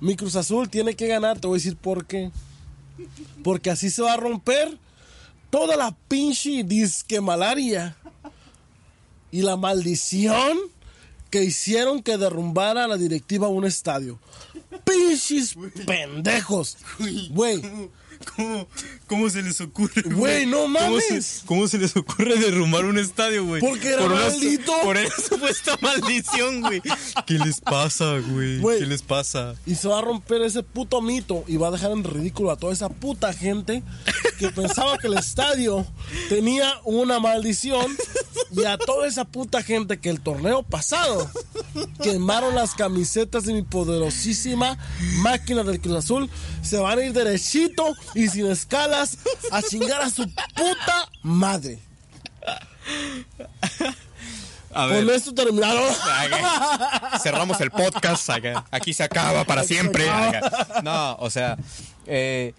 Mi 0.00 0.14
Cruz 0.14 0.36
Azul 0.36 0.68
tiene 0.68 0.94
que 0.94 1.08
ganar, 1.08 1.40
te 1.40 1.46
voy 1.46 1.56
a 1.56 1.60
decir 1.60 1.76
por 1.76 2.06
qué. 2.06 2.30
Porque 3.42 3.70
así 3.70 3.90
se 3.90 4.02
va 4.02 4.12
a 4.12 4.16
romper 4.16 4.78
toda 5.50 5.76
la 5.76 5.96
pinche 6.08 6.62
disque 6.62 7.20
malaria 7.20 7.96
y 9.30 9.42
la 9.42 9.56
maldición 9.56 10.58
que 11.30 11.44
hicieron 11.44 12.02
que 12.02 12.16
derrumbara 12.16 12.86
la 12.88 12.96
directiva 12.96 13.48
un 13.48 13.64
estadio. 13.66 14.18
Pinches 14.84 15.54
pendejos. 15.86 16.76
Güey, 17.30 17.60
¿Cómo, 18.34 18.66
cómo 19.06 19.30
se 19.30 19.42
les 19.42 19.60
ocurre? 19.60 20.02
Güey, 20.02 20.44
no 20.46 20.62
¿Cómo 20.62 20.68
mames. 20.80 21.24
se, 21.24 21.46
cómo 21.46 21.68
se 21.68 21.78
les 21.78 21.96
ocurre 21.96 22.36
derrumbar 22.36 22.84
un 22.84 22.98
estadio, 22.98 23.44
güey? 23.46 23.60
Porque 23.60 23.90
era 23.90 23.98
Por 24.02 24.10
una- 24.12 24.22
maldito. 24.22 24.72
Por 24.82 24.96
una 24.96 25.08
supuesta 25.10 25.78
maldición, 25.80 26.60
güey. 26.62 26.82
¿Qué 27.26 27.34
les 27.34 27.60
pasa? 27.60 28.18
Güey. 28.18 28.60
¿Qué 28.80 28.86
les 28.86 29.02
pasa? 29.02 29.54
y 29.66 29.76
se 29.76 29.86
va 29.86 29.98
a 29.98 30.02
romper 30.02 30.42
ese 30.42 30.64
puto 30.64 31.00
mito 31.00 31.44
y 31.46 31.58
va 31.58 31.68
a 31.68 31.70
dejar 31.70 31.92
en 31.92 32.02
ridículo 32.02 32.50
a 32.50 32.56
toda 32.56 32.72
esa 32.72 32.88
puta 32.88 33.32
gente 33.32 33.84
que 34.40 34.48
pensaba 34.50 34.98
que 34.98 35.06
el 35.06 35.14
estadio 35.16 35.86
tenía 36.28 36.72
una 36.84 37.20
maldición 37.20 37.96
y 38.50 38.64
a 38.64 38.78
toda 38.78 39.06
esa 39.06 39.24
puta 39.24 39.62
gente 39.62 39.98
que 39.98 40.10
el 40.10 40.20
torneo 40.20 40.62
pasado 40.62 41.30
quemaron 42.02 42.54
las 42.54 42.74
camisetas 42.74 43.44
de 43.44 43.54
mi 43.54 43.62
poderosísima 43.62 44.78
máquina 45.18 45.62
del 45.62 45.80
Cruz 45.80 45.96
Azul 45.96 46.30
se 46.62 46.78
van 46.78 46.98
a 46.98 47.02
ir 47.02 47.12
derechito 47.12 47.94
y 48.14 48.28
sin 48.28 48.46
escalas 48.46 49.18
a 49.50 49.62
chingar 49.62 50.02
a 50.02 50.10
su 50.10 50.24
puta 50.54 51.08
madre. 51.22 51.78
A 54.74 54.86
Con 54.86 55.10
esto 55.10 55.34
terminaron. 55.34 55.82
Cerramos 57.22 57.60
el 57.60 57.70
podcast. 57.70 58.28
Aquí 58.70 58.92
se 58.92 59.02
acaba 59.02 59.44
para 59.44 59.64
siempre. 59.64 60.06
No, 60.82 61.16
o 61.16 61.30
sea, 61.30 61.56
eh, 62.06 62.54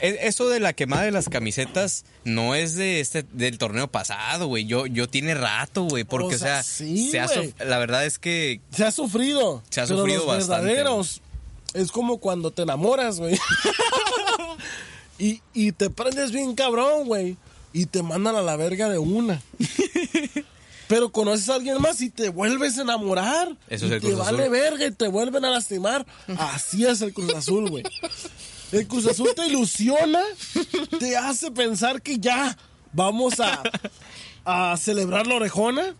eso 0.00 0.48
de 0.48 0.60
la 0.60 0.72
quemada 0.72 1.02
de 1.02 1.10
las 1.10 1.28
camisetas 1.28 2.04
no 2.24 2.54
es 2.54 2.74
de 2.74 3.00
este 3.00 3.24
del 3.32 3.58
torneo 3.58 3.88
pasado, 3.88 4.46
güey. 4.46 4.66
Yo, 4.66 4.86
yo 4.86 5.08
tiene 5.08 5.34
rato, 5.34 5.84
güey. 5.84 6.04
Porque, 6.04 6.34
O 6.34 6.36
o 6.36 6.40
sea, 6.40 6.62
sí, 6.62 7.10
se 7.10 7.20
ha 7.20 7.28
la 7.64 7.78
verdad 7.78 8.04
es 8.04 8.18
que 8.18 8.60
Se 8.70 8.84
ha 8.84 8.90
sufrido. 8.90 9.62
Se 9.70 9.80
ha 9.80 9.86
pero 9.86 9.98
sufrido 9.98 10.18
los 10.18 10.26
bastante, 10.26 10.66
verdaderos 10.66 11.22
es 11.74 11.90
como 11.90 12.18
cuando 12.18 12.50
te 12.52 12.62
enamoras, 12.62 13.18
güey. 13.18 13.38
y, 15.18 15.42
y 15.52 15.72
te 15.72 15.90
prendes 15.90 16.30
bien 16.32 16.54
cabrón, 16.54 17.06
güey. 17.06 17.36
Y 17.72 17.86
te 17.86 18.02
mandan 18.02 18.36
a 18.36 18.42
la 18.42 18.56
verga 18.56 18.88
de 18.88 18.98
una. 18.98 19.42
Pero 20.86 21.10
conoces 21.10 21.48
a 21.48 21.54
alguien 21.54 21.80
más 21.80 22.00
y 22.00 22.10
te 22.10 22.28
vuelves 22.28 22.78
a 22.78 22.82
enamorar. 22.82 23.56
Eso 23.68 23.86
y 23.86 23.88
es 23.88 23.94
el 23.94 24.00
te 24.00 24.06
Cruz 24.08 24.18
vale 24.18 24.42
Azul. 24.44 24.52
verga 24.52 24.86
y 24.86 24.90
te 24.92 25.08
vuelven 25.08 25.44
a 25.44 25.50
lastimar. 25.50 26.06
Así 26.38 26.86
es 26.86 27.00
el 27.02 27.12
Cruz 27.12 27.34
Azul, 27.34 27.68
güey. 27.70 27.82
El 28.74 28.86
Cruz 28.88 29.06
Azul 29.06 29.30
te 29.36 29.46
ilusiona, 29.46 30.20
te 30.98 31.16
hace 31.16 31.50
pensar 31.50 32.02
que 32.02 32.18
ya 32.18 32.56
vamos 32.92 33.38
a, 33.40 33.62
a 34.44 34.76
celebrar 34.76 35.26
la 35.26 35.36
orejona 35.36 35.94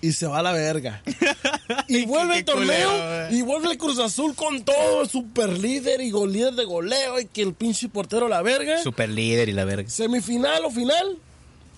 y 0.00 0.12
se 0.12 0.26
va 0.26 0.40
a 0.40 0.42
la 0.42 0.52
verga. 0.52 1.02
Y 1.88 2.04
vuelve 2.06 2.32
qué 2.34 2.38
el 2.40 2.44
torneo 2.44 2.90
culero, 2.90 3.26
güey. 3.28 3.38
y 3.38 3.42
vuelve 3.42 3.70
el 3.72 3.78
Cruz 3.78 3.98
Azul 3.98 4.34
con 4.34 4.62
todo, 4.62 5.06
super 5.06 5.58
líder 5.58 6.00
y 6.02 6.10
gol 6.10 6.32
líder 6.32 6.54
de 6.54 6.64
goleo 6.64 7.18
y 7.20 7.26
que 7.26 7.42
el 7.42 7.54
pinche 7.54 7.88
portero 7.88 8.28
la 8.28 8.42
verga. 8.42 8.82
super 8.82 9.08
líder 9.08 9.48
y 9.48 9.52
la 9.52 9.64
verga. 9.64 9.88
Semifinal 9.88 10.64
o 10.66 10.70
final, 10.70 11.18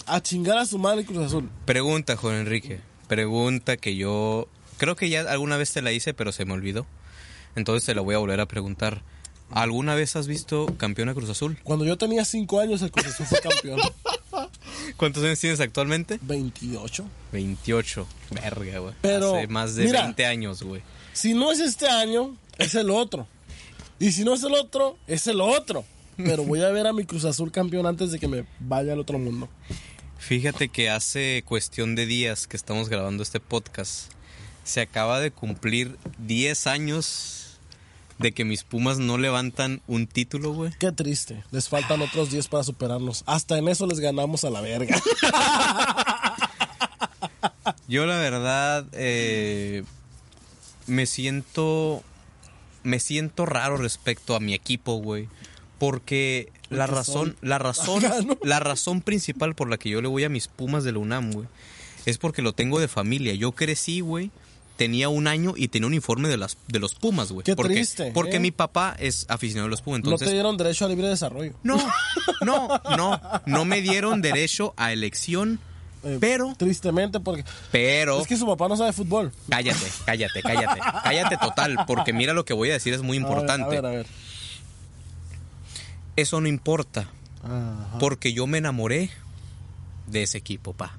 a 0.06 0.20
chingar 0.20 0.58
a 0.58 0.66
su 0.66 0.78
madre 0.78 1.04
Cruz 1.04 1.26
Azul. 1.26 1.48
Pregunta, 1.64 2.16
Juan 2.16 2.36
Enrique. 2.36 2.80
Pregunta 3.06 3.76
que 3.76 3.96
yo 3.96 4.48
creo 4.78 4.96
que 4.96 5.08
ya 5.08 5.20
alguna 5.22 5.56
vez 5.56 5.72
te 5.72 5.82
la 5.82 5.92
hice, 5.92 6.12
pero 6.14 6.32
se 6.32 6.44
me 6.44 6.54
olvidó. 6.54 6.86
Entonces 7.56 7.84
te 7.86 7.94
la 7.94 8.00
voy 8.00 8.14
a 8.14 8.18
volver 8.18 8.40
a 8.40 8.46
preguntar. 8.46 9.02
¿Alguna 9.50 9.94
vez 9.94 10.16
has 10.16 10.26
visto 10.26 10.66
campeón 10.76 11.08
a 11.08 11.14
Cruz 11.14 11.28
Azul? 11.30 11.58
Cuando 11.64 11.84
yo 11.84 11.98
tenía 11.98 12.24
5 12.24 12.60
años, 12.60 12.82
el 12.82 12.90
Cruz 12.90 13.06
Azul 13.06 13.26
fue 13.26 13.40
campeón. 13.40 13.80
¿Cuántos 14.96 15.24
años 15.24 15.40
tienes 15.40 15.60
actualmente? 15.60 16.18
28. 16.22 17.04
28. 17.32 18.06
Verga, 18.30 18.78
güey. 18.78 18.94
Pero, 19.02 19.36
Hace 19.36 19.46
más 19.48 19.74
de 19.74 19.84
mira. 19.84 20.02
20 20.02 20.26
años, 20.26 20.62
güey. 20.62 20.82
Si 21.12 21.34
no 21.34 21.50
es 21.50 21.60
este 21.60 21.88
año, 21.88 22.36
es 22.58 22.74
el 22.74 22.90
otro. 22.90 23.26
Y 23.98 24.12
si 24.12 24.24
no 24.24 24.34
es 24.34 24.42
el 24.44 24.54
otro, 24.54 24.96
es 25.06 25.26
el 25.26 25.40
otro. 25.40 25.84
Pero 26.16 26.44
voy 26.44 26.62
a 26.62 26.68
ver 26.70 26.86
a 26.86 26.92
mi 26.92 27.04
Cruz 27.04 27.24
Azul 27.24 27.50
campeón 27.50 27.86
antes 27.86 28.12
de 28.12 28.18
que 28.18 28.28
me 28.28 28.44
vaya 28.60 28.92
al 28.92 29.00
otro 29.00 29.18
mundo. 29.18 29.48
Fíjate 30.18 30.68
que 30.68 30.90
hace 30.90 31.42
cuestión 31.46 31.94
de 31.94 32.06
días 32.06 32.46
que 32.46 32.56
estamos 32.56 32.88
grabando 32.88 33.22
este 33.22 33.40
podcast, 33.40 34.12
se 34.64 34.82
acaba 34.82 35.18
de 35.18 35.30
cumplir 35.30 35.96
10 36.18 36.66
años 36.66 37.49
de 38.20 38.32
que 38.32 38.44
mis 38.44 38.64
Pumas 38.64 38.98
no 38.98 39.16
levantan 39.16 39.80
un 39.86 40.06
título, 40.06 40.52
güey. 40.52 40.72
Qué 40.78 40.92
triste. 40.92 41.42
Les 41.50 41.70
faltan 41.70 42.02
otros 42.02 42.30
10 42.30 42.48
para 42.48 42.62
superarnos. 42.62 43.24
Hasta 43.26 43.56
en 43.56 43.66
eso 43.68 43.86
les 43.86 43.98
ganamos 43.98 44.44
a 44.44 44.50
la 44.50 44.60
verga. 44.60 45.00
Yo 47.88 48.04
la 48.04 48.18
verdad 48.18 48.86
eh, 48.92 49.84
me 50.86 51.06
siento 51.06 52.04
me 52.82 53.00
siento 53.00 53.46
raro 53.46 53.78
respecto 53.78 54.36
a 54.36 54.40
mi 54.40 54.52
equipo, 54.54 54.96
güey, 54.96 55.28
porque 55.78 56.52
la 56.68 56.86
razón 56.86 57.36
la 57.42 57.58
razón 57.58 58.02
paganos. 58.02 58.36
la 58.42 58.60
razón 58.60 59.00
principal 59.00 59.54
por 59.54 59.70
la 59.70 59.78
que 59.78 59.90
yo 59.90 60.02
le 60.02 60.08
voy 60.08 60.24
a 60.24 60.28
mis 60.28 60.46
Pumas 60.46 60.84
de 60.84 60.92
la 60.92 60.98
UNAM, 60.98 61.32
güey, 61.32 61.48
es 62.06 62.18
porque 62.18 62.42
lo 62.42 62.52
tengo 62.52 62.80
de 62.80 62.88
familia. 62.88 63.34
Yo 63.34 63.52
crecí, 63.52 64.00
güey, 64.00 64.30
tenía 64.80 65.10
un 65.10 65.26
año 65.26 65.52
y 65.58 65.68
tenía 65.68 65.88
un 65.88 65.92
uniforme 65.92 66.26
de 66.30 66.38
las 66.38 66.56
de 66.66 66.78
los 66.78 66.94
Pumas, 66.94 67.30
güey. 67.32 67.44
Qué 67.44 67.54
porque, 67.54 67.74
triste, 67.74 68.12
Porque 68.14 68.36
¿eh? 68.36 68.40
mi 68.40 68.50
papá 68.50 68.96
es 68.98 69.26
aficionado 69.28 69.66
a 69.66 69.68
los 69.68 69.82
Pumas, 69.82 69.98
no 69.98 70.04
te 70.04 70.08
entonces 70.08 70.32
dieron 70.32 70.56
derecho 70.56 70.86
a 70.86 70.88
libre 70.88 71.06
desarrollo. 71.06 71.52
no, 71.62 71.76
no, 72.40 72.80
no, 72.96 73.20
no 73.44 73.64
me 73.66 73.82
dieron 73.82 74.22
derecho 74.22 74.72
a 74.78 74.90
elección, 74.94 75.60
Eh, 76.02 76.16
pero 76.18 76.54
Tristemente 76.56 77.20
porque... 77.20 77.44
pero 77.70 78.22
Es 78.22 78.26
que 78.26 78.38
su 78.38 78.46
papá 78.46 78.68
no 78.68 78.76
sabe 78.78 78.94
fútbol. 78.94 79.32
Cállate, 79.50 79.84
cállate, 80.06 80.40
cállate. 80.40 80.80
Cállate 81.04 81.36
total, 81.36 81.76
porque 81.86 82.14
mira 82.14 82.32
lo 82.32 82.46
que 82.46 82.54
voy 82.54 82.70
a 82.70 82.72
decir 82.72 82.94
es 82.94 83.02
muy 83.02 83.18
importante. 83.18 83.76
A 83.76 83.82
ver, 83.82 83.84
a 83.84 83.90
ver. 83.90 84.06
Eso 86.16 86.40
no 86.40 86.48
importa. 86.48 87.10
Ajá. 87.42 87.98
porque 87.98 88.32
yo 88.32 88.46
me 88.46 88.56
enamoré 88.58 89.10
de 90.06 90.22
ese 90.22 90.38
equipo, 90.38 90.72
pa. 90.72 90.96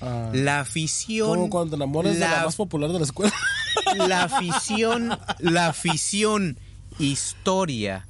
Ah. 0.00 0.30
La 0.32 0.60
afición. 0.60 1.28
Como 1.28 1.50
cuando 1.50 1.70
te 1.70 1.76
enamoras 1.76 2.14
de 2.14 2.20
la 2.20 2.30
la, 2.38 2.44
más 2.46 2.56
popular 2.56 2.90
de 2.90 2.98
la 2.98 3.04
escuela. 3.04 3.32
la 4.08 4.24
afición. 4.24 5.18
La 5.38 5.68
afición, 5.68 6.58
historia, 6.98 8.06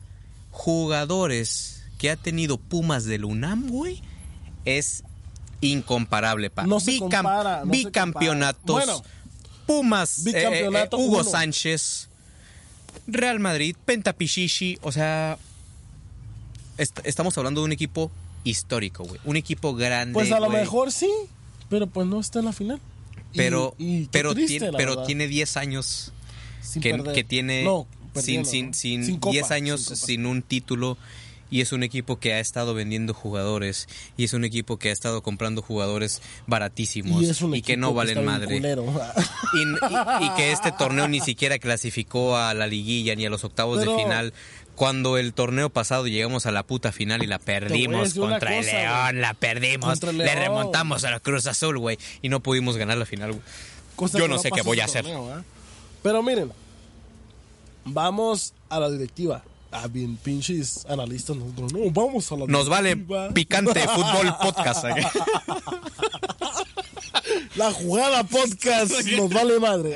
jugadores 0.51 1.83
que 1.99 2.11
ha 2.11 2.17
tenido 2.17 2.59
Pumas 2.59 3.05
del 3.05 3.25
UNAM, 3.25 3.69
güey, 3.69 4.03
es 4.65 5.05
incomparable, 5.61 6.51
pa. 6.51 6.67
No 6.67 6.81
se 6.81 6.93
Bicam- 6.93 6.99
compara, 7.01 7.65
no 7.65 7.73
se 7.73 7.79
bicampeonatos. 7.79 8.61
compara. 8.67 8.93
Bueno, 8.95 9.03
Pumas, 9.67 10.25
bicampeonato 10.25 10.97
eh, 10.99 11.01
eh, 11.01 11.05
Hugo 11.05 11.21
uno. 11.21 11.25
Sánchez, 11.31 12.09
Real 13.07 13.41
Madrid, 13.41 13.75
Pentapichichi, 13.85 14.79
o 14.83 14.93
sea, 14.93 15.39
est- 16.77 17.01
estamos 17.05 17.37
hablando 17.39 17.61
de 17.63 17.67
un 17.67 17.73
equipo 17.73 18.11
histórico, 18.45 19.05
güey, 19.05 19.21
un 19.25 19.37
equipo 19.37 19.75
grande. 19.75 20.13
Pues 20.13 20.31
a 20.33 20.41
lo 20.41 20.51
mejor 20.51 20.93
sí, 20.93 21.11
pero 21.69 21.87
pues 21.87 22.07
no 22.07 22.21
está 22.21 22.39
en 22.41 22.45
la 22.47 22.53
final. 22.53 22.81
Pero 23.35 23.75
y 23.79 24.07
pero, 24.07 24.33
triste, 24.35 24.59
tiene, 24.61 24.77
pero 24.77 24.91
verdad. 24.93 25.07
tiene 25.07 25.27
10 25.29 25.57
años 25.57 26.13
Sin 26.63 26.81
que, 26.83 27.25
tiene 27.25 27.65
No, 27.65 27.87
sin 28.15 28.45
sin 28.47 28.73
sin 28.75 29.05
Sin 29.05 29.17
copa, 29.19 29.33
10 29.33 29.51
años 29.51 29.81
sin 29.83 30.27
un 30.27 30.43
título 30.43 30.97
y 31.51 31.61
es 31.61 31.73
un 31.73 31.83
equipo 31.83 32.19
que 32.19 32.33
ha 32.33 32.41
estado 32.41 32.75
vendiendo 32.75 33.13
jugadores 33.15 33.87
y 34.17 34.25
es 34.25 34.33
un 34.33 34.45
equipo 34.45 34.77
que 34.79 34.89
ha 34.89 34.93
estado 34.93 35.23
comprando 35.23 35.63
jugadores 35.63 36.21
baratísimos 36.47 37.23
Y 37.23 37.27
es 37.29 37.43
un 37.43 37.55
y 37.55 37.63
que 37.63 37.77
no 37.77 37.93
valen 37.93 38.25
madre. 38.25 38.57
Y, 38.57 38.59
y- 38.61 40.27
y 40.27 40.31
que 40.37 40.53
este 40.53 40.73
torneo 40.73 41.07
ni 41.09 41.21
siquiera 41.21 41.59
clasificó 41.59 42.37
a 42.37 42.55
la 42.55 42.67
liguilla 42.67 43.15
ni 43.15 43.27
a 43.27 43.31
los 43.31 43.45
octavos 43.45 43.79
Pero- 43.81 43.97
de 43.97 44.03
final. 44.03 44.33
Cuando 44.77 45.19
el 45.19 45.33
torneo 45.35 45.71
pasado 45.71 46.07
llegamos 46.07 46.47
a 46.47 46.51
la 46.51 46.63
puta 46.65 46.91
final 46.93 47.23
y 47.23 47.27
la 47.27 47.39
perdimos 47.39 48.15
contra 48.15 48.59
el 48.59 48.65
cosa. 48.65 48.77
León, 48.77 49.21
la 49.21 49.35
perdimos, 49.35 50.03
el 50.03 50.19
le 50.19 50.25
León. 50.25 50.39
remontamos 50.39 51.05
a 51.05 51.11
la 51.13 51.21
Cruz 51.21 51.47
Azul, 51.47 51.79
güey, 51.79 51.99
y 52.23 52.29
no 52.29 52.41
pudimos 52.41 52.77
ganar 52.77 52.99
la 52.99 53.07
final, 53.07 53.33
güey. 53.33 54.11
Yo 54.19 54.27
no 54.29 54.39
sé 54.39 54.51
qué 54.51 54.63
voy 54.63 54.81
a 54.81 54.87
hacer. 54.87 55.05
torneo, 55.05 55.33
¿ah? 55.33 55.43
Pero 56.03 56.23
miren, 56.23 56.53
vamos 57.85 58.53
a 58.69 58.81
la 58.81 58.91
directiva. 58.91 59.43
Ah, 59.71 59.87
bien, 59.89 60.17
pinches 60.17 60.85
analistas. 60.89 61.37
nosotros, 61.37 61.73
No, 61.73 61.91
vamos 61.91 62.31
a 62.31 62.37
la 62.37 62.47
Nos 62.47 62.69
vale 62.69 62.91
directiva. 62.95 63.29
picante 63.31 63.81
fútbol 63.89 64.37
podcast. 64.41 64.85
¿eh? 64.85 64.95
La 67.57 67.73
jugada 67.73 68.25
podcast 68.25 68.93
nos 69.17 69.31
vale 69.33 69.59
madre. 69.61 69.95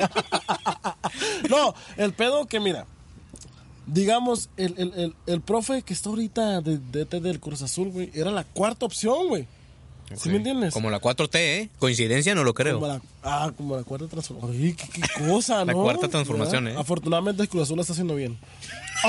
no, 1.51 1.75
el 1.97 2.13
pedo 2.13 2.47
que 2.47 2.61
mira, 2.61 2.87
digamos, 3.89 4.49
el, 4.57 4.75
el, 4.79 4.93
el, 4.97 5.15
el 5.27 5.41
profe 5.41 5.83
que 5.83 5.93
está 5.95 6.11
ahorita 6.11 6.61
de, 6.61 6.79
de, 6.79 7.05
de- 7.05 7.21
del 7.21 7.41
Cruz 7.41 7.63
Azul, 7.63 7.89
güey, 7.91 8.11
era 8.15 8.31
la 8.31 8.45
cuarta 8.45 8.87
opción, 8.87 9.29
güey. 9.29 9.47
¿Sí 10.17 10.31
me 10.31 10.37
entiendes? 10.37 10.73
Como 10.73 10.89
la 10.89 11.03
4T, 11.03 11.35
¿eh? 11.37 11.69
Coincidencia 11.79 12.35
no 12.35 12.43
lo 12.43 12.55
creo. 12.55 12.77
Como 12.81 12.87
la- 12.87 13.03
ah, 13.25 13.53
como 13.55 13.77
la 13.77 13.83
cuarta 13.83 14.07
transformación. 14.07 14.63
Ay, 14.63 14.73
qué, 14.73 14.89
qué 14.89 15.03
cosa, 15.29 15.65
La 15.67 15.73
¿no? 15.75 15.83
cuarta 15.83 16.09
transformación, 16.09 16.65
¿Verdad? 16.65 16.79
¿eh? 16.79 16.83
Afortunadamente 16.83 17.43
el 17.43 17.49
Cruz 17.51 17.65
Azul 17.65 17.77
la 17.77 17.83
está 17.83 17.93
haciendo 17.93 18.15
bien. 18.15 18.39
¡Oh! 19.05 19.09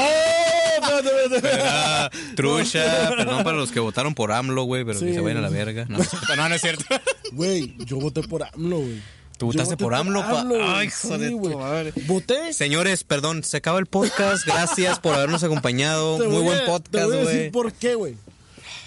Trucha, 2.35 3.09
perdón 3.15 3.43
para 3.43 3.57
los 3.57 3.71
que 3.71 3.79
votaron 3.79 4.13
por 4.15 4.31
AMLO, 4.31 4.63
güey, 4.63 4.83
pero 4.85 4.99
que 4.99 5.07
Sí. 5.09 5.13
se 5.13 5.19
vayan 5.21 5.37
a 5.37 5.41
la 5.41 5.49
verga. 5.49 5.85
No, 5.89 5.97
no, 6.35 6.49
no 6.49 6.55
es 6.55 6.61
cierto. 6.61 6.83
Güey, 7.31 7.75
yo 7.85 7.97
voté 7.97 8.21
por 8.23 8.43
AMLO, 8.43 8.77
güey. 8.79 9.01
¿Tú 9.39 9.45
votaste 9.45 9.75
voté 9.75 9.83
por 9.85 9.95
AMLO, 9.95 10.21
pa? 10.21 10.45
Ay, 10.77 10.89
de 11.17 11.29
tu 11.29 11.57
madre. 11.57 11.93
Voté. 12.05 12.51
Señores, 12.51 13.05
perdón, 13.05 13.41
se 13.45 13.55
acaba 13.55 13.79
el 13.79 13.85
podcast. 13.85 14.45
Gracias 14.45 14.99
por 14.99 15.15
habernos 15.15 15.41
acompañado. 15.43 16.17
Te 16.17 16.27
Muy 16.27 16.43
buen 16.43 16.59
Te 16.59 16.65
podcast, 16.65 17.05
voy 17.05 17.15
a 17.15 17.19
decir 17.21 17.37
güey. 17.37 17.51
por 17.51 17.71
qué, 17.71 17.95
güey. 17.95 18.17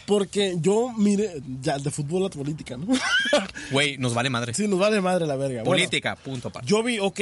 Porque 0.05 0.57
yo, 0.61 0.93
mire, 0.95 1.41
ya 1.63 1.79
de 1.79 1.91
fútbol 1.91 2.27
a 2.27 2.29
política, 2.29 2.77
¿no? 2.77 2.87
Güey, 3.71 3.97
nos 3.97 4.13
vale 4.13 4.29
madre. 4.29 4.53
sí, 4.53 4.69
nos 4.69 4.79
vale 4.79 5.01
madre 5.01 5.27
la 5.27 5.37
verga. 5.37 5.63
Bueno, 5.63 5.71
Política, 5.71 6.17
punto. 6.17 6.51
pa. 6.51 6.61
yo 6.67 6.83
vi, 6.83 6.99
ok. 6.99 7.21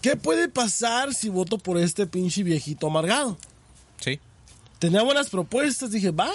¿Qué 0.00 0.14
puede 0.14 0.48
pasar 0.48 1.14
si 1.14 1.28
voto 1.28 1.58
por 1.58 1.78
este 1.78 2.06
pinche 2.06 2.44
viejito 2.44 2.86
amargado? 2.86 3.36
Sí. 3.98 4.20
Tenía 4.78 5.02
buenas 5.02 5.30
propuestas, 5.30 5.90
dije, 5.90 6.12
va. 6.12 6.30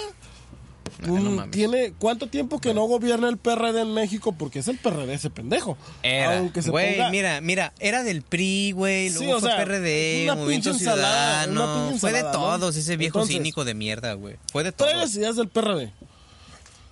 No 1.00 1.14
Mm, 1.14 1.34
mames. 1.36 1.50
tiene 1.50 1.92
cuánto 1.98 2.26
tiempo 2.28 2.60
que 2.60 2.74
no 2.74 2.84
gobierna 2.84 3.28
el 3.28 3.36
PRD 3.38 3.80
en 3.82 3.94
México 3.94 4.32
porque 4.32 4.60
es 4.60 4.68
el 4.68 4.78
PRD 4.78 5.14
ese 5.14 5.30
pendejo. 5.30 5.76
Era. 6.02 6.38
Aunque 6.38 6.62
se 6.62 6.70
Güey, 6.70 6.96
ponga- 6.98 7.10
mira, 7.10 7.40
mira, 7.40 7.72
era 7.80 8.02
del 8.04 8.22
PRI, 8.22 8.72
güey, 8.72 9.08
Sí, 9.10 9.18
luego 9.18 9.36
o 9.36 9.40
fue 9.40 9.48
sea, 9.50 9.58
PRD, 9.58 10.24
una 10.24 10.34
Movimiento 10.36 10.70
pinche 10.70 10.84
ensalada, 10.84 11.44
una 11.50 11.60
Ciudadano. 11.64 11.98
Fue 11.98 12.12
de 12.12 12.22
todos, 12.22 12.76
ese 12.76 12.96
viejo 12.96 13.18
Entonces- 13.18 13.36
cínico 13.36 13.64
de 13.64 13.74
mierda, 13.74 14.12
güey. 14.14 14.36
Fue 14.52 14.62
de 14.64 14.72
todos. 14.72 14.92
Las 14.94 15.14
ideas 15.16 15.36
del 15.36 15.48
PRD. 15.48 15.92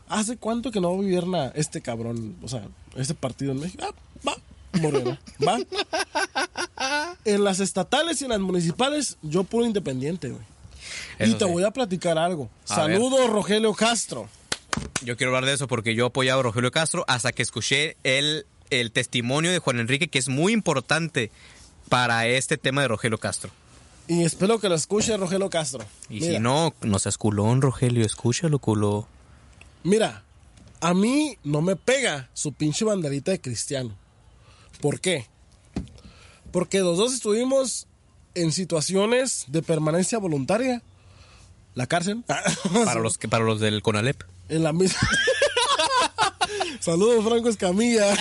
¿Hace 0.09 0.37
cuánto 0.37 0.73
que 0.73 0.81
no 0.81 0.89
gobierna 0.91 1.53
este 1.55 1.81
cabrón? 1.81 2.37
O 2.43 2.49
sea, 2.49 2.63
este 2.97 3.15
partido 3.15 3.53
en 3.53 3.61
México. 3.61 3.85
Ah, 3.87 3.95
va. 4.27 4.37
Morena. 4.81 5.21
Va. 5.47 5.59
En 7.25 7.45
las 7.45 7.61
estatales 7.61 8.21
y 8.21 8.25
en 8.25 8.31
las 8.31 8.41
municipales, 8.41 9.19
yo 9.23 9.45
puro 9.45 9.67
independiente, 9.67 10.29
güey. 10.31 10.43
Y 11.21 11.35
te 11.35 11.45
sí. 11.45 11.51
voy 11.51 11.65
a 11.65 11.71
platicar 11.71 12.19
algo. 12.19 12.49
A 12.69 12.77
Saludos, 12.77 13.29
Rogelio 13.31 13.75
Castro. 13.75 14.29
Yo 15.03 15.17
quiero 15.17 15.31
hablar 15.31 15.47
de 15.47 15.55
eso 15.55 15.69
porque 15.69 15.95
yo 15.95 16.07
apoyaba 16.07 16.41
a 16.41 16.43
Rogelio 16.45 16.71
Castro 16.71 17.05
hasta 17.09 17.33
que 17.33 17.43
escuché 17.43 17.97
el, 18.05 18.47
el 18.71 18.93
testimonio 18.93 19.51
de 19.51 19.59
Juan 19.59 19.81
Enrique, 19.81 20.09
que 20.09 20.19
es 20.19 20.29
muy 20.29 20.53
importante 20.53 21.31
para 21.89 22.27
este 22.27 22.57
tema 22.57 22.83
de 22.83 22.89
Rogelio 22.89 23.19
Castro. 23.19 23.51
Y 24.09 24.25
espero 24.25 24.59
que 24.59 24.69
lo 24.69 24.75
escuche 24.75 25.17
Rogelio 25.17 25.51
Castro. 25.51 25.85
Y 26.09 26.21
Mira, 26.21 26.33
si 26.33 26.39
no, 26.41 26.75
no 26.83 26.99
seas 26.99 27.17
culón, 27.19 27.63
Rogelio, 27.63 28.05
escúchalo, 28.05 28.59
culo. 28.59 29.07
Mira, 29.85 30.25
a 30.81 30.95
mí 30.95 31.39
no 31.45 31.63
me 31.63 31.77
pega 31.77 32.29
su 32.33 32.53
pinche 32.53 32.85
banderita 32.85 33.31
de 33.31 33.41
cristiano. 33.41 33.95
¿Por 34.81 35.01
qué? 35.01 35.27
Porque 36.51 36.81
los 36.81 36.97
dos 36.99 37.13
estuvimos 37.13 37.87
en 38.35 38.53
situaciones 38.53 39.45
de 39.49 39.63
permanencia 39.63 40.19
voluntaria. 40.19 40.83
La 41.75 41.87
cárcel. 41.87 42.25
Para 42.27 43.01
los, 43.01 43.19
que, 43.19 43.29
para 43.29 43.45
los 43.45 43.61
del 43.61 43.83
CONALEP. 43.83 44.23
En 44.49 44.63
la 44.63 44.73
misma. 44.73 45.01
Saludos, 46.81 47.25
Franco 47.25 47.49
Escamilla. 47.49 48.13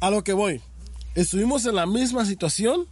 A 0.00 0.10
lo 0.10 0.24
que 0.24 0.32
voy. 0.32 0.60
Estuvimos 1.14 1.64
en 1.66 1.76
la 1.76 1.86
misma 1.86 2.24
situación. 2.26 2.86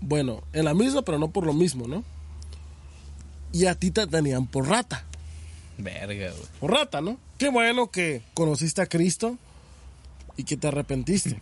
Bueno, 0.00 0.42
en 0.52 0.64
la 0.64 0.74
misma, 0.74 1.02
pero 1.02 1.18
no 1.18 1.30
por 1.30 1.46
lo 1.46 1.52
mismo, 1.52 1.88
¿no? 1.88 2.04
Y 3.52 3.66
a 3.66 3.74
ti 3.74 3.90
te 3.90 4.06
tenían 4.06 4.46
por 4.46 4.68
rata. 4.68 5.04
Verga, 5.78 6.30
güey. 6.30 6.48
Por 6.60 6.72
rata, 6.72 7.00
¿no? 7.00 7.18
Qué 7.38 7.48
bueno 7.48 7.90
que 7.90 8.22
conociste 8.34 8.82
a 8.82 8.86
Cristo 8.86 9.38
y 10.36 10.44
que 10.44 10.56
te 10.56 10.68
arrepentiste. 10.68 11.40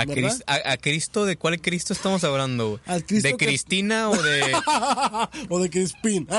¿A, 0.00 0.04
¿Verdad? 0.04 0.30
Cris- 0.30 0.42
a- 0.46 0.72
a 0.72 0.76
Cristo? 0.76 1.24
¿De 1.24 1.36
cuál 1.36 1.60
Cristo 1.60 1.92
estamos 1.92 2.22
hablando? 2.24 2.80
Al 2.86 3.04
Cristo 3.04 3.28
¿De 3.28 3.36
que- 3.36 3.46
Cristina 3.46 4.10
o 4.10 4.22
de...? 4.22 4.42
o 5.48 5.60
de 5.60 5.70
Crispín. 5.70 6.28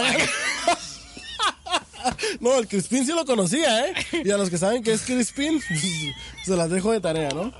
no, 2.40 2.58
el 2.58 2.68
Crispín 2.68 3.06
sí 3.06 3.12
lo 3.14 3.26
conocía, 3.26 3.86
¿eh? 3.88 3.94
Y 4.24 4.32
a 4.32 4.38
los 4.38 4.50
que 4.50 4.58
saben 4.58 4.84
que 4.84 4.94
es 4.94 5.02
Crispín, 5.02 5.62
se 6.46 6.56
las 6.56 6.70
dejo 6.70 6.92
de 6.92 7.02
tarea, 7.02 7.30
¿no? 7.30 7.54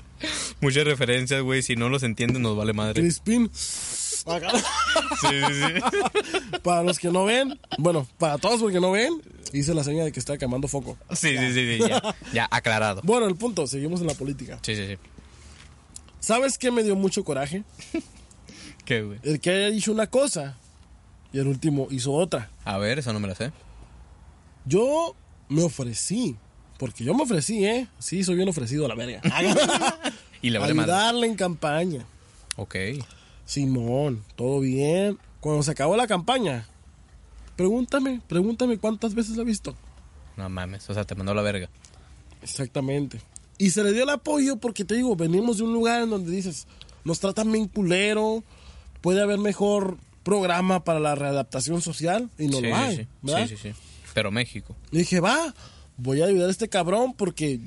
Muchas 0.60 0.84
referencias, 0.84 1.40
güey. 1.42 1.62
Si 1.62 1.76
no 1.76 1.88
los 1.88 2.02
entienden, 2.02 2.42
nos 2.42 2.56
vale 2.56 2.72
madre. 2.72 3.00
Crispín. 3.00 3.50
Sí, 3.54 4.26
sí, 5.30 5.40
sí. 5.54 6.58
Para 6.62 6.82
los 6.82 6.98
que 6.98 7.08
no 7.08 7.24
ven, 7.24 7.58
bueno, 7.78 8.06
para 8.18 8.36
todos 8.36 8.60
los 8.60 8.70
que 8.70 8.80
no 8.80 8.90
ven, 8.90 9.14
hice 9.54 9.72
la 9.72 9.82
señal 9.82 10.04
de 10.04 10.12
que 10.12 10.20
está 10.20 10.36
quemando 10.36 10.68
foco. 10.68 10.98
Sí, 11.14 11.38
sí, 11.38 11.52
sí, 11.54 11.78
sí, 11.78 11.88
ya, 11.88 12.14
ya, 12.34 12.48
aclarado. 12.50 13.00
Bueno, 13.02 13.26
el 13.28 13.36
punto, 13.36 13.66
seguimos 13.66 14.02
en 14.02 14.08
la 14.08 14.14
política. 14.14 14.58
Sí, 14.62 14.76
sí, 14.76 14.86
sí. 14.88 14.98
¿Sabes 16.20 16.58
qué 16.58 16.70
me 16.70 16.82
dio 16.82 16.96
mucho 16.96 17.24
coraje? 17.24 17.64
¿Qué, 18.84 19.02
güey? 19.02 19.18
El 19.22 19.40
que 19.40 19.50
haya 19.50 19.70
dicho 19.70 19.92
una 19.92 20.06
cosa 20.06 20.56
y 21.32 21.38
el 21.38 21.46
último 21.46 21.88
hizo 21.90 22.12
otra. 22.12 22.50
A 22.64 22.78
ver, 22.78 22.98
eso 22.98 23.12
no 23.12 23.20
me 23.20 23.28
la 23.28 23.34
sé. 23.34 23.52
Yo 24.64 25.14
me 25.48 25.62
ofrecí, 25.62 26.36
porque 26.78 27.04
yo 27.04 27.14
me 27.14 27.22
ofrecí, 27.22 27.64
¿eh? 27.64 27.88
Sí, 27.98 28.22
soy 28.24 28.36
bien 28.36 28.48
ofrecido 28.48 28.84
a 28.84 28.88
la 28.88 28.94
verga. 28.94 29.20
Y 30.42 30.48
le 30.48 30.58
vale. 30.58 30.72
Ayudarle 30.72 31.26
en 31.26 31.34
campaña. 31.34 32.06
Ok. 32.56 32.74
Simón, 33.44 34.24
todo 34.36 34.60
bien. 34.60 35.18
Cuando 35.40 35.62
se 35.62 35.70
acabó 35.70 35.96
la 35.96 36.06
campaña, 36.06 36.66
pregúntame, 37.56 38.22
pregúntame 38.26 38.78
cuántas 38.78 39.14
veces 39.14 39.36
la 39.36 39.42
he 39.42 39.44
visto. 39.44 39.76
No 40.38 40.48
mames, 40.48 40.88
o 40.88 40.94
sea, 40.94 41.04
te 41.04 41.14
mandó 41.14 41.34
la 41.34 41.42
verga. 41.42 41.68
Exactamente. 42.42 43.20
Y 43.60 43.70
se 43.72 43.84
le 43.84 43.92
dio 43.92 44.04
el 44.04 44.08
apoyo 44.08 44.56
porque 44.56 44.86
te 44.86 44.94
digo, 44.94 45.14
venimos 45.16 45.58
de 45.58 45.64
un 45.64 45.74
lugar 45.74 46.00
en 46.00 46.08
donde 46.08 46.32
dices, 46.32 46.66
nos 47.04 47.20
tratan 47.20 47.52
bien 47.52 47.68
culero, 47.68 48.42
puede 49.02 49.20
haber 49.20 49.38
mejor 49.38 49.98
programa 50.22 50.82
para 50.82 50.98
la 50.98 51.14
readaptación 51.14 51.82
social 51.82 52.30
y 52.38 52.46
no 52.46 52.56
sí, 52.56 52.62
lo 52.62 52.74
hay. 52.74 52.96
sí, 52.96 53.02
sí. 53.02 53.08
¿verdad? 53.20 53.48
sí, 53.48 53.56
sí, 53.58 53.72
sí. 53.72 53.78
Pero 54.14 54.30
México. 54.30 54.74
Y 54.90 54.98
dije, 55.00 55.20
va, 55.20 55.54
voy 55.98 56.22
a 56.22 56.24
ayudar 56.24 56.48
a 56.48 56.50
este 56.50 56.70
cabrón 56.70 57.12
porque 57.12 57.60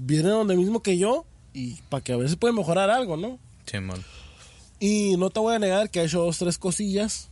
viene 0.00 0.28
donde 0.28 0.56
mismo 0.56 0.82
que 0.84 0.98
yo 0.98 1.26
y 1.52 1.80
para 1.88 2.02
que 2.04 2.12
a 2.12 2.16
ver 2.16 2.28
si 2.28 2.36
puede 2.36 2.54
mejorar 2.54 2.88
algo, 2.90 3.16
¿no? 3.16 3.40
Simón. 3.66 4.04
Y 4.78 5.16
no 5.16 5.30
te 5.30 5.40
voy 5.40 5.56
a 5.56 5.58
negar 5.58 5.90
que 5.90 5.98
ha 5.98 6.04
hecho 6.04 6.20
dos, 6.20 6.38
tres 6.38 6.58
cosillas, 6.58 7.28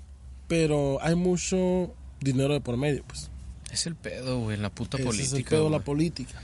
pero 0.48 0.98
hay 1.02 1.14
mucho 1.14 1.94
dinero 2.20 2.52
de 2.52 2.60
por 2.60 2.76
medio, 2.76 3.04
pues. 3.06 3.30
Es 3.70 3.86
el 3.86 3.94
pedo, 3.94 4.40
güey, 4.40 4.56
la 4.56 4.70
puta 4.70 4.96
Ese 4.96 5.06
política. 5.06 5.26
es 5.28 5.32
el 5.34 5.44
pedo 5.44 5.70
la 5.70 5.80
política. 5.80 6.42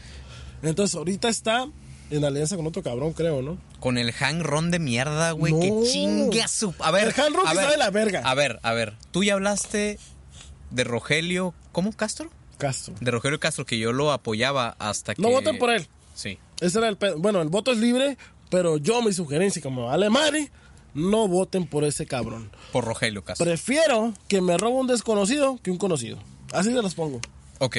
Entonces, 0.63 0.95
ahorita 0.97 1.29
está 1.29 1.69
en 2.11 2.25
alianza 2.25 2.57
con 2.57 2.67
otro 2.67 2.83
cabrón, 2.83 3.13
creo, 3.13 3.43
¿no? 3.43 3.59
Con 3.81 3.99
el 3.99 4.13
Han 4.21 4.43
Ron 4.43 4.71
de 4.71 4.79
mierda, 4.79 5.33
güey. 5.33 5.53
No. 5.53 5.61
Que 5.61 5.91
chingue 5.91 6.43
a 6.43 6.49
su. 6.49 6.75
A 6.79 6.91
ver. 6.91 7.09
El 7.09 7.21
Han 7.21 7.35
Ron 7.35 7.47
a 7.47 7.51
que 7.51 7.57
ver, 7.57 7.65
está 7.65 7.73
de 7.73 7.79
la 7.79 7.91
verga. 7.91 8.23
A 8.25 8.35
ver, 8.35 8.59
a 8.63 8.73
ver. 8.73 8.95
Tú 9.11 9.25
ya 9.25 9.35
hablaste 9.35 9.99
de 10.71 10.85
Rogelio. 10.85 11.55
¿Cómo? 11.73 11.93
¿Castro? 11.93 12.31
Castro. 12.57 12.95
De 13.01 13.11
Rogelio 13.11 13.39
Castro, 13.39 13.65
que 13.65 13.79
yo 13.79 13.93
lo 13.93 14.13
apoyaba 14.13 14.75
hasta 14.79 15.15
que. 15.15 15.23
No 15.23 15.31
voten 15.31 15.59
por 15.59 15.71
él. 15.71 15.87
Sí. 16.15 16.39
Ese 16.61 16.79
era 16.79 16.89
el 16.89 16.97
pedo. 16.97 17.19
Bueno, 17.19 17.41
el 17.41 17.49
voto 17.49 17.71
es 17.71 17.79
libre, 17.79 18.19
pero 18.51 18.79
yo 18.79 19.03
mi 19.03 19.13
sugerencia, 19.13 19.63
como 19.63 19.87
vale 19.87 20.11
madre, 20.11 20.51
no 20.95 21.29
voten 21.29 21.67
por 21.67 21.85
ese 21.85 22.07
cabrón. 22.07 22.51
Por 22.73 22.85
Rogelio 22.85 23.23
Castro. 23.23 23.47
Prefiero 23.47 24.13
que 24.27 24.41
me 24.41 24.57
robe 24.57 24.75
un 24.75 24.87
desconocido 24.89 25.61
que 25.63 25.71
un 25.71 25.79
conocido. 25.79 26.19
Así 26.53 26.73
se 26.73 26.83
los 26.83 26.95
pongo. 26.95 27.21
Ok. 27.59 27.77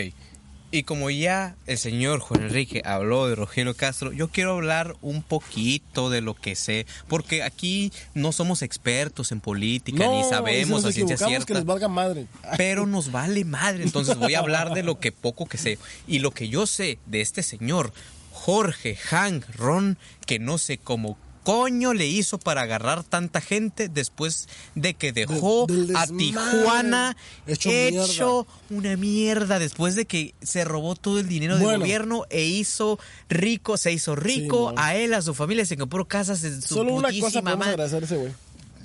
Y 0.72 0.84
como 0.84 1.09
ya 1.09 1.55
el 1.65 1.80
señor 1.80 2.20
Juan 2.20 2.43
Enrique 2.43 2.84
habló 2.86 3.28
de 3.28 3.34
Rogelio 3.34 3.76
Castro, 3.76 4.11
yo 4.11 4.28
quiero 4.28 4.53
hablar 4.53 4.95
un 5.01 5.24
poquito 5.24 6.11
de 6.11 6.22
lo 6.22 6.36
que 6.36 6.55
sé, 6.55 6.86
porque 7.07 7.41
aquí 7.41 7.91
no 8.13 8.32
somos 8.32 8.61
expertos 8.61 9.32
en 9.32 9.39
política, 9.41 10.07
ni 10.07 10.24
si 10.24 10.30
sabemos 10.30 10.84
nos 10.84 10.86
a 10.86 10.91
ciencia 10.91 11.15
equivocamos, 11.15 11.45
que 11.45 11.45
cierta. 11.45 11.53
les 11.55 11.65
valga 11.65 11.88
madre. 11.88 12.28
pero 12.55 12.86
nos 12.88 13.11
vale 13.11 13.45
madre. 13.45 13.84
Entonces 13.84 14.17
voy 14.17 14.36
a 14.36 14.39
hablar 14.39 14.76
de 14.76 14.84
lo 14.84 14.99
que 14.99 15.11
poco 15.11 15.47
que 15.47 15.57
sé. 15.57 15.80
Y 16.07 16.20
lo 16.20 16.32
que 16.32 16.49
yo 16.49 16.67
sé 16.67 16.99
de 17.07 17.22
este 17.22 17.41
señor, 17.41 17.91
Jorge 18.32 18.95
Hank 18.95 19.45
Ron, 19.55 19.97
que 20.28 20.38
no 20.38 20.59
sé 20.59 20.78
cómo 20.78 21.17
coño 21.44 21.94
le 21.94 22.08
hizo 22.08 22.38
para 22.38 22.62
agarrar 22.62 23.04
tanta 23.04 23.42
gente 23.42 23.90
después 23.90 24.48
de 24.76 24.94
que 24.94 25.12
dejó 25.12 25.68
a. 25.96 26.08
Tijuana 26.08 27.16
Hecho 27.48 27.70
hecho, 27.72 28.48
una 28.70 28.96
mierda 28.98 29.60
después 29.60 29.96
de 29.96 30.06
que 30.06 30.34
se 30.42 30.64
robó 30.64 30.96
todo 30.96 31.20
el 31.20 31.28
dinero 31.28 31.58
del 31.58 31.80
gobierno 31.80 32.26
e 32.30 32.46
hizo 32.46 33.00
rico, 33.30 33.78
se 33.78 33.92
hizo 33.92 34.16
rico 34.16 34.74
a 34.78 34.96
él, 34.96 35.14
a 35.14 35.22
su 35.22 35.34
familia, 35.34 35.66
se 35.66 35.78
compró 35.78 36.06
casas 36.08 36.44
en 36.44 36.62
su 36.62 36.76
Solo 36.76 36.94
una 36.94 37.10
cosa 37.20 37.42
podemos 37.42 37.60
madre. 37.60 37.72
agradecer 37.72 38.04
a 38.04 38.06
ese 38.06 38.18
güey. 38.18 38.34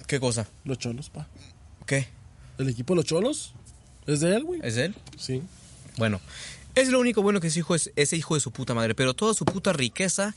¿Qué 0.06 0.20
cosa? 0.20 0.46
Los 0.64 0.78
cholos, 0.78 1.10
pa. 1.10 1.26
¿Qué? 1.86 2.08
El 2.58 2.68
equipo 2.68 2.94
de 2.94 2.96
los 2.96 3.04
cholos 3.06 3.54
es 4.06 4.20
de 4.20 4.36
él, 4.36 4.44
güey. 4.44 4.60
¿Es 4.62 4.76
él? 4.76 4.94
Sí. 5.18 5.42
Bueno, 5.96 6.20
es 6.74 6.88
lo 6.88 7.00
único 7.00 7.22
bueno 7.22 7.40
que 7.40 7.48
ese 7.48 7.60
hijo 7.60 7.74
es 7.74 7.90
ese 7.96 8.16
hijo 8.16 8.34
de 8.34 8.40
su 8.40 8.50
puta 8.50 8.74
madre, 8.74 8.94
pero 8.94 9.14
toda 9.14 9.34
su 9.34 9.44
puta 9.44 9.72
riqueza 9.72 10.34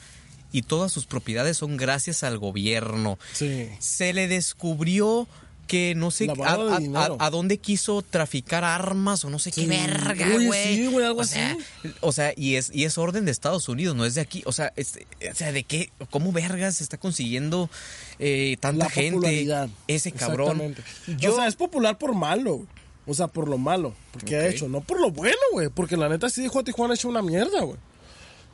y 0.52 0.62
todas 0.64 0.92
sus 0.92 1.06
propiedades 1.06 1.58
son 1.58 1.78
gracias 1.78 2.24
al 2.24 2.38
gobierno. 2.38 3.18
Sí. 3.34 3.70
Se 3.80 4.14
le 4.14 4.28
descubrió 4.28 5.28
que 5.68 5.96
no 5.96 6.12
sé 6.12 6.30
a, 6.46 7.30
dónde 7.30 7.58
quiso 7.58 8.02
traficar 8.02 8.64
armas 8.64 9.26
o 9.26 9.30
no 9.30 9.38
sé 9.38 9.52
Sí. 9.52 9.62
qué 9.64 9.68
verga, 9.68 10.26
güey. 10.46 10.76
sí, 10.78 10.88
güey, 10.88 11.06
algo 11.06 11.20
o 11.20 11.26
sea, 11.26 11.52
así. 11.52 11.94
O 12.00 12.14
sea, 12.14 12.32
y 12.38 12.56
es 12.56 12.72
y 12.74 12.86
es 12.86 12.98
orden 12.98 13.26
de 13.26 13.32
Estados 13.32 13.68
Unidos, 13.68 13.94
no 13.94 14.06
es 14.06 14.16
de 14.16 14.22
aquí, 14.22 14.44
o 14.46 14.54
sea, 14.54 14.72
es- 14.78 14.98
o 15.30 15.36
sea, 15.36 15.52
de 15.52 15.64
qué 15.64 15.92
cómo 16.10 16.32
vergas 16.32 16.80
está 16.80 16.98
consiguiendo 16.98 17.70
eh, 18.18 18.56
tanta 18.62 18.86
La 18.86 18.90
gente 18.90 19.50
ese 19.90 20.14
cabrón. 20.14 20.62
Exactamente. 20.62 20.84
Yo 21.20 21.34
O 21.34 21.36
sea, 21.36 21.48
es 21.48 21.56
popular 21.56 21.98
por 21.98 22.16
malo. 22.16 22.56
güey. 22.60 22.68
O 23.06 23.14
sea, 23.14 23.28
por 23.28 23.48
lo 23.50 23.58
malo. 23.58 23.94
Porque 24.14 24.38
ha 24.38 24.40
Ok. 24.46 24.46
hecho. 24.52 24.70
No 24.70 24.80
por 24.82 25.00
lo 25.02 25.12
bueno, 25.12 25.38
güey. 25.52 25.68
Porque 25.70 25.96
la 25.98 26.08
neta 26.10 26.30
sí 26.30 26.42
dijo 26.42 26.60
a 26.60 26.64
Tijuana 26.64 26.94
ha 26.94 26.96
hecho 26.96 27.10
una 27.10 27.22
mierda, 27.22 27.62
güey. 27.64 27.78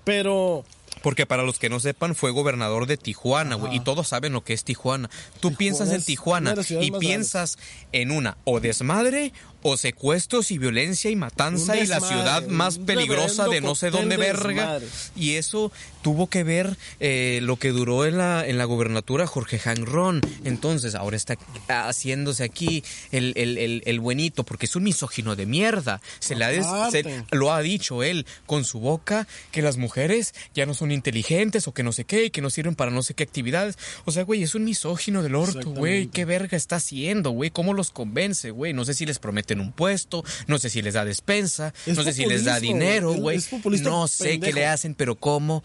Pero. 0.04 0.66
Porque 1.02 1.26
para 1.26 1.44
los 1.44 1.60
que 1.60 1.70
no 1.70 1.80
sepan, 1.80 2.16
fue 2.16 2.32
gobernador 2.32 2.86
de 2.86 2.98
Tijuana, 2.98 3.56
güey. 3.56 3.76
Y 3.76 3.80
todos 3.80 4.08
saben 4.08 4.34
lo 4.34 4.44
que 4.44 4.54
es 4.54 4.64
Tijuana. 4.64 5.10
Tú 5.40 5.50
Tijuana 5.50 5.58
piensas 5.58 5.92
en 5.92 6.04
Tijuana 6.04 6.56
y 6.82 6.92
piensas 6.92 7.58
en 7.92 8.12
una 8.12 8.38
o 8.44 8.60
desmadre 8.60 9.34
o 9.64 9.78
secuestros 9.78 10.52
y 10.52 10.58
violencia 10.58 11.10
y 11.10 11.16
matanza 11.16 11.78
y 11.78 11.88
la 11.88 12.00
ciudad 12.00 12.46
más 12.48 12.78
peligrosa 12.78 13.48
de 13.48 13.62
no 13.62 13.76
sé 13.76 13.90
dónde 13.90 14.18
de 14.18 14.24
verga. 14.24 14.80
desmadre. 14.80 14.88
Y 15.16 15.36
eso 15.36 15.72
tuvo 16.02 16.28
que 16.28 16.44
ver 16.44 16.78
eh, 17.00 17.40
lo 17.42 17.58
que 17.58 17.70
duró 17.70 18.06
en 18.06 18.18
la, 18.18 18.46
en 18.46 18.58
la 18.58 18.66
gobernatura 18.66 19.26
Jorge 19.26 19.60
Ron. 19.76 20.22
Entonces, 20.44 20.96
ahora 20.96 21.16
está 21.16 21.38
haciéndose 21.70 22.44
aquí 22.44 22.84
el, 23.12 23.34
el, 23.36 23.58
el, 23.58 23.82
el 23.86 24.00
buenito 24.00 24.44
porque 24.44 24.66
es 24.66 24.76
un 24.76 24.84
misógino 24.84 25.36
de 25.36 25.46
mierda. 25.46 26.02
Se, 26.20 26.36
le 26.36 26.46
ha 26.46 26.50
des- 26.50 26.66
se- 26.92 27.24
lo 27.32 27.54
ha 27.54 27.62
dicho 27.62 28.04
él 28.04 28.26
con 28.46 28.66
su 28.66 28.80
boca 28.80 29.28
que 29.52 29.62
las 29.62 29.78
mujeres 29.78 30.34
ya 30.54 30.66
no 30.66 30.74
son 30.74 30.92
inteligentes 30.92 31.68
o 31.68 31.74
que 31.74 31.84
no 31.84 31.92
sé 31.92 32.04
qué 32.06 32.26
y 32.26 32.30
que 32.30 32.42
no 32.42 32.50
sirven 32.50 32.76
para 32.76 32.92
no 32.92 33.02
sé 33.04 33.14
qué 33.14 33.24
actividades. 33.24 33.78
O 34.06 34.12
sea, 34.12 34.24
güey, 34.24 34.44
es 34.44 34.56
un 34.56 34.66
misógino 34.66 35.24
del 35.24 35.36
orto, 35.36 35.70
güey. 35.72 36.08
¿Qué 36.08 36.26
verga 36.26 36.58
está 36.58 36.76
haciendo, 36.78 37.32
güey? 37.32 37.50
¿Cómo 37.50 37.74
los 37.74 37.92
convence, 37.92 38.52
güey? 38.52 38.74
No 38.74 38.84
sé 38.86 38.94
si 38.94 39.06
les 39.06 39.20
un 39.60 39.72
puesto, 39.72 40.24
no 40.48 40.58
sé 40.60 40.70
si 40.70 40.82
les 40.82 40.94
da 40.94 41.06
despensa, 41.06 41.74
Es 41.86 41.96
no 41.98 42.04
sé 42.04 42.14
si 42.14 42.26
les 42.26 42.46
da 42.46 42.60
dinero, 42.60 43.14
güey. 43.14 43.40
No 43.82 44.08
sé 44.08 44.40
qué 44.40 44.54
le 44.54 44.66
hacen, 44.68 44.96
pero 44.96 45.16
¿cómo? 45.16 45.64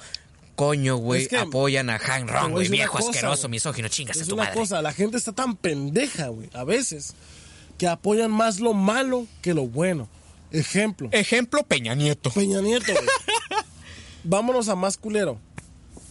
Coño, 0.57 0.97
güey, 0.97 1.23
Es 1.23 1.29
que- 1.29 1.37
apoyan 1.39 1.89
a 1.89 1.97
Han 1.97 2.27
te 2.27 2.33
Ron, 2.33 2.51
voy 2.53 2.65
a 2.65 2.69
güey, 2.69 2.69
viejo 2.69 2.99
cosa, 2.99 3.11
asqueroso, 3.11 3.49
misógino, 3.49 3.87
chingas 3.89 4.17
a 4.17 4.23
Es 4.23 4.27
tu 4.29 4.35
una 4.35 4.45
madre. 4.45 4.59
cosa, 4.59 4.83
la 4.83 4.93
gente 4.93 5.17
está 5.17 5.33
tan 5.33 5.55
pendeja, 5.57 6.29
güey, 6.29 6.51
a 6.53 6.65
veces, 6.65 7.15
que 7.79 7.87
apoyan 7.87 8.31
más 8.33 8.59
lo 8.59 8.75
malo 8.75 9.27
que 9.41 9.55
lo 9.55 9.69
bueno. 9.69 10.09
Ejemplo, 10.51 11.11
Ejemplo, 11.13 11.63
Peña 11.65 11.95
Nieto. 11.95 12.31
Peña 12.31 12.61
Nieto, 12.61 12.93
güey. 12.93 13.07
Vámonos 14.25 14.69
a 14.69 14.75
más 14.75 14.97
culero. 14.97 15.39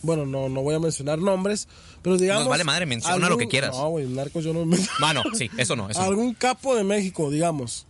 Bueno, 0.08 0.26
no, 0.26 0.47
no 0.47 0.62
voy 0.62 0.74
a 0.74 0.80
mencionar 0.80 1.20
nombres, 1.20 1.68
pero 2.01 2.18
digamos... 2.18 2.43
Nos 2.43 2.49
vale 2.49 2.64
madre, 2.64 2.86
menciona 2.86 3.28
lo 3.28 3.38
que 3.38 3.49
quieras. 3.49 3.76
No, 3.76 3.89
güey, 3.89 4.08
narcos 4.08 4.45
yo 4.45 4.53
no... 4.53 4.66
me- 4.66 4.78
Mano, 5.01 5.22
sí, 5.34 5.51
eso 5.58 5.76
no, 5.76 5.89
eso 5.89 5.99
no. 5.99 6.05
Algún 6.05 6.34
capo 6.34 6.78
de 6.78 6.86
México, 6.86 7.30
digamos. 7.30 7.86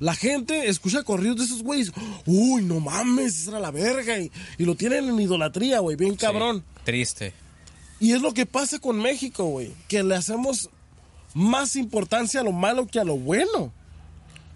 La 0.00 0.16
gente 0.16 0.68
escucha 0.68 1.04
corridos 1.04 1.36
de 1.38 1.44
esos 1.44 1.62
güeyes. 1.62 1.92
Uy, 2.26 2.64
no 2.64 2.80
mames, 2.80 3.38
esa 3.42 3.52
era 3.52 3.60
la 3.60 3.70
verga. 3.70 4.18
Y, 4.18 4.32
y 4.58 4.64
lo 4.64 4.74
tienen 4.74 5.08
en 5.08 5.20
idolatría, 5.20 5.78
güey, 5.78 5.96
bien 5.96 6.16
cabrón. 6.16 6.64
Sí, 6.78 6.80
triste. 6.84 7.32
Y 8.00 8.12
es 8.12 8.20
lo 8.20 8.34
que 8.34 8.46
pasa 8.46 8.80
con 8.80 9.00
México, 9.00 9.44
güey. 9.44 9.72
Que 9.86 10.02
le 10.02 10.16
hacemos 10.16 10.68
más 11.34 11.76
importancia 11.76 12.40
a 12.40 12.42
lo 12.42 12.50
malo 12.50 12.88
que 12.88 12.98
a 12.98 13.04
lo 13.04 13.16
bueno. 13.16 13.72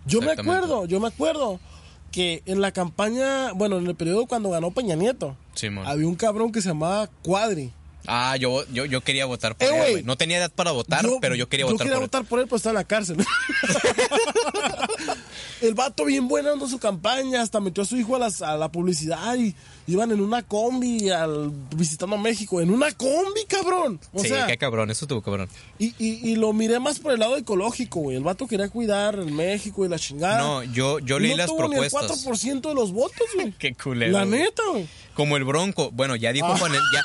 Yo 0.04 0.20
me 0.20 0.32
acuerdo, 0.32 0.84
yo 0.86 0.98
me 0.98 1.06
acuerdo 1.06 1.60
que 2.10 2.42
en 2.46 2.60
la 2.60 2.72
campaña, 2.72 3.52
bueno, 3.52 3.78
en 3.78 3.86
el 3.86 3.94
periodo 3.94 4.26
cuando 4.26 4.50
ganó 4.50 4.70
Peña 4.70 4.96
Nieto, 4.96 5.36
había 5.84 6.06
un 6.06 6.14
cabrón 6.16 6.52
que 6.52 6.62
se 6.62 6.68
llamaba 6.68 7.08
Cuadri. 7.22 7.72
Ah, 8.10 8.36
yo, 8.38 8.64
yo, 8.72 8.86
yo 8.86 9.02
quería 9.02 9.26
votar 9.26 9.54
por 9.54 9.68
Eh, 9.68 9.92
él. 9.98 10.06
No 10.06 10.16
tenía 10.16 10.38
edad 10.38 10.50
para 10.50 10.70
votar, 10.72 11.04
pero 11.20 11.34
yo 11.34 11.48
quería 11.50 11.66
votar 11.66 11.86
por 11.86 11.94
él. 11.94 12.00
votar 12.00 12.24
por 12.24 12.38
él, 12.40 12.46
pero 12.46 12.56
está 12.56 12.70
en 12.70 12.74
la 12.76 12.84
cárcel. 12.84 13.18
el 15.60 15.74
vato 15.74 16.04
bien 16.04 16.28
bueno 16.28 16.50
dando 16.50 16.66
su 16.68 16.78
campaña, 16.78 17.42
hasta 17.42 17.60
metió 17.60 17.82
a 17.82 17.86
su 17.86 17.96
hijo 17.96 18.16
a, 18.16 18.18
las- 18.18 18.42
a 18.42 18.56
la 18.56 18.70
publicidad 18.70 19.36
y 19.36 19.54
iban 19.86 20.10
en 20.12 20.20
una 20.20 20.42
combi 20.42 21.08
al, 21.10 21.50
visitando 21.76 22.16
México. 22.18 22.60
En 22.60 22.70
una 22.70 22.92
combi, 22.92 23.44
cabrón. 23.48 23.98
O 24.12 24.20
sí, 24.22 24.28
sea, 24.28 24.46
qué 24.46 24.58
cabrón, 24.58 24.90
eso 24.90 25.04
estuvo 25.04 25.22
cabrón. 25.22 25.48
y, 25.78 25.94
y, 25.98 26.30
y 26.30 26.36
lo 26.36 26.52
miré 26.52 26.78
más 26.80 26.98
por 26.98 27.12
el 27.12 27.20
lado 27.20 27.36
ecológico, 27.36 28.00
güey. 28.00 28.16
El 28.16 28.22
vato 28.24 28.46
quería 28.46 28.68
cuidar 28.68 29.14
el 29.16 29.32
México 29.32 29.84
y 29.84 29.88
la 29.88 29.98
chingada. 29.98 30.38
No, 30.38 30.62
yo, 30.64 30.98
yo 30.98 31.18
leí 31.18 31.30
no 31.32 31.36
las 31.38 31.46
tuvo 31.46 31.58
propuestas. 31.68 32.24
Ni 32.24 32.30
el 32.50 32.58
4% 32.58 32.68
de 32.68 32.74
los 32.74 32.92
votos, 32.92 33.26
güey. 33.34 33.52
Qué 33.58 33.74
culero. 33.74 34.12
La 34.12 34.24
güey. 34.24 34.40
neta, 34.40 34.62
güey. 34.70 34.86
Como 35.14 35.36
el 35.36 35.44
Bronco. 35.44 35.90
Bueno, 35.90 36.14
ya 36.16 36.32
dijo 36.32 36.46
Juan 36.56 36.72
el- 36.74 36.80
ya, 36.94 37.02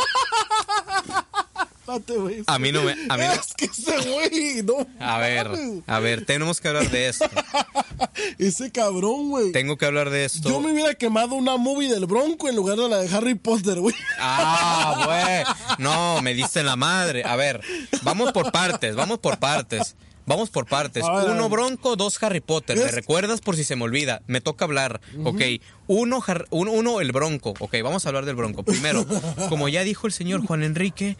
Espérate, 1.84 2.14
güey. 2.18 2.44
A 2.48 2.60
mí 2.60 2.72
no 2.72 2.82
me- 2.84 2.94
a 2.94 3.18
mí 3.18 3.24
no- 3.26 3.34
Es 3.34 3.54
que 3.58 3.66
ese 3.66 4.10
güey, 4.10 4.64
no. 4.64 4.88
A 5.06 5.18
ver, 5.18 5.50
a 5.86 6.00
ver, 6.00 6.26
tenemos 6.26 6.62
que 6.62 6.70
hablar 6.70 6.90
de 6.90 7.10
esto. 7.10 7.26
Ese 8.38 8.72
cabrón, 8.72 9.30
güey. 9.30 9.52
Tengo 9.52 9.78
que 9.78 9.86
hablar 9.86 10.10
de 10.10 10.26
esto. 10.26 10.48
Yo 10.50 10.60
me 10.62 10.72
hubiera 10.72 10.94
quemado 10.94 11.36
una 11.36 11.58
movie 11.58 11.90
del 11.90 12.06
Bronco 12.06 12.48
en 12.50 12.56
lugar 12.56 12.78
de 12.78 12.88
la 12.90 12.98
de 13.00 13.14
Harry 13.16 13.36
Potter, 13.36 13.80
güey. 13.80 13.96
Ah, 14.20 15.04
güey. 15.76 15.78
No, 15.80 16.22
me 16.22 16.34
diste 16.34 16.62
en 16.62 16.68
la 16.68 16.76
madre. 16.76 17.24
A 17.26 17.36
ver, 17.36 17.62
vamos 18.04 18.32
por 18.32 18.52
partes, 18.52 18.96
vamos 18.96 19.20
por 19.20 19.38
partes. 19.40 19.96
Vamos 20.26 20.50
por 20.50 20.66
partes. 20.68 21.04
Ver, 21.04 21.32
Uno. 21.32 21.50
Bronco, 21.50 21.98
dos 21.98 22.22
Harry 22.24 22.40
Potter. 22.40 22.78
¿Me 22.78 22.88
recuerdas 22.92 23.42
por 23.42 23.58
si 23.58 23.66
se 23.66 23.76
me 23.76 23.84
olvida? 23.84 24.22
Me 24.28 24.40
toca 24.40 24.64
hablar. 24.64 25.02
Ok. 25.26 25.42
Uno, 25.88 26.22
Har- 26.26 26.46
uno, 26.50 26.72
uno, 26.72 27.02
el 27.02 27.12
Bronco. 27.12 27.54
Ok, 27.60 27.76
vamos 27.84 28.06
a 28.06 28.10
hablar 28.10 28.24
del 28.26 28.36
Bronco. 28.38 28.64
Primero, 28.64 29.06
como 29.50 29.68
ya 29.68 29.84
dijo 29.84 30.08
el 30.08 30.14
señor 30.14 30.46
Juan 30.46 30.64
Enrique, 30.64 31.18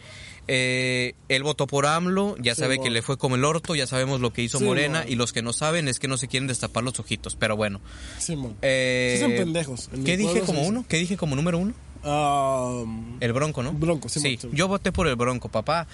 eh, 0.48 1.14
él 1.28 1.42
votó 1.42 1.66
por 1.66 1.86
AMLO. 1.86 2.36
Ya 2.38 2.54
sabe 2.54 2.78
que 2.80 2.90
le 2.90 3.02
fue 3.02 3.16
como 3.18 3.36
el 3.36 3.44
orto. 3.44 3.74
Ya 3.74 3.86
sabemos 3.86 4.20
lo 4.20 4.32
que 4.32 4.42
hizo 4.42 4.58
Sí, 4.58 4.64
Morena. 4.64 5.04
Y 5.08 5.14
los 5.16 5.32
que 5.32 5.42
no 5.42 5.52
saben 5.52 5.88
es 5.88 5.98
que 5.98 6.08
no 6.08 6.16
se 6.16 6.28
quieren 6.28 6.46
destapar 6.46 6.84
los 6.84 6.98
ojitos. 7.00 7.36
Pero 7.36 7.56
bueno. 7.56 7.80
Simón. 8.18 8.56
Eh, 8.62 9.14
Sí 9.16 9.22
son 9.22 9.32
pendejos. 9.32 9.90
¿Qué 10.04 10.16
dije 10.16 10.40
como 10.40 10.62
uno? 10.62 10.84
¿Qué 10.88 10.96
dije 10.98 11.16
como 11.16 11.36
número 11.36 11.58
uno? 11.58 11.72
Ah, 12.06 12.84
El 13.20 13.32
Bronco, 13.32 13.62
¿no? 13.62 13.72
Bronco, 13.72 14.10
sí, 14.10 14.20
sí. 14.20 14.38
sí. 14.38 14.48
Yo 14.52 14.68
voté 14.68 14.92
por 14.92 15.06
el 15.08 15.16
Bronco, 15.16 15.48
papá. 15.48 15.86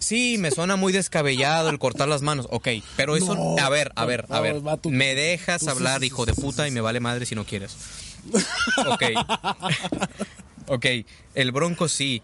Sí, 0.00 0.36
me 0.38 0.50
suena 0.50 0.76
muy 0.76 0.92
descabellado 0.92 1.70
el 1.70 1.78
cortar 1.78 2.08
las 2.08 2.20
manos. 2.20 2.46
Ok, 2.50 2.68
pero 2.96 3.16
eso. 3.16 3.34
No. 3.34 3.56
A 3.58 3.70
ver, 3.70 3.90
a 3.96 4.04
ver, 4.04 4.26
a 4.28 4.40
ver. 4.40 4.66
va, 4.66 4.76
tú- 4.76 4.90
Me 4.90 5.14
dejas 5.14 5.60
tú 5.60 5.64
sí, 5.66 5.70
hablar, 5.70 6.00
sí, 6.00 6.08
hijo 6.08 6.24
sí, 6.24 6.30
de 6.30 6.34
sí, 6.34 6.42
puta, 6.42 6.64
sí, 6.64 6.68
y 6.68 6.72
me 6.72 6.82
vale 6.82 7.00
madre 7.00 7.24
si 7.24 7.34
no 7.34 7.44
quieres. 7.46 7.74
Ok. 8.86 9.02
ok, 10.66 10.86
el 11.34 11.52
Bronco 11.52 11.88
sí. 11.88 12.22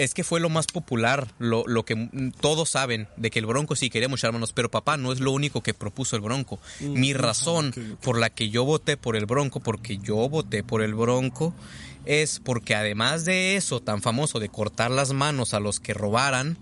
Es 0.00 0.14
que 0.14 0.24
fue 0.24 0.40
lo 0.40 0.48
más 0.48 0.66
popular, 0.66 1.28
lo, 1.38 1.62
lo 1.66 1.84
que 1.84 2.08
todos 2.40 2.70
saben, 2.70 3.06
de 3.18 3.30
que 3.30 3.38
el 3.38 3.44
Bronco 3.44 3.76
sí 3.76 3.90
quería 3.90 4.08
muchas 4.08 4.32
manos, 4.32 4.54
pero 4.54 4.70
papá 4.70 4.96
no 4.96 5.12
es 5.12 5.20
lo 5.20 5.30
único 5.30 5.62
que 5.62 5.74
propuso 5.74 6.16
el 6.16 6.22
Bronco. 6.22 6.58
Mi 6.80 7.12
razón 7.12 7.74
por 8.00 8.18
la 8.18 8.30
que 8.30 8.48
yo 8.48 8.64
voté 8.64 8.96
por 8.96 9.14
el 9.14 9.26
Bronco, 9.26 9.60
porque 9.60 9.98
yo 9.98 10.26
voté 10.30 10.64
por 10.64 10.80
el 10.80 10.94
Bronco, 10.94 11.52
es 12.06 12.40
porque 12.42 12.74
además 12.74 13.26
de 13.26 13.56
eso 13.56 13.80
tan 13.80 14.00
famoso 14.00 14.40
de 14.40 14.48
cortar 14.48 14.90
las 14.90 15.12
manos 15.12 15.52
a 15.52 15.60
los 15.60 15.80
que 15.80 15.92
robaran, 15.92 16.56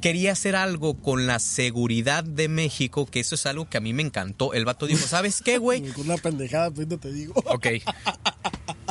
quería 0.00 0.32
hacer 0.32 0.56
algo 0.56 0.94
con 0.94 1.26
la 1.26 1.38
seguridad 1.38 2.24
de 2.24 2.48
México, 2.48 3.06
que 3.06 3.20
eso 3.20 3.34
es 3.34 3.46
algo 3.46 3.68
que 3.68 3.78
a 3.78 3.80
mí 3.80 3.92
me 3.92 4.02
encantó. 4.02 4.54
El 4.54 4.64
vato 4.64 4.86
dijo, 4.86 5.06
¿sabes 5.06 5.42
qué, 5.42 5.58
güey? 5.58 5.84
Una 5.96 6.16
pendejada, 6.16 6.70
pues 6.70 6.88
no 6.88 6.98
te 6.98 7.12
digo. 7.12 7.34
Ok. 7.46 7.66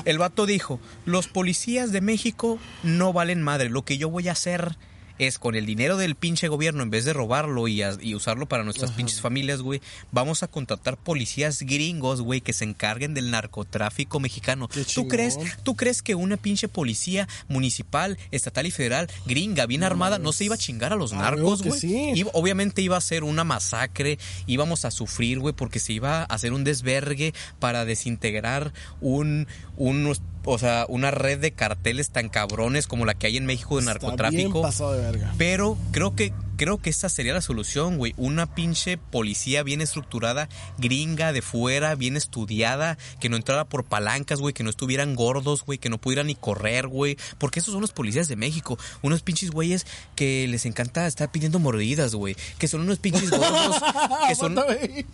El 0.06 0.18
vato 0.18 0.46
dijo, 0.46 0.80
los 1.06 1.28
policías 1.28 1.92
de 1.92 2.02
México 2.02 2.60
no 2.84 3.14
valen 3.14 3.42
madre. 3.42 3.70
Lo 3.70 3.84
que 3.84 3.98
yo 3.98 4.10
voy 4.10 4.30
a 4.30 4.34
hacer 4.34 4.78
es 5.20 5.40
con 5.40 5.56
el 5.56 5.66
dinero 5.66 5.98
del 5.98 6.16
pinche 6.16 6.48
gobierno, 6.48 6.84
en 6.84 6.90
vez 6.90 7.06
de 7.06 7.14
robarlo 7.14 7.68
y, 7.68 7.82
a- 7.82 7.98
y 8.02 8.16
usarlo 8.16 8.48
para 8.48 8.64
nuestras 8.64 8.92
pinches 8.92 9.22
familias, 9.22 9.62
güey, 9.62 9.82
vamos 10.12 10.44
a 10.44 10.48
contratar 10.48 10.98
policías 10.98 11.62
gringos, 11.62 12.22
güey, 12.22 12.42
que 12.42 12.54
se 12.54 12.64
encarguen 12.66 13.14
del 13.14 13.32
narcotráfico 13.32 14.20
mexicano. 14.20 14.68
¿Tú 14.94 15.08
crees, 15.08 15.38
¿Tú 15.64 15.76
crees 15.76 16.02
que 16.02 16.16
una 16.16 16.38
pinche 16.38 16.68
policía 16.68 17.28
municipal, 17.48 18.18
estatal 18.32 18.66
y 18.66 18.72
federal, 18.72 19.10
gringa, 19.26 19.66
bien 19.66 19.84
armada, 19.84 20.20
no 20.20 20.32
se 20.34 20.46
iba 20.46 20.56
a 20.56 20.58
chingar 20.58 20.94
a 20.94 20.96
los 20.96 21.14
Ah, 21.14 21.18
narcos, 21.18 21.64
güey? 21.64 21.80
sí. 21.80 22.12
Iba- 22.16 22.32
obviamente 22.34 22.82
iba 22.82 22.98
a 22.98 23.02
ser 23.02 23.24
una 23.24 23.44
masacre, 23.44 24.20
íbamos 24.46 24.86
a 24.86 24.92
sufrir, 24.92 25.40
güey, 25.40 25.54
porque 25.54 25.80
se 25.80 25.94
iba 25.94 26.22
a 26.22 26.24
hacer 26.26 26.54
un 26.54 26.64
desvergue 26.64 27.34
para 27.60 27.86
desintegrar 27.86 28.74
un, 29.02 29.48
un 29.76 30.04
o 30.50 30.58
sea, 30.58 30.86
una 30.88 31.12
red 31.12 31.40
de 31.40 31.52
carteles 31.52 32.10
tan 32.10 32.30
cabrones 32.30 32.88
como 32.88 33.06
la 33.06 33.14
que 33.14 33.28
hay 33.28 33.36
en 33.36 33.46
México 33.46 33.76
de 33.76 33.82
Está 33.82 33.94
narcotráfico. 33.94 34.52
bien 34.54 34.62
pasado 34.62 34.94
de 34.94 35.02
verga. 35.02 35.34
Pero 35.38 35.78
creo 35.92 36.16
que 36.16 36.32
creo 36.56 36.80
que 36.82 36.90
esta 36.90 37.10
sería 37.10 37.34
la 37.34 37.42
solución, 37.42 37.98
güey. 37.98 38.14
Una 38.18 38.56
pinche 38.56 38.98
policía 38.98 39.62
bien 39.62 39.82
estructurada, 39.82 40.48
gringa 40.78 41.34
de 41.34 41.42
fuera, 41.42 41.96
bien 41.96 42.16
estudiada, 42.16 42.98
que 43.20 43.28
no 43.30 43.36
entrara 43.36 43.66
por 43.66 43.84
palancas, 43.84 44.40
güey, 44.40 44.54
que 44.54 44.64
no 44.64 44.70
estuvieran 44.70 45.16
gordos, 45.16 45.64
güey, 45.66 45.78
que 45.78 45.90
no 45.90 45.98
pudieran 46.00 46.28
ni 46.28 46.36
correr, 46.36 46.88
güey. 46.88 47.18
Porque 47.38 47.60
esos 47.60 47.74
son 47.74 47.82
los 47.82 47.92
policías 47.92 48.30
de 48.30 48.38
México. 48.38 48.80
Unos 49.02 49.22
pinches 49.22 49.52
güeyes 49.52 49.86
que 50.16 50.48
les 50.48 50.66
encanta 50.66 51.08
estar 51.08 51.30
pidiendo 51.30 51.60
mordidas, 51.60 52.16
güey. 52.16 52.36
Que 52.58 52.70
son 52.70 52.82
unos 52.82 53.00
pinches 53.00 53.30
gordos. 53.30 53.82
que 54.30 54.36
son. 54.36 54.56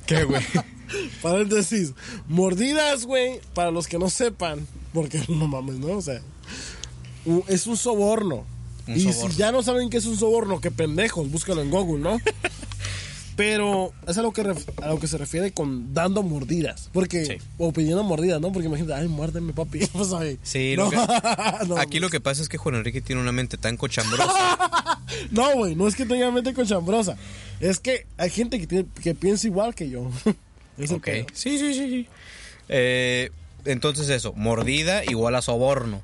¿Qué, 0.06 0.24
güey? 0.24 0.44
Paréntesis. 1.22 1.94
Mordidas, 2.28 3.06
güey, 3.06 3.42
para 3.54 3.72
los 3.72 3.88
que 3.88 3.98
no 3.98 4.10
sepan, 4.10 4.68
porque 4.94 5.22
no 5.30 5.48
mames, 5.48 5.76
¿no? 5.76 5.98
O 5.98 6.02
sea, 6.02 6.22
es 7.48 7.68
un 7.68 7.78
soborno. 7.78 8.46
Un 8.88 8.96
y 8.98 9.02
soborno. 9.14 9.32
si 9.32 9.38
ya 9.38 9.52
no 9.52 9.64
saben 9.64 9.90
qué 9.90 9.98
es 9.98 10.06
un 10.06 10.18
soborno, 10.18 10.60
qué 10.62 10.70
pendejos, 10.72 11.30
búscalo 11.32 11.62
en 11.62 11.70
Google, 11.72 12.00
¿no? 12.04 12.18
Pero 13.36 13.94
es 14.08 14.16
a 14.20 14.22
lo, 14.22 14.32
que 14.32 14.42
a 14.42 14.88
lo 14.90 15.00
que 15.00 15.08
se 15.08 15.18
refiere 15.18 15.52
con 15.52 15.92
dando 15.96 16.22
mordidas. 16.22 16.92
Porque, 16.94 17.26
Sí. 17.26 17.34
o 17.58 17.74
pidiendo 17.74 18.04
mordidas, 18.04 18.40
¿no? 18.40 18.52
Porque 18.52 18.68
imagínate, 18.68 18.94
ay, 18.94 19.08
muérdeme, 19.08 19.54
papi. 19.54 19.80
Pues, 19.94 20.14
ay. 20.14 20.38
Sí, 20.44 20.76
no, 20.78 20.84
lo 20.86 20.90
que- 20.92 20.98
no, 21.68 21.78
Aquí 21.78 22.00
lo 22.00 22.12
que 22.12 22.20
pasa 22.20 22.44
es 22.44 22.50
que 22.50 22.60
Juan 22.60 22.76
Enrique 22.76 23.02
tiene 23.02 23.22
una 23.24 23.32
mente 23.32 23.58
tan 23.58 23.76
cochambrosa. 23.76 25.00
No, 25.32 25.52
güey, 25.56 25.76
no 25.76 25.88
es 25.88 25.96
que 25.96 26.06
tenga 26.06 26.30
mente 26.30 26.54
cochambrosa. 26.54 27.18
Es 27.60 27.80
que 27.80 28.06
hay 28.18 28.30
gente 28.30 28.60
que, 28.60 28.68
tiene- 28.68 28.86
que 29.02 29.16
piensa 29.16 29.48
igual 29.48 29.74
que 29.74 29.90
yo. 29.90 30.12
Es 30.78 30.92
Ok. 30.92 31.08
Sí, 31.34 31.58
sí, 31.58 31.74
sí, 31.74 31.90
sí. 31.90 32.08
Eh, 32.70 33.32
entonces 33.66 34.10
eso, 34.10 34.34
mordida 34.34 35.04
igual 35.06 35.36
a 35.36 35.42
soborno. 35.42 36.02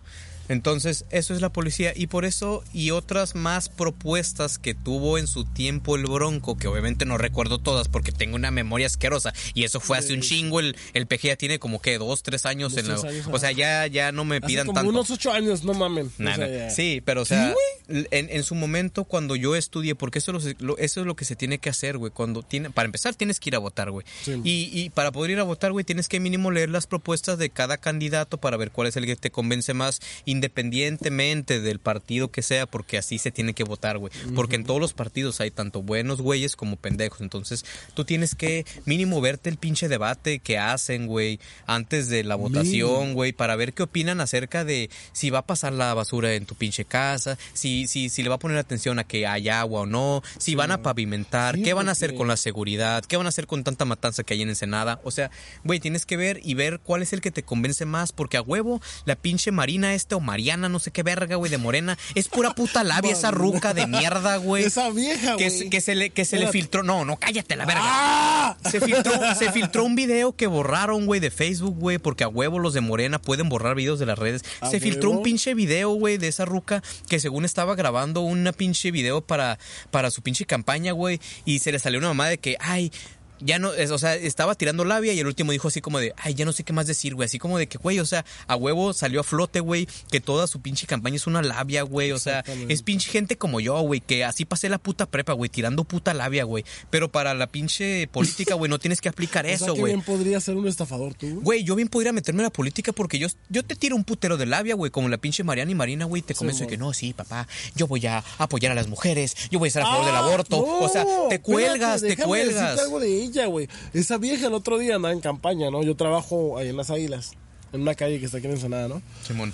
Entonces, 0.50 1.06
eso 1.12 1.34
es 1.34 1.42
la 1.42 1.54
policía. 1.54 1.94
Y 1.96 2.08
por 2.08 2.26
eso, 2.26 2.64
y 2.74 2.92
otras 2.92 3.36
más 3.36 3.70
propuestas 3.70 4.58
que 4.60 4.74
tuvo 4.74 5.18
en 5.18 5.28
su 5.28 5.46
tiempo 5.46 5.96
el 5.96 6.04
Bronco, 6.06 6.58
que 6.58 6.68
obviamente 6.68 7.06
no 7.06 7.18
recuerdo 7.18 7.60
todas 7.60 7.88
porque 7.88 8.12
tengo 8.12 8.36
una 8.36 8.52
memoria 8.52 8.88
asquerosa. 8.88 9.34
Y 9.54 9.64
eso 9.64 9.80
fue 9.80 9.98
hace 9.98 10.14
un 10.14 10.22
chingo. 10.22 10.60
El, 10.60 10.76
el 10.94 11.06
PG 11.08 11.22
ya 11.22 11.36
tiene 11.36 11.60
como 11.60 11.80
que 11.82 11.98
dos, 11.98 12.24
tres 12.24 12.46
años 12.46 12.76
en 12.78 12.88
la. 12.88 12.96
o 13.32 13.40
sea, 13.40 13.52
ya, 13.52 13.88
ya 13.88 14.12
no 14.12 14.26
me 14.26 14.38
Hace 14.38 14.48
pidan 14.48 14.66
como 14.66 14.76
tanto. 14.80 14.90
unos 14.90 15.10
ocho 15.12 15.32
años, 15.32 15.64
no 15.64 15.74
mamen. 15.74 16.08
O 16.08 16.36
sea. 16.36 16.70
Sí, 16.70 17.02
pero 17.06 17.22
o 17.22 17.26
sea, 17.26 17.54
en, 17.88 18.08
en 18.12 18.44
su 18.44 18.56
momento 18.56 19.04
cuando 19.06 19.36
yo 19.36 19.56
estudié, 19.56 19.96
porque 19.96 20.20
eso, 20.20 20.32
lo- 20.34 20.40
lo- 20.60 20.78
eso 20.78 21.02
es 21.02 21.06
lo 21.06 21.16
que 21.16 21.26
se 21.26 21.36
tiene 21.36 21.60
que 21.60 21.70
hacer, 21.70 21.98
güey. 21.98 22.12
Cuando 22.12 22.42
tiene, 22.44 22.70
para 22.72 22.86
empezar 22.88 23.14
tienes 23.16 23.40
que 23.40 23.50
ir 23.50 23.56
a 23.56 23.60
votar, 23.60 23.92
güey. 23.92 24.06
Sí. 24.24 24.42
Y, 24.44 24.70
y 24.74 24.90
para 24.90 25.12
poder 25.12 25.32
ir 25.32 25.40
a 25.40 25.44
votar, 25.44 25.72
güey, 25.72 25.86
tienes 25.86 26.08
que 26.08 26.20
mínimo 26.20 26.50
leer 26.52 26.70
las 26.70 26.88
propuestas 26.88 27.38
de 27.38 27.50
cada 27.50 27.78
candidato 27.78 28.38
para 28.38 28.58
ver 28.58 28.72
cuál 28.72 28.88
es 28.88 28.96
el 28.98 29.06
que 29.06 29.16
te 29.16 29.30
convence 29.32 29.74
más, 29.74 30.00
independientemente 30.40 31.60
del 31.60 31.80
partido 31.80 32.32
que 32.32 32.42
sea, 32.42 32.66
porque 32.66 32.98
así 32.98 33.20
se 33.20 33.32
tiene 33.32 33.54
que 33.54 33.64
votar, 33.64 33.98
güey. 33.98 34.12
Porque 34.36 34.56
en 34.56 34.64
todos 34.64 34.80
los 34.80 34.94
partidos 34.94 35.42
hay 35.42 35.52
tanto 35.52 35.82
buenos 35.82 36.22
güeyes 36.22 36.56
como 36.56 36.78
pendejos. 36.78 37.22
Entonces, 37.22 37.66
tú 37.94 38.06
tienes 38.06 38.36
que 38.36 38.66
mínimo 38.86 39.20
verte 39.22 39.50
el 39.50 39.58
pinche 39.58 39.90
debate 39.90 40.40
que 40.40 40.58
hacen, 40.58 41.08
güey, 41.08 41.40
antes 41.66 42.10
de 42.10 42.24
la 42.24 42.36
votación, 42.36 43.14
güey, 43.14 43.34
para 43.34 43.56
ver 43.56 43.74
qué 43.74 43.84
opinan 43.84 44.22
acerca 44.22 44.64
de 44.64 44.90
si 45.12 45.30
va 45.30 45.40
a 45.40 45.46
pasar 45.46 45.74
la 45.74 45.94
basura 45.94 46.34
en 46.34 46.46
tu 46.46 46.56
pinche 46.56 46.86
casa, 46.86 47.38
si, 47.54 47.88
si, 47.88 48.10
si 48.10 48.24
le 48.24 48.30
va 48.30 48.36
a 48.36 48.40
poner 48.40 48.58
atención 48.58 49.00
a 49.00 49.04
que 49.04 49.28
hay 49.28 49.50
agua 49.50 49.82
o 49.82 49.86
no, 49.86 50.24
si 50.38 50.56
van 50.56 50.72
a 50.72 50.82
pavimentar, 50.82 51.56
Sí, 51.56 51.64
qué 51.64 51.74
van 51.74 51.90
a 51.90 51.92
hacer 51.92 52.16
con 52.16 52.28
la 52.28 52.38
seguridad, 52.38 53.04
qué 53.04 53.18
van 53.18 53.26
a 53.26 53.30
hacer 53.30 53.48
con 53.48 53.64
tanta 53.64 53.86
matanza 53.86 54.24
que 54.24 54.34
hay 54.34 54.42
en 54.42 54.50
Ensenada. 54.50 55.02
O 55.04 55.12
sea, 55.12 55.32
güey, 55.64 55.80
tienes 55.80 56.06
que 56.06 56.18
ver 56.18 56.40
y 56.44 56.54
ver 56.54 56.80
cuál 56.80 57.02
es 57.02 57.14
el 57.14 57.22
que 57.22 57.32
te 57.32 57.44
convence 57.44 57.86
más, 57.86 58.12
porque 58.12 58.38
a 58.38 58.42
huevo, 58.42 58.82
la 59.06 59.16
pinche 59.16 59.52
Marina 59.52 59.94
este 59.94 60.16
o 60.16 60.20
Mariana, 60.30 60.70
no 60.70 60.78
sé 60.78 60.92
qué 60.92 61.02
verga, 61.02 61.38
güey, 61.38 61.50
de 61.50 61.58
Morena, 61.58 61.98
es 62.14 62.28
pura 62.28 62.54
puta 62.54 62.84
labia 62.84 63.12
esa 63.14 63.32
ruca 63.32 63.74
de 63.74 63.88
mierda, 63.88 64.38
güey. 64.38 64.64
Esa 64.64 64.92
vieja, 64.92 65.34
güey. 65.34 65.70
que 65.72 65.82
se 65.82 65.96
le, 65.96 66.12
que 66.12 66.24
se 66.24 66.38
le 66.38 66.48
filtró. 66.50 66.84
No, 66.84 67.04
no, 67.04 67.18
cállate 67.18 67.56
la 67.56 67.66
verga. 67.66 67.82
¡Ah! 67.84 68.58
Se 68.70 68.80
filtró, 68.80 69.12
se 69.34 69.52
filtró 69.52 69.86
un 69.86 69.96
video 69.96 70.36
que 70.36 70.46
borraron, 70.46 71.08
güey, 71.08 71.20
de 71.20 71.32
Facebook, 71.32 71.76
güey, 71.80 71.98
porque 71.98 72.24
a 72.24 72.28
huevo 72.28 72.60
los 72.60 72.76
de 72.76 72.82
Morena 72.82 73.20
pueden 73.20 73.50
borrar 73.50 73.76
videos 73.76 73.98
de 73.98 74.06
las 74.06 74.20
redes. 74.20 74.44
¿A 74.62 74.70
Se 74.70 74.80
filtró 74.80 75.10
un 75.10 75.24
pinche 75.24 75.56
video, 75.56 75.90
güey, 75.90 76.20
de 76.20 76.28
esa 76.28 76.46
ruca 76.46 76.84
que 77.08 77.20
según 77.20 77.44
estaba 77.44 77.74
grabando 77.74 78.22
una 78.22 78.52
pinche 78.52 78.92
video 78.92 79.22
para, 79.22 79.58
para 79.90 80.12
su 80.12 80.22
pinche 80.22 80.46
campaña, 80.46 80.92
güey, 80.92 81.20
y 81.44 81.58
se 81.58 81.72
le 81.72 81.80
salió 81.80 81.98
una 81.98 82.10
mamá 82.10 82.28
de 82.28 82.38
que, 82.38 82.56
ay, 82.60 82.92
ya 83.40 83.60
no, 83.60 83.74
es- 83.74 83.92
o 83.92 83.98
sea, 83.98 84.16
estaba 84.16 84.56
tirando 84.56 84.86
labia 84.86 85.14
y 85.14 85.20
el 85.20 85.28
último 85.28 85.52
dijo 85.52 85.68
así 85.68 85.82
como 85.82 86.00
de, 86.00 86.14
ay, 86.18 86.34
ya 86.34 86.46
no 86.46 86.52
sé 86.52 86.64
qué 86.64 86.74
más 86.74 86.88
decir, 86.88 87.16
güey, 87.16 87.26
así 87.26 87.40
como 87.40 87.58
de 87.58 87.68
que, 87.68 87.78
güey, 87.78 88.00
o 88.00 88.06
sea, 88.06 88.26
a 88.48 88.56
huevo 88.56 88.94
salió 88.94 89.20
a 89.22 89.24
flote, 89.24 89.60
güey, 89.60 89.88
que 90.12 90.20
toda 90.20 90.48
su 90.48 90.62
pinche 90.62 90.88
campaña 90.88 91.16
es 91.18 91.28
una 91.28 91.42
labia, 91.42 91.84
güey, 91.84 92.12
o 92.12 92.20
sea, 92.20 92.44
es 92.68 92.82
pinche 92.84 93.10
gente 93.10 93.38
como 93.38 93.60
yo, 93.60 93.80
güey, 93.82 94.02
que 94.02 94.24
así 94.26 94.46
pasé 94.46 94.70
la 94.70 94.78
puta 94.78 95.06
prepa, 95.06 95.34
güey, 95.34 95.50
tirando 95.50 95.84
puta 95.84 96.14
labia, 96.14 96.44
güey, 96.44 96.64
pero 96.90 97.12
para 97.12 97.34
la 97.34 97.48
pinche 97.48 98.08
política, 98.12 98.54
güey, 98.56 98.70
no 98.70 98.80
tienes 98.80 99.02
que 99.02 99.10
aplicar 99.10 99.46
O 99.46 99.48
sea, 99.50 99.56
eso, 99.56 99.74
güey. 99.76 99.94
bien 99.94 100.02
podría 100.06 100.40
ser 100.40 100.56
un 100.56 100.68
estafador 100.68 101.14
tú. 101.14 101.42
Güey, 101.42 101.64
yo 101.64 101.76
bien 101.76 101.88
podría 101.88 102.12
meterme 102.14 102.40
en 102.42 102.46
la 102.46 102.50
política 102.50 102.92
porque 102.94 103.20
yo, 103.20 103.28
yo 103.50 103.64
te 103.64 103.76
tiro 103.76 103.96
un 103.96 104.04
putero 104.04 104.38
de 104.38 104.46
labia, 104.46 104.76
güey, 104.76 104.92
como 104.92 105.10
la 105.10 105.18
pinche 105.18 105.44
Mariana 105.44 105.72
y 105.72 105.76
Marina, 105.76 106.06
güey, 106.06 106.22
te 106.22 106.34
convenzo 106.36 106.62
de 106.64 106.68
que 106.68 106.78
no, 106.78 106.94
sí, 106.94 107.14
papá, 107.14 107.48
yo 107.76 107.88
voy 107.88 108.06
a 108.06 108.24
apoyar 108.38 108.72
a 108.72 108.76
las 108.76 108.88
mujeres, 108.88 109.36
yo 109.52 109.60
voy 109.60 109.68
a 109.68 109.70
estar 109.70 109.84
a 109.84 109.86
favor 109.86 110.06
del 110.06 110.16
Ah, 110.16 110.20
aborto. 110.20 110.58
no, 110.58 110.80
o 110.86 110.90
sea, 110.90 111.06
te 111.30 111.40
cuelgas, 111.40 111.96
espérate, 112.04 112.16
te 112.22 112.24
cuelgas. 112.28 112.56
decirte 112.62 112.82
algo 112.82 113.00
de 113.00 113.22
ella, 113.24 113.29
güey. 113.48 113.68
Esa 113.94 114.18
vieja 114.18 114.48
el 114.48 114.54
otro 114.54 114.78
día 114.78 114.96
andaba 114.96 115.14
en 115.14 115.22
campaña, 115.22 115.70
¿no? 115.72 115.84
Yo 115.84 115.96
trabajo 115.96 116.58
ahí 116.58 116.70
en 116.70 116.78
las 116.78 116.90
Águilas, 116.90 117.32
en 117.74 117.82
una 117.82 117.96
calle 117.96 118.20
que 118.20 118.26
está 118.26 118.38
aquí 118.40 118.48
en 118.48 118.54
Ensenada, 118.54 118.88
¿no? 118.88 119.02
Simón. 119.26 119.54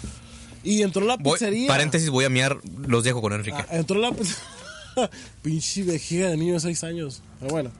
Y 0.63 0.81
entró 0.81 1.03
a 1.03 1.05
la 1.05 1.17
Voy- 1.17 1.33
pizzería. 1.37 1.67
paréntesis, 1.67 2.09
voy 2.09 2.25
a 2.25 2.29
miar, 2.29 2.57
los 2.87 3.03
dejo 3.03 3.21
con 3.21 3.33
Enrique. 3.33 3.57
Ah, 3.57 3.67
entró 3.71 3.97
a 3.97 4.09
la 4.09 4.11
pizzería. 4.11 4.43
Pinche 5.41 5.83
vejiga 5.83 6.29
de 6.29 6.37
niño 6.37 6.53
de 6.53 6.59
6 6.61 6.83
años. 6.85 7.21
Pero 7.39 7.51
bueno. 7.51 7.71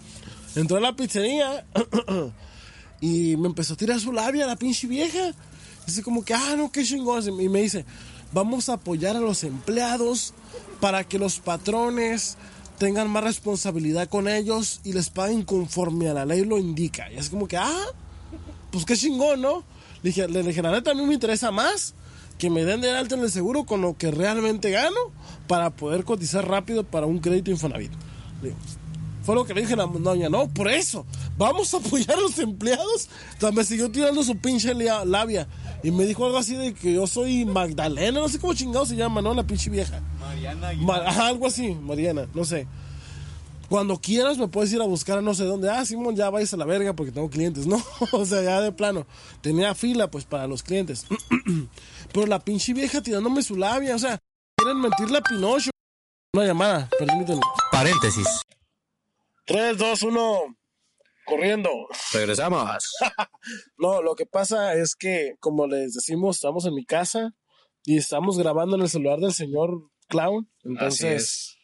Entró 0.56 0.78
a 0.78 0.82
la 0.82 0.96
pizzería 0.96 1.66
y 3.02 3.36
me 3.38 3.48
empezó 3.48 3.74
a 3.74 3.78
tirar 3.78 4.00
su 4.00 4.12
labia 4.12 4.46
la 4.48 4.56
pinche 4.56 4.88
vieja. 4.88 5.32
Dice 5.86 6.02
como 6.02 6.24
que, 6.24 6.34
ah, 6.34 6.56
no, 6.58 6.72
qué 6.72 6.84
chingón. 6.84 7.24
Y 7.42 7.50
me 7.50 7.62
dice, 7.62 7.86
vamos 8.32 8.70
a 8.70 8.74
apoyar 8.74 9.16
a 9.16 9.20
los 9.20 9.44
empleados 9.44 10.34
para 10.80 11.04
que 11.04 11.20
los 11.20 11.40
patrones 11.40 12.38
tengan 12.78 13.10
más 13.10 13.24
responsabilidad 13.24 14.10
con 14.10 14.28
ellos 14.28 14.82
y 14.84 14.94
les 14.94 15.10
paguen 15.10 15.44
conforme 15.44 16.10
a 16.10 16.14
la 16.14 16.26
ley 16.26 16.44
lo 16.44 16.58
indica. 16.58 17.12
Y 17.12 17.18
es 17.18 17.30
como 17.30 17.48
que, 17.48 17.58
ah, 17.58 17.86
pues 18.72 18.86
qué 18.86 18.96
chingón, 18.96 19.42
¿no? 19.42 19.64
Le 20.04 20.10
dije, 20.10 20.28
le 20.28 20.44
dije, 20.44 20.62
la 20.62 20.72
neta, 20.72 20.92
a 20.92 20.94
mí 20.94 21.06
me 21.06 21.14
interesa 21.14 21.52
más 21.52 21.94
que 22.38 22.50
me 22.50 22.66
den 22.66 22.82
de 22.82 22.92
alta 22.92 23.16
en 23.16 23.22
el 23.22 23.32
seguro 23.32 23.66
con 23.66 23.82
lo 23.82 23.98
que 23.98 24.12
realmente 24.12 24.70
gano 24.70 25.00
para 25.48 25.70
poder 25.70 26.04
cotizar 26.04 26.48
rápido 26.48 26.84
para 26.84 27.06
un 27.06 27.20
crédito 27.20 27.52
Infonavit. 27.52 27.92
Fue 29.24 29.36
lo 29.36 29.46
que 29.46 29.54
le 29.54 29.62
dije 29.62 29.74
a 29.74 29.78
la 29.78 29.86
doña, 29.88 30.30
no, 30.30 30.48
por 30.50 30.70
eso, 30.70 31.06
vamos 31.38 31.74
a 31.74 31.78
apoyar 31.78 32.18
a 32.18 32.22
los 32.22 32.38
empleados. 32.40 33.10
O 33.38 33.40
sea, 33.40 33.52
me 33.52 33.64
siguió 33.64 33.92
tirando 33.92 34.24
su 34.24 34.38
pinche 34.38 34.74
labia 34.74 35.48
y 35.84 35.92
me 35.92 36.06
dijo 36.06 36.26
algo 36.26 36.38
así 36.38 36.56
de 36.56 36.74
que 36.74 36.94
yo 36.94 37.08
soy 37.08 37.46
Magdalena, 37.46 38.20
no 38.20 38.30
sé 38.30 38.40
cómo 38.40 38.54
chingado 38.54 38.86
se 38.86 38.96
llama, 38.96 39.22
¿no? 39.22 39.34
La 39.34 39.44
pinche 39.46 39.70
vieja. 39.70 40.02
Mariana 40.20 40.74
Ma- 40.80 40.98
ajá, 41.06 41.28
algo 41.28 41.48
así, 41.48 41.76
Mariana, 41.76 42.28
no 42.34 42.44
sé. 42.46 42.68
Cuando 43.70 43.98
quieras 43.98 44.38
me 44.38 44.48
puedes 44.48 44.72
ir 44.74 44.80
a 44.82 44.86
buscar 44.86 45.18
a 45.18 45.22
no 45.22 45.34
sé 45.34 45.44
dónde. 45.44 45.70
Ah, 45.72 45.84
Simón, 45.86 46.16
ya 46.16 46.30
vais 46.30 46.54
a 46.54 46.58
la 46.58 46.66
verga 46.66 46.94
porque 46.94 47.12
tengo 47.12 47.30
clientes. 47.32 47.66
No, 47.66 47.82
o 48.12 48.26
sea, 48.26 48.44
ya 48.44 48.62
de 48.62 48.72
plano. 48.72 49.08
Tenía 49.42 49.74
fila 49.74 50.10
pues 50.12 50.24
para 50.26 50.46
los 50.48 50.62
clientes. 50.62 51.06
Pero 52.14 52.28
la 52.28 52.40
pinche 52.40 52.74
vieja 52.74 53.02
tirándome 53.02 53.42
su 53.42 53.56
labia, 53.56 53.96
o 53.96 54.00
sea, 54.00 54.20
quieren 54.56 54.80
mentirle 54.82 55.18
a 55.18 55.22
Pinocho. 55.22 55.72
Una 56.34 56.46
llamada, 56.46 56.90
permítanme. 57.00 57.42
Paréntesis. 57.72 58.28
3, 59.46 59.78
2, 59.78 60.02
1. 60.04 60.56
Corriendo. 61.26 61.70
Regresamos. 62.14 62.96
No, 63.78 64.02
lo 64.02 64.16
que 64.16 64.26
pasa 64.26 64.74
es 64.74 64.96
que, 64.96 65.36
como 65.40 65.68
les 65.68 65.94
decimos, 65.94 66.38
estamos 66.38 66.66
en 66.66 66.74
mi 66.74 66.84
casa 66.84 67.36
y 67.84 67.98
estamos 67.98 68.40
grabando 68.40 68.76
en 68.76 68.82
el 68.82 68.90
celular 68.90 69.20
del 69.20 69.34
señor 69.34 69.84
Clown. 70.08 70.50
Entonces, 70.64 71.56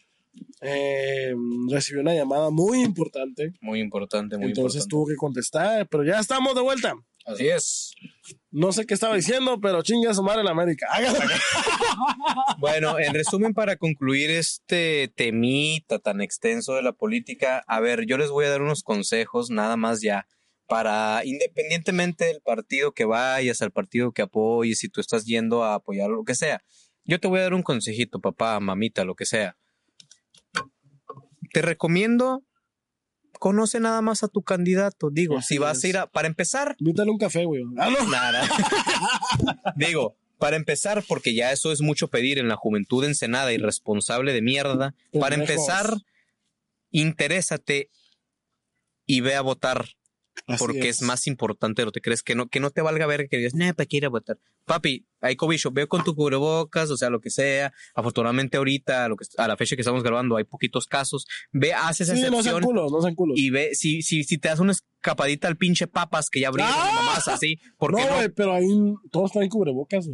eh, 0.62 1.34
recibí 1.70 1.99
una 1.99 2.14
llamada 2.14 2.51
muy 2.51 2.84
importante. 2.84 3.53
Muy 3.62 3.80
importante, 3.80 4.38
muy 4.38 4.47
entonces 4.49 4.84
importante. 4.84 4.89
tuvo 4.89 5.07
que 5.07 5.16
contestar, 5.16 5.88
pero 5.89 6.03
ya 6.03 6.20
estamos 6.20 6.53
de 6.53 6.62
vuelta. 6.62 6.93
Así 7.26 7.47
es. 7.47 7.93
No 8.49 8.72
sé 8.72 8.86
qué 8.86 8.93
estaba 8.93 9.15
diciendo, 9.15 9.59
pero 9.61 9.82
chingue 9.84 10.09
a 10.09 10.13
su 10.13 10.24
madre 10.24 10.41
en 10.41 10.47
América. 10.47 10.88
Bueno, 12.57 12.99
en 12.99 13.13
resumen, 13.13 13.53
para 13.53 13.76
concluir 13.76 14.30
este 14.30 15.11
temita 15.15 15.99
tan 15.99 16.22
extenso 16.22 16.76
de 16.76 16.82
la 16.82 16.93
política, 16.93 17.63
a 17.67 17.80
ver, 17.80 18.05
yo 18.05 18.17
les 18.17 18.30
voy 18.30 18.45
a 18.45 18.49
dar 18.49 18.61
unos 18.61 18.84
consejos, 18.84 19.49
nada 19.49 19.78
más 19.78 20.01
ya, 20.01 20.28
para 20.67 21.22
independientemente 21.26 22.26
del 22.26 22.41
partido 22.41 22.93
que 22.93 23.05
vayas, 23.05 23.61
al 23.61 23.72
partido 23.72 24.13
que 24.13 24.22
apoyes, 24.22 24.80
si 24.80 24.89
tú 24.89 25.01
estás 25.01 25.26
yendo 25.26 25.63
a 25.63 25.76
apoyar 25.76 26.09
lo 26.09 26.24
que 26.24 26.36
sea. 26.36 26.63
Yo 27.03 27.19
te 27.19 27.28
voy 27.28 27.39
a 27.39 27.43
dar 27.43 27.53
un 27.53 27.63
consejito, 27.63 28.19
papá, 28.19 28.59
mamita, 28.59 29.03
lo 29.03 29.15
que 29.15 29.26
sea. 29.26 29.57
Te 31.51 31.61
recomiendo, 31.61 32.43
conoce 33.41 33.79
nada 33.79 34.03
más 34.03 34.21
a 34.21 34.27
tu 34.27 34.43
candidato. 34.43 35.09
Digo, 35.09 35.39
Así 35.39 35.55
si 35.55 35.57
vas 35.57 35.79
es. 35.79 35.83
a 35.83 35.87
ir 35.87 35.97
a, 35.97 36.05
para 36.05 36.27
empezar, 36.27 36.75
Invítale 36.77 37.09
un 37.09 37.17
café, 37.17 37.43
güey. 37.43 37.63
Ah, 37.75 37.89
no. 37.89 38.07
Nada. 38.07 38.47
Digo, 39.75 40.15
para 40.37 40.57
empezar, 40.57 41.03
porque 41.07 41.33
ya 41.33 41.51
eso 41.51 41.71
es 41.71 41.81
mucho 41.81 42.07
pedir 42.07 42.37
en 42.37 42.47
la 42.47 42.55
juventud 42.55 43.03
ensenada, 43.03 43.51
irresponsable 43.51 44.31
de 44.31 44.43
mierda. 44.43 44.93
Para 45.19 45.33
empezar, 45.33 45.91
interésate 46.91 47.89
y 49.07 49.21
ve 49.21 49.33
a 49.33 49.41
votar, 49.41 49.87
Así 50.45 50.59
porque 50.59 50.89
es. 50.89 51.01
más 51.01 51.25
importante 51.25 51.83
lo 51.83 51.91
que 51.91 52.01
crees. 52.01 52.21
Que 52.21 52.35
no, 52.35 52.47
que 52.47 52.59
no 52.59 52.69
te 52.69 52.83
valga 52.83 53.07
ver 53.07 53.27
que 53.27 53.37
digas, 53.37 53.55
no, 53.55 53.73
para 53.73 53.87
qué 53.87 53.97
ir 53.97 54.05
a 54.05 54.09
votar. 54.09 54.37
Papi, 54.66 55.05
hay 55.22 55.36
cobicho, 55.36 55.72
veo 55.72 55.88
con 55.88 56.03
tu 56.03 56.16
cubrebocas, 56.16 56.89
o 56.89 56.97
sea, 56.97 57.09
lo 57.09 57.22
que 57.22 57.30
sea. 57.30 57.72
Afortunadamente 57.93 58.57
ahorita, 58.57 59.05
a, 59.05 59.09
lo 59.09 59.16
que, 59.16 59.26
a 59.38 59.47
la 59.47 59.55
fecha 59.55 59.76
que 59.76 59.82
estamos 59.82 60.03
grabando, 60.03 60.36
hay 60.36 60.43
poquitos 60.43 60.88
casos. 60.88 61.28
Ve, 61.51 61.74
haz 61.74 62.01
esa 62.01 62.16
Sí, 62.16 62.22
no 62.22 62.28
sean 62.28 62.36
excepción 62.36 62.64
culos, 62.64 62.91
no 62.91 63.01
sean 63.01 63.16
culos. 63.16 63.38
y 63.38 63.51
ve, 63.51 63.76
si, 63.76 64.01
si, 64.01 64.24
si 64.24 64.38
te 64.38 64.49
das 64.49 64.59
una 64.59 64.72
escapadita 64.72 65.47
al 65.47 65.57
pinche 65.57 65.88
papas 65.88 66.30
que 66.30 66.39
ya 66.39 66.49
abrieron 66.49 66.74
¡Ah! 66.76 66.91
mamás 66.93 67.28
así, 67.28 67.59
porque 67.78 68.01
no, 68.01 68.09
no, 68.09 68.16
güey, 68.18 68.30
pero 68.30 68.53
ahí 68.53 68.68
todos 69.12 69.32
traen 69.32 69.49
cubrebocas. 69.49 70.07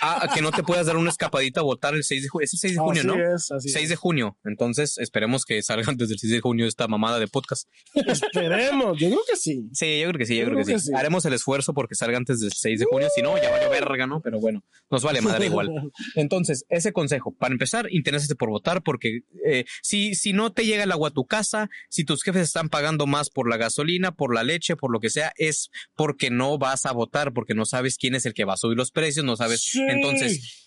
Ah, 0.00 0.28
que 0.32 0.42
no 0.42 0.50
te 0.52 0.62
puedas 0.62 0.86
dar 0.86 0.96
una 0.96 1.10
escapadita 1.10 1.60
a 1.60 1.64
votar 1.64 1.94
el 1.94 2.04
6 2.04 2.22
de 2.22 2.28
junio. 2.28 2.44
Es 2.44 2.52
el 2.52 2.58
6 2.58 2.74
de 2.74 2.80
junio, 2.80 3.00
así 3.00 3.08
¿no? 3.08 3.34
es, 3.34 3.50
así 3.50 3.68
6 3.68 3.84
es. 3.84 3.90
de 3.90 3.96
junio. 3.96 4.38
Entonces, 4.44 4.98
esperemos 4.98 5.44
que 5.44 5.62
salga 5.62 5.84
antes 5.90 6.08
del 6.08 6.18
6 6.18 6.32
de 6.32 6.40
junio 6.40 6.66
esta 6.66 6.88
mamada 6.88 7.18
de 7.18 7.28
podcast. 7.28 7.68
Esperemos, 7.94 8.98
yo 8.98 9.08
creo 9.08 9.20
que 9.28 9.36
sí. 9.36 9.68
Sí, 9.72 10.00
yo 10.00 10.08
creo 10.08 10.18
que 10.18 10.26
sí, 10.26 10.36
yo, 10.36 10.44
creo, 10.46 10.64
que, 10.64 10.78
sí. 10.78 10.92
Haremos 10.94 11.24
el 11.24 11.32
esfuerzo 11.32 11.74
porque 11.74 11.94
salga 11.94 12.16
antes 12.16 12.40
del 12.40 12.52
6 12.52 12.80
de 12.80 12.84
junio. 12.86 13.08
Si 13.14 13.22
no, 13.22 13.36
ya 13.36 13.50
valió 13.56 13.70
verga, 13.70 14.06
¿no? 14.06 14.20
Pero 14.20 14.40
bueno, 14.40 14.64
nos 14.90 15.02
vale 15.02 15.20
madre 15.20 15.46
igual. 15.46 15.70
Entonces, 16.14 16.64
ese 16.68 16.92
consejo. 16.92 17.34
Para 17.34 17.52
empezar, 17.52 17.86
interésate 17.90 18.34
por 18.34 18.50
votar 18.50 18.82
porque 18.82 19.20
eh, 19.44 19.64
si, 19.82 20.14
si 20.14 20.32
no 20.32 20.52
te 20.52 20.64
llega 20.64 20.84
el 20.84 20.92
agua 20.92 21.08
a 21.08 21.12
tu 21.12 21.26
casa, 21.26 21.70
si 21.88 22.04
tus 22.04 22.22
jefes 22.22 22.42
están 22.42 22.68
pagando 22.68 23.06
más 23.06 23.30
por 23.30 23.48
la 23.48 23.56
gasolina, 23.56 24.12
por 24.12 24.34
la 24.34 24.42
leche, 24.42 24.76
por 24.76 24.92
lo 24.92 25.00
que 25.00 25.10
sea, 25.10 25.32
es 25.36 25.70
porque 25.94 26.30
no 26.30 26.58
vas 26.58 26.86
a 26.86 26.92
votar, 26.92 27.32
porque 27.32 27.54
no 27.54 27.64
sabes 27.64 27.96
quién 27.98 28.14
es 28.14 28.26
el 28.26 28.34
que 28.34 28.44
va 28.44 28.54
a 28.54 28.58
subir 28.58 28.76
los 28.76 28.90
precios, 28.90 29.24
no 29.24 29.36
sabes. 29.36 29.62
Sí. 29.62 29.80
Entonces, 29.88 30.65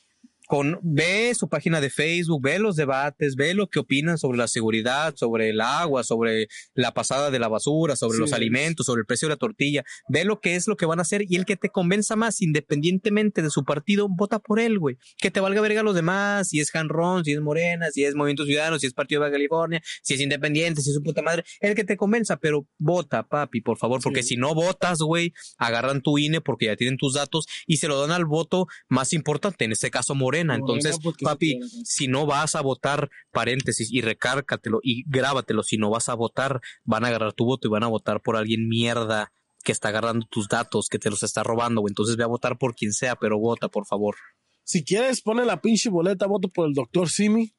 con, 0.50 0.80
ve 0.82 1.32
su 1.36 1.48
página 1.48 1.80
de 1.80 1.92
Facebook, 1.92 2.42
ve 2.42 2.58
los 2.58 2.76
debates, 2.76 3.36
ve 3.36 3.54
lo 3.54 3.68
que 3.70 3.78
opinan 3.78 4.18
sobre 4.18 4.40
la 4.40 4.48
seguridad, 4.48 5.14
sobre 5.16 5.52
el 5.52 5.62
agua, 5.62 6.04
sobre 6.04 6.48
la 6.74 6.92
pasada 6.92 7.30
de 7.30 7.38
la 7.38 7.48
basura, 7.50 7.96
sobre 7.96 8.16
Sí. 8.16 8.22
los 8.22 8.34
alimentos, 8.34 8.88
sobre 8.88 9.02
el 9.02 9.06
precio 9.06 9.28
de 9.28 9.36
la 9.36 9.38
tortilla, 9.38 9.84
ve 10.08 10.26
lo 10.26 10.40
que 10.42 10.56
es 10.56 10.68
lo 10.68 10.76
que 10.76 10.88
van 10.88 10.98
a 10.98 11.04
hacer 11.04 11.24
y 11.30 11.36
el 11.36 11.46
que 11.46 11.56
te 11.56 11.70
convenza 11.70 12.16
más, 12.16 12.42
independientemente 12.42 13.44
de 13.44 13.52
su 13.52 13.64
partido, 13.64 14.08
vota 14.10 14.40
por 14.40 14.60
él, 14.60 14.80
güey. 14.80 14.98
Que 15.20 15.30
te 15.30 15.40
valga 15.40 15.62
verga 15.62 15.82
a 15.82 15.84
los 15.84 15.94
demás, 15.94 16.50
si 16.50 16.60
es 16.60 16.74
Hanron, 16.76 17.24
si 17.24 17.34
es 17.34 17.42
Morena, 17.42 17.92
si 17.92 18.04
es 18.04 18.16
Movimiento 18.16 18.44
Ciudadano, 18.46 18.80
si 18.80 18.88
es 18.88 18.94
Partido 18.96 19.24
de 19.24 19.30
California, 19.32 19.84
si 20.02 20.16
es 20.16 20.20
independiente, 20.20 20.82
si 20.82 20.90
es 20.90 20.96
su 20.96 21.04
puta 21.04 21.22
madre, 21.22 21.44
el 21.60 21.76
que 21.76 21.84
te 21.84 21.96
convenza, 21.96 22.38
pero 22.38 22.68
vota, 22.80 23.22
papi, 23.28 23.62
por 23.62 23.78
favor, 23.78 24.02
porque 24.02 24.24
Sí. 24.24 24.30
si 24.30 24.38
no 24.38 24.56
votas, 24.56 24.98
güey, 24.98 25.32
agarran 25.60 26.02
tu 26.02 26.18
INE 26.18 26.42
porque 26.42 26.66
ya 26.66 26.76
tienen 26.76 26.98
tus 26.98 27.14
datos 27.14 27.46
y 27.68 27.78
se 27.78 27.88
lo 27.88 28.02
dan 28.02 28.10
al 28.10 28.26
voto 28.26 28.66
más 28.88 29.14
importante, 29.14 29.66
en 29.66 29.74
este 29.74 29.92
caso 29.92 30.16
Morena. 30.16 30.39
Morena, 30.48 30.56
Entonces, 30.56 30.98
papi, 31.22 31.60
si 31.84 32.08
no 32.08 32.26
vas 32.26 32.56
a 32.56 32.62
votar, 32.62 33.10
paréntesis, 33.32 33.92
y 33.92 34.02
recárcatelo 34.02 34.80
y 34.84 35.04
grábatelo, 35.10 35.64
si 35.64 35.78
no 35.78 35.90
vas 35.90 36.10
a 36.10 36.14
votar, 36.16 36.62
van 36.84 37.06
a 37.06 37.08
agarrar 37.10 37.34
tu 37.34 37.46
voto 37.46 37.68
y 37.68 37.72
van 37.72 37.84
a 37.84 37.88
votar 37.88 38.22
por 38.22 38.36
alguien 38.36 38.68
mierda 38.68 39.32
que 39.64 39.72
está 39.72 39.90
agarrando 39.90 40.26
tus 40.30 40.48
datos, 40.48 40.88
que 40.90 41.00
te 41.00 41.10
los 41.10 41.24
está 41.24 41.44
robando, 41.44 41.82
güey. 41.82 41.92
Entonces 41.92 42.16
ve 42.16 42.24
a 42.24 42.28
votar 42.28 42.58
por 42.58 42.76
quien 42.76 42.94
sea, 42.94 43.16
pero 43.16 43.38
vota, 43.40 43.68
por 43.68 43.86
favor. 43.86 44.16
Si 44.64 44.84
quieres, 44.84 45.22
pone 45.22 45.46
la 45.46 45.62
pinche 45.62 45.90
boleta, 45.90 46.28
voto 46.28 46.48
por 46.48 46.68
el 46.68 46.74
doctor 46.74 47.10
Simi, 47.10 47.52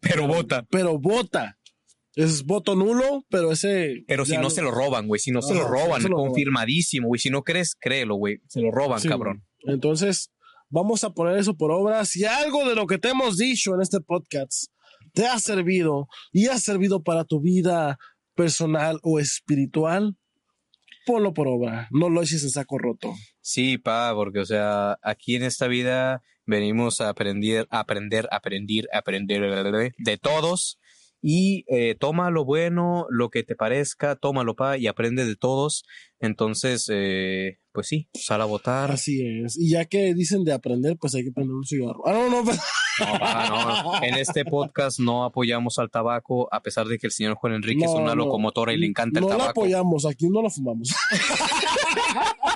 Pero 0.00 0.26
vota. 0.26 0.66
pero 0.70 0.98
vota. 0.98 1.58
Es 2.16 2.44
voto 2.44 2.76
nulo, 2.76 3.24
pero 3.28 3.50
ese. 3.50 4.04
Pero 4.06 4.24
si 4.24 4.36
no 4.38 4.48
se 4.48 4.62
lo 4.62 4.70
roban, 4.70 5.08
güey. 5.08 5.18
Si 5.18 5.32
no 5.32 5.42
se 5.42 5.52
lo 5.54 5.66
roban, 5.66 6.00
se 6.00 6.08
lo 6.08 6.16
confirmadísimo, 6.16 7.08
güey. 7.08 7.18
Si 7.18 7.28
no 7.28 7.42
crees, 7.42 7.74
créelo, 7.74 8.14
güey. 8.14 8.40
Se 8.46 8.60
lo 8.60 8.70
roban, 8.70 9.00
Sí, 9.00 9.08
cabrón. 9.08 9.44
Entonces, 9.60 10.30
vamos 10.74 11.04
a 11.04 11.10
poner 11.10 11.38
eso 11.38 11.56
por 11.56 11.70
obra. 11.70 12.04
Si 12.04 12.24
algo 12.24 12.68
de 12.68 12.74
lo 12.74 12.86
que 12.86 12.98
te 12.98 13.10
hemos 13.10 13.38
dicho 13.38 13.74
en 13.74 13.80
este 13.80 14.00
podcast 14.00 14.64
te 15.12 15.26
ha 15.26 15.38
servido 15.38 16.08
y 16.32 16.48
ha 16.48 16.58
servido 16.58 17.02
para 17.02 17.24
tu 17.24 17.40
vida 17.40 17.96
personal 18.34 18.98
o 19.04 19.20
espiritual, 19.20 20.16
ponlo 21.06 21.32
por 21.32 21.46
obra. 21.46 21.86
No 21.92 22.10
lo 22.10 22.22
eches 22.22 22.42
en 22.42 22.50
saco 22.50 22.78
roto. 22.78 23.14
Sí, 23.40 23.78
pa, 23.78 24.12
porque, 24.14 24.40
o 24.40 24.44
sea, 24.44 24.98
aquí 25.02 25.36
en 25.36 25.44
esta 25.44 25.68
vida 25.68 26.22
venimos 26.44 27.00
a 27.00 27.08
aprender, 27.08 27.68
aprender, 27.70 28.28
aprender, 28.32 28.90
aprender 28.92 29.94
de 29.96 30.18
todos. 30.18 30.80
Y 31.22 31.64
eh, 31.68 31.94
toma 31.94 32.30
lo 32.30 32.44
bueno, 32.44 33.06
lo 33.10 33.30
que 33.30 33.44
te 33.44 33.54
parezca, 33.54 34.16
tómalo, 34.16 34.56
pa, 34.56 34.76
y 34.76 34.88
aprende 34.88 35.24
de 35.24 35.36
todos. 35.36 35.84
Entonces, 36.18 36.90
eh, 36.92 37.60
pues 37.74 37.88
sí, 37.88 38.08
sal 38.14 38.40
a 38.40 38.44
votar. 38.46 38.90
Así 38.92 39.20
es. 39.44 39.58
Y 39.58 39.68
ya 39.70 39.84
que 39.84 40.14
dicen 40.14 40.44
de 40.44 40.52
aprender, 40.52 40.96
pues 40.96 41.12
hay 41.16 41.24
que 41.24 41.32
prender 41.32 41.56
un 41.56 41.64
cigarro. 41.66 42.06
Ah, 42.06 42.12
no, 42.12 42.30
no, 42.30 42.44
pero- 42.44 42.56
No, 43.00 43.82
no. 43.98 44.02
En 44.04 44.14
este 44.14 44.44
podcast 44.44 45.00
no 45.00 45.24
apoyamos 45.24 45.78
al 45.80 45.90
tabaco, 45.90 46.48
a 46.54 46.62
pesar 46.62 46.86
de 46.86 46.96
que 46.98 47.08
el 47.08 47.12
señor 47.12 47.34
Juan 47.34 47.54
Enrique 47.54 47.84
es 47.84 47.90
No, 47.90 47.96
una 47.96 48.14
no. 48.14 48.26
locomotora 48.26 48.72
y 48.72 48.76
le 48.78 48.86
encanta 48.86 49.18
no 49.20 49.26
el 49.26 49.32
lo 49.32 49.38
tabaco. 49.38 49.60
apoyamos, 49.62 50.06
aquí 50.06 50.28
no 50.30 50.40
lo 50.40 50.48
fumamos. 50.50 50.94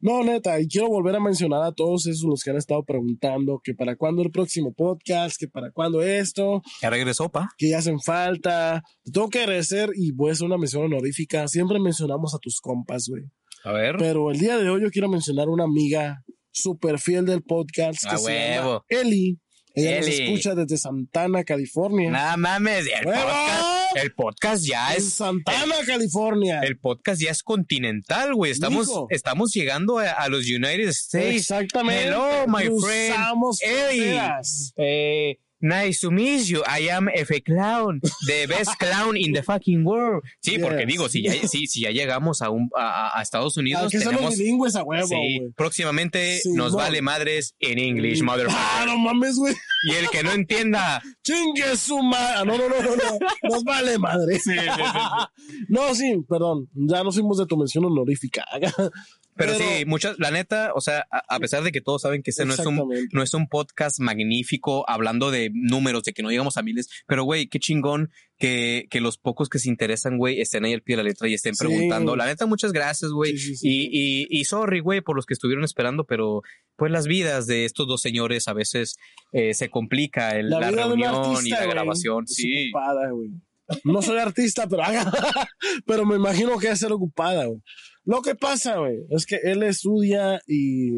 no, 0.00 0.22
neta, 0.24 0.60
y 0.60 0.68
quiero 0.68 0.88
volver 0.88 1.14
a 1.16 1.20
mencionar 1.20 1.62
a 1.62 1.72
todos 1.72 2.06
esos 2.06 2.24
los 2.24 2.42
que 2.42 2.50
han 2.50 2.56
estado 2.56 2.82
preguntando 2.84 3.60
que 3.62 3.74
para 3.74 3.96
cuándo 3.96 4.22
el 4.22 4.30
próximo 4.30 4.72
podcast, 4.72 5.36
que 5.38 5.48
para 5.48 5.70
cuándo 5.70 6.02
esto, 6.02 6.62
Ya 6.82 6.90
regresó, 6.90 7.28
pa. 7.28 7.48
que 7.56 7.70
ya 7.70 7.78
hacen 7.78 8.00
falta. 8.00 8.82
Te 9.04 9.12
tengo 9.12 9.28
que 9.30 9.40
agradecer 9.40 9.90
y 9.94 10.12
voy 10.12 10.30
a 10.30 10.32
hacer 10.32 10.46
una 10.46 10.58
mención 10.58 10.84
honorífica. 10.84 11.46
Siempre 11.48 11.78
mencionamos 11.80 12.34
a 12.34 12.38
tus 12.38 12.60
compas, 12.60 13.08
güey. 13.08 13.24
A 13.64 13.72
ver. 13.72 13.96
Pero 13.98 14.30
el 14.30 14.38
día 14.38 14.58
de 14.58 14.68
hoy 14.68 14.82
yo 14.82 14.90
quiero 14.90 15.08
mencionar 15.08 15.48
una 15.48 15.64
amiga 15.64 16.22
súper 16.50 16.98
fiel 16.98 17.24
del 17.26 17.42
podcast 17.42 18.02
que 18.04 18.14
A 18.14 18.18
se 18.18 18.32
llama 18.54 18.66
huevo. 18.66 18.84
Eli. 18.88 19.38
Ella 19.76 19.96
nos 19.98 20.06
Eli. 20.06 20.22
escucha 20.24 20.54
desde 20.54 20.76
Santana, 20.76 21.42
California. 21.42 22.10
Nada 22.10 22.36
mames, 22.36 22.86
el 22.86 23.06
¡Huevo! 23.06 23.22
podcast, 23.22 23.96
el 23.96 24.14
podcast 24.14 24.64
ya 24.64 24.92
en 24.92 24.98
es 24.98 25.12
Santana, 25.14 25.74
California. 25.84 26.60
El 26.60 26.78
podcast 26.78 27.20
ya 27.20 27.30
es 27.32 27.42
continental, 27.42 28.34
güey. 28.34 28.52
Estamos, 28.52 28.86
Mijo. 28.86 29.06
estamos 29.10 29.52
llegando 29.52 29.98
a, 29.98 30.10
a 30.12 30.28
los 30.28 30.44
United 30.48 30.88
States. 30.90 31.36
Exactamente. 31.40 32.04
Hello, 32.06 32.46
my 32.46 32.62
friend. 32.80 33.14
Cruzamos 33.14 33.62
Eli. 33.62 33.98
fronteras. 34.00 34.72
Eh, 34.76 35.38
nice 35.64 36.00
to 36.00 36.10
meet 36.10 36.46
you. 36.48 36.62
I 36.66 36.88
am 36.90 37.08
F 37.08 37.30
Clown, 37.44 38.00
the 38.26 38.46
best 38.46 38.78
clown 38.78 39.16
in 39.16 39.32
the 39.32 39.42
fucking 39.42 39.82
world. 39.84 40.22
Sí, 40.40 40.52
Yes. 40.52 40.60
porque 40.62 40.86
digo, 40.86 41.08
si 41.08 41.22
ya, 41.22 41.32
si, 41.48 41.66
si 41.66 41.80
ya 41.80 41.90
llegamos 41.90 42.42
a, 42.42 42.50
un, 42.50 42.68
a, 42.76 43.18
a- 43.18 43.22
Estados 43.22 43.56
Unidos, 43.56 43.90
ser 43.90 44.02
tenemos. 44.02 44.36
bilingües 44.38 44.76
a 44.76 44.82
huevo, 44.82 45.08
Sí, 45.08 45.40
próximamente 45.56 46.38
Sí, 46.38 46.50
nos 46.52 46.72
no. 46.72 46.78
vale 46.78 47.00
madres 47.02 47.54
en 47.58 47.78
English, 47.78 48.22
motherfucker. 48.22 48.60
Ah, 48.60 48.84
no 48.86 48.98
mames, 48.98 49.36
güey. 49.36 49.54
Y 49.90 49.94
el 49.94 50.08
que 50.10 50.22
no 50.22 50.32
entienda, 50.32 51.02
Chingue 51.24 51.76
su 51.76 52.00
madre. 52.02 52.46
No, 52.46 52.56
no, 52.58 52.68
no, 52.68 52.82
no, 52.82 52.96
no. 52.96 53.18
Nos 53.50 53.64
vale 53.64 53.98
madre. 53.98 54.38
No, 55.68 55.94
sí, 55.94 56.24
perdón. 56.28 56.68
Ya 56.74 57.02
nos 57.02 57.14
fuimos 57.14 57.38
de 57.38 57.46
tu 57.46 57.56
mención 57.56 57.84
honorífica. 57.84 58.44
Pero, 59.36 59.52
Pero- 59.52 59.54
sí, 59.58 59.84
muchas, 59.84 60.16
la 60.20 60.30
neta, 60.30 60.70
o 60.76 60.80
sea, 60.80 61.06
a, 61.10 61.34
a 61.34 61.40
pesar 61.40 61.64
de 61.64 61.72
que 61.72 61.80
todos 61.80 62.02
saben 62.02 62.22
que 62.22 62.30
este 62.30 62.44
no 62.44 62.54
es 62.54 62.60
un, 62.60 62.88
no 63.12 63.20
es 63.22 63.34
un 63.34 63.48
podcast 63.48 63.98
magnífico 63.98 64.88
hablando 64.88 65.32
de 65.32 65.50
números, 65.52 66.04
de 66.04 66.12
que 66.12 66.22
no 66.22 66.30
llegamos 66.30 66.56
a 66.56 66.62
miles, 66.62 66.88
pero 67.08 67.24
güey, 67.24 67.48
qué 67.48 67.58
chingón 67.58 68.12
que, 68.38 68.86
que 68.90 69.00
los 69.00 69.16
pocos 69.18 69.48
que 69.48 69.58
se 69.58 69.68
interesan, 69.68 70.18
güey, 70.18 70.40
estén 70.40 70.64
ahí 70.64 70.72
al 70.74 70.82
pie 70.82 70.96
de 70.96 71.02
la 71.02 71.08
letra 71.08 71.28
y 71.28 71.34
estén 71.34 71.54
Sí. 71.54 71.64
preguntando. 71.64 72.16
La 72.16 72.26
neta, 72.26 72.46
muchas 72.46 72.72
gracias, 72.72 73.10
güey. 73.12 73.36
Sí, 73.38 73.38
sí, 73.38 73.56
sí. 73.56 73.68
Y, 73.68 74.26
y, 74.32 74.40
y 74.40 74.44
sorry, 74.44 74.80
güey, 74.80 75.00
por 75.00 75.14
los 75.16 75.24
que 75.26 75.34
estuvieron 75.34 75.64
esperando, 75.64 76.04
pero 76.04 76.42
pues 76.76 76.90
las 76.90 77.06
vidas 77.06 77.46
de 77.46 77.64
estos 77.64 77.86
dos 77.86 78.00
señores 78.02 78.48
a 78.48 78.52
veces 78.52 78.96
eh, 79.32 79.54
se 79.54 79.68
complica 79.70 80.30
el- 80.30 80.50
la, 80.50 80.70
reunión 80.70 81.44
y 81.44 81.50
la 81.50 81.66
grabación. 81.66 82.24
es 82.24 82.34
Sí. 82.34 82.70
ocupada. 82.70 83.10
No 83.84 84.02
soy 84.02 84.18
artista, 84.18 84.66
pero, 84.68 84.82
pero 85.86 86.04
me 86.04 86.16
imagino 86.16 86.58
que 86.58 86.66
debe 86.66 86.76
ser 86.76 86.92
ocupada, 86.92 87.46
güey. 87.46 87.60
Lo 88.04 88.20
que 88.20 88.34
pasa, 88.34 88.76
güey, 88.76 88.98
es 89.10 89.24
que 89.24 89.36
él 89.44 89.62
estudia 89.62 90.38
y 90.46 90.90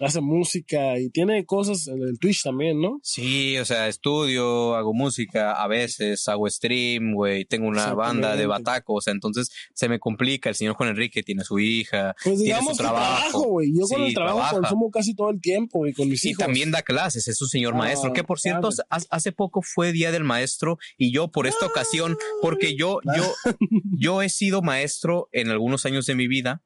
hace 0.00 0.20
música 0.20 0.98
y 0.98 1.10
tiene 1.10 1.44
cosas 1.44 1.86
en 1.88 2.02
el 2.02 2.18
Twitch 2.18 2.42
también, 2.42 2.80
¿no? 2.80 3.00
Sí, 3.02 3.58
o 3.58 3.64
sea, 3.64 3.88
estudio, 3.88 4.74
hago 4.74 4.94
música, 4.94 5.52
a 5.52 5.66
veces 5.68 6.26
hago 6.28 6.48
stream, 6.48 7.14
güey, 7.14 7.44
tengo 7.44 7.68
una 7.68 7.94
banda 7.94 8.36
de 8.36 8.46
bataco, 8.46 8.94
o 8.94 9.00
sea, 9.00 9.12
entonces 9.12 9.50
se 9.74 9.88
me 9.88 9.98
complica. 9.98 10.48
El 10.48 10.54
señor 10.54 10.74
Juan 10.74 10.90
Enrique 10.90 11.22
tiene 11.22 11.44
su 11.44 11.58
hija, 11.58 12.14
pues 12.22 12.42
tiene 12.42 12.60
su 12.62 12.76
trabajo. 12.76 13.42
güey. 13.44 13.72
Yo 13.74 13.86
con 13.86 14.02
el 14.02 14.14
trabajo 14.14 14.60
consumo 14.60 14.90
casi 14.90 15.14
todo 15.14 15.30
el 15.30 15.40
tiempo, 15.40 15.78
güey, 15.78 15.92
con 15.92 16.08
mis 16.08 16.24
hijos. 16.24 16.40
Y 16.40 16.44
también 16.44 16.70
da 16.70 16.82
clases, 16.82 17.28
es 17.28 17.40
un 17.40 17.48
señor 17.48 17.74
maestro, 17.74 18.12
que 18.12 18.24
por 18.24 18.40
cierto, 18.40 18.70
hace 18.88 19.32
poco 19.32 19.62
fue 19.62 19.92
Día 19.92 20.12
del 20.12 20.24
Maestro 20.24 20.78
y 20.96 21.12
yo 21.12 21.28
por 21.28 21.46
esta 21.46 21.66
ocasión, 21.66 22.16
porque 22.42 22.76
yo, 22.76 23.00
yo, 23.16 23.34
yo 23.98 24.22
he 24.22 24.28
sido 24.28 24.62
maestro 24.62 25.28
en 25.32 25.50
algunos 25.50 25.86
años 25.86 26.06
de 26.06 26.14
mi 26.14 26.28
vida, 26.28 26.62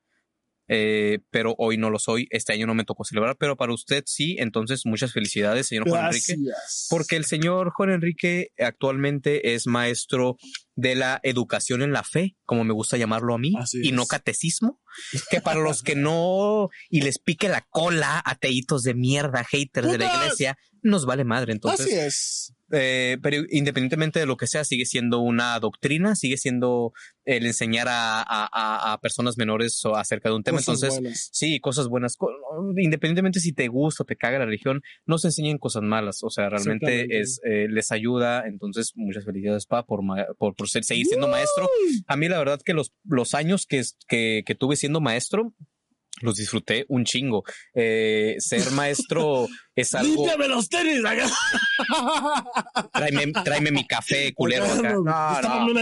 eh, 0.75 1.19
pero 1.31 1.55
hoy 1.59 1.77
no 1.77 1.91
lo 1.91 1.99
soy. 1.99 2.27
Este 2.31 2.55
año 2.55 2.67
no 2.67 2.75
me 2.75 2.85
tocó 2.85 3.05
celebrar, 3.05 3.37
pero 3.39 3.59
para 3.59 3.75
usted 3.75 4.05
sí. 4.07 4.37
Entonces, 4.39 4.87
muchas 4.87 5.13
felicidades, 5.13 5.67
señor 5.67 5.87
Juan 5.87 6.07
Enrique. 6.07 6.35
Porque 6.89 7.17
el 7.17 7.27
señor 7.27 7.73
Juan 7.75 7.91
Enrique 7.91 8.53
actualmente 8.59 9.53
es 9.53 9.67
maestro 9.67 10.39
de 10.75 10.95
la 10.95 11.21
educación 11.25 11.83
en 11.83 11.93
la 11.93 12.05
fe, 12.05 12.39
como 12.47 12.65
me 12.65 12.73
gusta 12.73 12.97
llamarlo 12.97 13.35
a 13.35 13.39
mí, 13.39 13.53
y 13.83 13.93
no 13.93 14.07
catecismo. 14.07 14.81
Que 15.31 15.43
para 15.43 15.61
los 15.61 15.83
que 15.83 15.95
no 15.95 16.71
y 16.89 17.03
les 17.03 17.19
pique 17.19 17.51
la 17.51 17.67
cola, 17.69 18.23
ateitos 18.25 18.83
de 18.83 18.95
mierda, 18.95 19.45
haters 19.45 19.93
de 19.93 19.99
la 19.99 20.15
iglesia, 20.17 20.57
nos 20.81 21.05
vale 21.05 21.25
madre. 21.25 21.53
Entonces, 21.53 21.87
Así 21.87 21.95
es. 21.95 22.52
Eh, 22.73 23.19
pero 23.23 23.43
independientemente 23.51 24.19
de 24.19 24.27
lo 24.27 24.37
que 24.37 24.47
sea, 24.47 24.65
sigue 24.65 24.87
siendo 24.87 25.21
una 25.21 25.59
doctrina, 25.61 26.17
sigue 26.17 26.39
siendo 26.39 26.93
el 27.25 27.47
enseñar 27.47 27.87
a, 27.91 28.99
personas 29.03 29.37
menores 29.37 29.83
acerca 29.95 30.31
de 30.31 30.37
un 30.37 30.43
tema. 30.43 30.59
Entonces, 30.59 31.31
sí, 31.33 31.61
cosas 31.61 31.89
buenas. 31.89 32.17
Independientemente 32.79 33.41
si 33.41 33.53
te 33.53 33.69
gusta 33.69 34.03
o 34.03 34.07
te 34.07 34.17
caga 34.17 34.39
la 34.39 34.47
religión, 34.47 34.83
no 35.07 35.19
se 35.19 35.29
enseñan 35.29 35.59
cosas 35.59 35.83
malas. 35.83 36.23
O 36.23 36.31
sea, 36.31 36.49
realmente 36.49 37.21
es, 37.21 37.41
eh, 37.45 37.67
les 37.69 37.93
ayuda. 37.93 38.45
Entonces, 38.47 38.93
muchas 38.95 39.25
felicidades, 39.25 39.67
Pa, 39.67 39.85
por, 39.85 40.01
por, 40.39 40.55
por 40.55 40.69
seguir 40.69 41.07
siendo 41.07 41.29
maestro. 41.29 41.69
A 42.07 42.17
mí, 42.17 42.29
la 42.29 42.39
verdad, 42.39 42.61
que 42.65 42.73
los, 42.75 42.93
los 43.05 43.35
años 43.35 43.67
que, 43.67 43.83
que, 44.09 44.43
que 44.47 44.55
tuve 44.55 44.77
siendo 44.77 45.01
maestro, 45.01 45.55
los 46.23 46.37
disfruté 46.37 46.85
un 46.89 47.05
chingo. 47.05 47.45
Eh, 47.75 48.37
ser 48.39 48.71
maestro 48.73 49.49
es 49.75 49.95
algo. 49.95 50.15
¡Límpiame 50.15 50.49
los 50.49 50.69
tenis! 50.69 51.01
tráeme, 53.45 53.71
mi 53.71 53.87
café, 53.87 54.33
culero. 54.35 54.65
Acá. 54.65 54.93
No, 54.93 55.81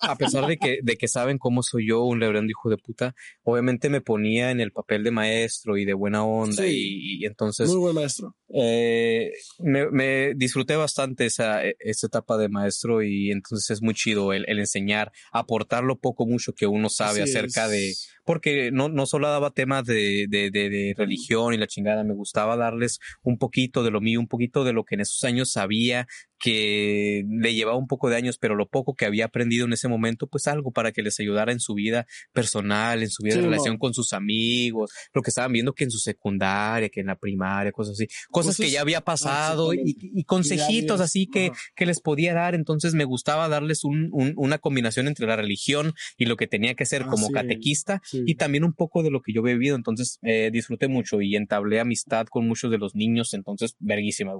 A 0.00 0.16
pesar 0.16 0.46
de 0.46 0.56
que, 0.56 0.78
de 0.82 0.96
que 0.96 1.08
saben 1.08 1.38
cómo 1.38 1.62
soy 1.62 1.88
yo, 1.88 2.02
un 2.02 2.20
lebrando 2.20 2.50
hijo 2.50 2.68
de 2.68 2.76
puta, 2.76 3.14
obviamente 3.42 3.88
me 3.88 4.00
ponía 4.00 4.50
en 4.50 4.60
el 4.60 4.72
papel 4.72 5.04
de 5.04 5.10
maestro 5.10 5.76
y 5.76 5.84
de 5.84 5.94
buena 5.94 6.24
onda. 6.24 6.66
Y, 6.66 7.24
entonces. 7.24 7.68
Muy 7.68 7.78
buen 7.78 7.94
maestro. 7.94 8.34
Eh, 8.56 9.32
me, 9.60 10.34
disfruté 10.34 10.76
bastante 10.76 11.26
esa, 11.26 11.62
esa 11.62 12.06
etapa 12.06 12.36
de 12.36 12.48
maestro 12.48 13.02
y 13.02 13.30
entonces 13.30 13.70
es 13.70 13.82
muy 13.82 13.94
chido 13.94 14.32
el, 14.32 14.44
enseñar, 14.46 15.12
aportar 15.32 15.84
lo 15.84 15.98
poco, 15.98 16.26
mucho 16.26 16.52
que 16.52 16.66
uno 16.66 16.88
sabe 16.88 17.22
acerca 17.22 17.68
de. 17.68 17.94
Porque 18.24 18.70
no, 18.72 18.88
no 18.88 19.04
solo 19.06 19.28
daba 19.28 19.50
temas 19.50 19.84
de, 19.84 20.26
de, 20.28 20.50
de 20.50 20.94
religión 20.96 21.52
y 21.52 21.58
la 21.58 21.66
chingada, 21.66 22.04
me 22.04 22.14
gustaba 22.14 22.56
darles 22.64 22.98
un 23.22 23.38
poquito 23.38 23.82
de 23.82 23.90
lo 23.90 24.00
mío, 24.00 24.20
un 24.20 24.28
poquito 24.28 24.64
de 24.64 24.72
lo 24.72 24.84
que 24.84 24.96
en 24.96 25.02
esos 25.02 25.22
años 25.24 25.52
sabía 25.52 26.06
que 26.44 27.24
le 27.26 27.54
llevaba 27.54 27.78
un 27.78 27.86
poco 27.86 28.10
de 28.10 28.16
años, 28.16 28.36
pero 28.36 28.54
lo 28.54 28.68
poco 28.68 28.94
que 28.94 29.06
había 29.06 29.24
aprendido 29.24 29.64
en 29.64 29.72
ese 29.72 29.88
momento, 29.88 30.26
pues 30.26 30.46
algo 30.46 30.72
para 30.72 30.92
que 30.92 31.00
les 31.00 31.18
ayudara 31.18 31.52
en 31.52 31.58
su 31.58 31.72
vida 31.72 32.06
personal, 32.34 33.02
en 33.02 33.08
su 33.08 33.22
vida 33.22 33.36
de 33.36 33.40
relación 33.40 33.78
con 33.78 33.94
sus 33.94 34.12
amigos, 34.12 34.90
lo 35.14 35.22
que 35.22 35.30
estaban 35.30 35.54
viendo 35.54 35.72
que 35.72 35.84
en 35.84 35.90
su 35.90 35.96
secundaria, 35.98 36.90
que 36.90 37.00
en 37.00 37.06
la 37.06 37.16
primaria, 37.16 37.72
cosas 37.72 37.94
así, 37.94 38.08
cosas 38.30 38.58
que 38.58 38.70
ya 38.70 38.82
había 38.82 38.98
ah, 38.98 39.04
pasado 39.06 39.72
y, 39.72 40.22
consejitos 40.24 41.00
así 41.00 41.28
que, 41.28 41.50
que 41.74 41.86
les 41.86 42.02
podía 42.02 42.34
dar. 42.34 42.54
Entonces 42.54 42.92
me 42.92 43.04
gustaba 43.04 43.48
darles 43.48 43.82
un, 43.82 44.10
una 44.12 44.58
combinación 44.58 45.08
entre 45.08 45.26
la 45.26 45.36
religión 45.36 45.94
y 46.18 46.26
lo 46.26 46.36
que 46.36 46.46
tenía 46.46 46.74
que 46.74 46.84
ser 46.84 47.06
como 47.06 47.30
catequista 47.30 48.02
y 48.12 48.34
también 48.34 48.64
un 48.64 48.74
poco 48.74 49.02
de 49.02 49.10
lo 49.10 49.22
que 49.22 49.32
yo 49.32 49.40
he 49.46 49.54
vivido. 49.54 49.76
Entonces 49.76 50.18
eh, 50.20 50.50
disfruté 50.52 50.88
mucho 50.88 51.22
y 51.22 51.36
entablé 51.36 51.80
amistad 51.80 52.26
con 52.26 52.46
muchos 52.46 52.70
de 52.70 52.76
los 52.76 52.94
niños. 52.94 53.32
Entonces, 53.32 53.76
verguísima. 53.78 54.34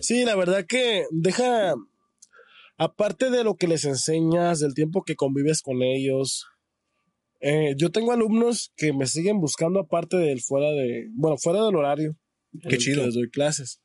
Sí, 0.00 0.24
la 0.24 0.36
verdad 0.36 0.64
que 0.66 1.04
deja, 1.10 1.74
aparte 2.76 3.30
de 3.30 3.44
lo 3.44 3.56
que 3.56 3.68
les 3.68 3.84
enseñas, 3.84 4.60
del 4.60 4.74
tiempo 4.74 5.02
que 5.02 5.16
convives 5.16 5.62
con 5.62 5.82
ellos, 5.82 6.46
eh, 7.40 7.74
yo 7.76 7.90
tengo 7.90 8.12
alumnos 8.12 8.72
que 8.76 8.92
me 8.92 9.06
siguen 9.06 9.40
buscando 9.40 9.80
aparte 9.80 10.16
del 10.16 10.40
fuera 10.40 10.70
de, 10.70 11.08
bueno, 11.14 11.36
fuera 11.38 11.64
del 11.64 11.76
horario. 11.76 12.16
Qué 12.68 12.78
chido. 12.78 13.04
les 13.04 13.14
doy 13.14 13.30
clases. 13.30 13.80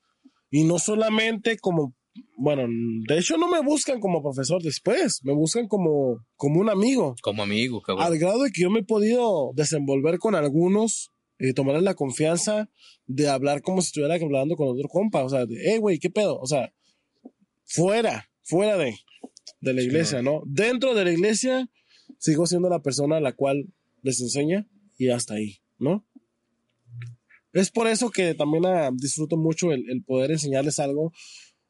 Y 0.49 0.63
no 0.63 0.79
solamente 0.79 1.57
como, 1.57 1.95
bueno, 2.37 2.63
de 3.07 3.17
hecho 3.17 3.37
no 3.37 3.49
me 3.49 3.61
buscan 3.61 3.99
como 3.99 4.21
profesor 4.21 4.61
después, 4.61 5.19
me 5.23 5.33
buscan 5.33 5.67
como, 5.67 6.25
como 6.35 6.59
un 6.59 6.69
amigo. 6.69 7.15
Como 7.21 7.43
amigo, 7.43 7.81
cabrón. 7.81 8.05
Al 8.05 8.17
grado 8.17 8.43
de 8.43 8.51
que 8.51 8.61
yo 8.61 8.69
me 8.69 8.79
he 8.79 8.85
podido 8.85 9.51
desenvolver 9.55 10.17
con 10.19 10.35
algunos 10.35 11.12
y 11.49 11.53
tomarles 11.53 11.83
la 11.83 11.93
confianza 11.93 12.69
de 13.05 13.27
hablar 13.27 13.61
como 13.61 13.81
si 13.81 13.87
estuviera 13.87 14.15
hablando 14.15 14.55
con 14.55 14.69
otro 14.69 14.87
compa. 14.87 15.23
O 15.23 15.29
sea, 15.29 15.45
de, 15.45 15.57
hey, 15.61 15.77
güey, 15.77 15.99
¿qué 15.99 16.09
pedo? 16.09 16.39
O 16.39 16.45
sea, 16.45 16.73
fuera, 17.65 18.29
fuera 18.43 18.77
de, 18.77 18.95
de 19.59 19.73
la 19.73 19.81
iglesia, 19.81 20.21
¿no? 20.21 20.43
Dentro 20.45 20.95
de 20.95 21.03
la 21.03 21.11
iglesia, 21.11 21.69
sigo 22.17 22.45
siendo 22.45 22.69
la 22.69 22.81
persona 22.81 23.17
a 23.17 23.21
la 23.21 23.33
cual 23.33 23.67
les 24.03 24.21
enseña 24.21 24.67
y 24.97 25.09
hasta 25.09 25.33
ahí, 25.33 25.57
¿no? 25.79 26.05
Es 27.51 27.71
por 27.71 27.87
eso 27.87 28.09
que 28.09 28.33
también 28.33 28.65
ah, 28.65 28.89
disfruto 28.93 29.35
mucho 29.35 29.73
el, 29.73 29.89
el, 29.89 30.01
poder 30.03 30.31
enseñarles 30.31 30.79
algo, 30.79 31.11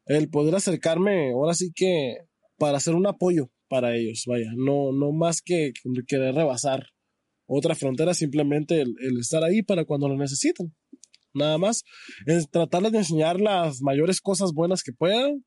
el 0.06 0.30
poder 0.30 0.54
acercarme, 0.54 1.32
ahora 1.32 1.52
sí 1.52 1.72
que 1.74 2.18
para 2.58 2.76
hacer 2.76 2.94
un 2.94 3.06
apoyo 3.06 3.50
para 3.68 3.96
ellos, 3.96 4.22
vaya, 4.26 4.52
no, 4.54 4.92
no 4.92 5.10
más 5.12 5.42
que 5.42 5.72
querer 6.06 6.34
rebasar 6.36 6.93
otra 7.46 7.74
frontera, 7.74 8.14
simplemente 8.14 8.80
el, 8.80 8.96
estar 9.20 9.44
ahí 9.44 9.62
para 9.62 9.84
cuando 9.84 10.08
lo 10.08 10.16
necesitan. 10.16 10.74
Nada 11.32 11.58
más, 11.58 11.82
es 12.26 12.48
tratarles 12.48 12.92
de 12.92 12.98
enseñar 12.98 13.40
las 13.40 13.82
mayores 13.82 14.20
cosas 14.20 14.52
buenas 14.52 14.82
que 14.82 14.92
puedan 14.92 15.44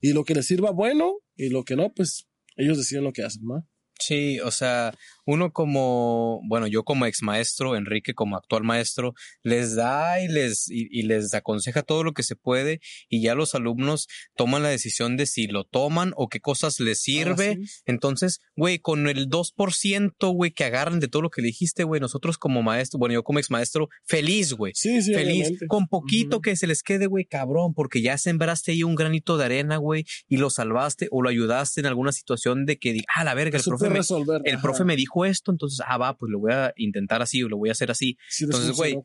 y 0.00 0.12
lo 0.12 0.24
que 0.24 0.34
les 0.34 0.46
sirva 0.46 0.70
bueno 0.70 1.14
y 1.34 1.48
lo 1.48 1.64
que 1.64 1.76
no, 1.76 1.92
pues 1.92 2.26
ellos 2.56 2.78
deciden 2.78 3.04
lo 3.04 3.12
que 3.12 3.22
hacen, 3.22 3.42
¿no? 3.44 3.66
Sí, 3.98 4.38
o 4.40 4.50
sea, 4.50 4.94
uno 5.26 5.52
como, 5.52 6.40
bueno, 6.46 6.66
yo 6.66 6.84
como 6.84 7.06
ex 7.06 7.22
maestro, 7.22 7.76
Enrique 7.76 8.14
como 8.14 8.36
actual 8.36 8.62
maestro, 8.64 9.14
les 9.42 9.74
da 9.74 10.20
y 10.20 10.28
les, 10.28 10.68
y, 10.70 11.02
les 11.02 11.34
aconseja 11.34 11.82
todo 11.82 12.04
lo 12.04 12.12
que 12.12 12.22
se 12.22 12.36
puede 12.36 12.80
y 13.08 13.22
ya 13.22 13.34
los 13.34 13.54
alumnos 13.54 14.08
toman 14.36 14.62
la 14.62 14.68
decisión 14.68 15.16
de 15.16 15.26
si 15.26 15.46
lo 15.46 15.64
toman 15.64 16.12
o 16.16 16.28
qué 16.28 16.40
cosas 16.40 16.80
les 16.80 17.00
sirve. 17.00 17.58
Entonces, 17.86 18.40
güey, 18.56 18.78
con 18.78 19.08
el 19.08 19.28
2%, 19.28 20.34
güey, 20.34 20.50
que 20.50 20.64
agarran 20.64 21.00
de 21.00 21.08
todo 21.08 21.22
lo 21.22 21.30
que 21.30 21.42
le 21.42 21.48
dijiste, 21.48 21.84
güey, 21.84 22.00
nosotros 22.00 22.38
como 22.38 22.62
maestro, 22.62 22.98
bueno, 22.98 23.14
yo 23.14 23.22
como 23.22 23.38
ex 23.38 23.50
maestro, 23.50 23.88
feliz, 24.04 24.52
güey. 24.52 24.72
Sí, 24.74 25.02
sí, 25.02 25.14
feliz. 25.14 25.58
Con 25.68 25.88
poquito 25.88 26.40
que 26.40 26.56
se 26.56 26.66
les 26.66 26.82
quede, 26.82 27.06
güey, 27.06 27.24
cabrón, 27.24 27.74
porque 27.74 28.02
ya 28.02 28.18
sembraste 28.18 28.72
ahí 28.72 28.82
un 28.82 28.94
granito 28.94 29.36
de 29.36 29.44
arena, 29.44 29.76
güey, 29.76 30.04
y 30.28 30.36
lo 30.36 30.50
salvaste 30.50 31.08
o 31.10 31.22
lo 31.22 31.28
ayudaste 31.28 31.80
en 31.80 31.86
alguna 31.86 32.12
situación 32.12 32.66
de 32.66 32.78
que, 32.78 33.02
ah, 33.14 33.24
la 33.24 33.34
verga, 33.34 33.58
el 33.58 33.64
profe, 33.64 33.90
me, 33.90 34.00
el 34.44 34.60
profe 34.60 34.84
me 34.84 34.96
dijo 34.96 35.13
esto, 35.24 35.52
entonces, 35.52 35.84
ah, 35.86 35.98
va, 35.98 36.16
pues 36.16 36.30
lo 36.30 36.40
voy 36.40 36.52
a 36.52 36.72
intentar 36.76 37.20
así 37.20 37.42
o 37.42 37.48
lo 37.48 37.58
voy 37.58 37.68
a 37.68 37.72
hacer 37.72 37.90
así. 37.90 38.16
entonces, 38.40 38.72
güey, 38.72 38.96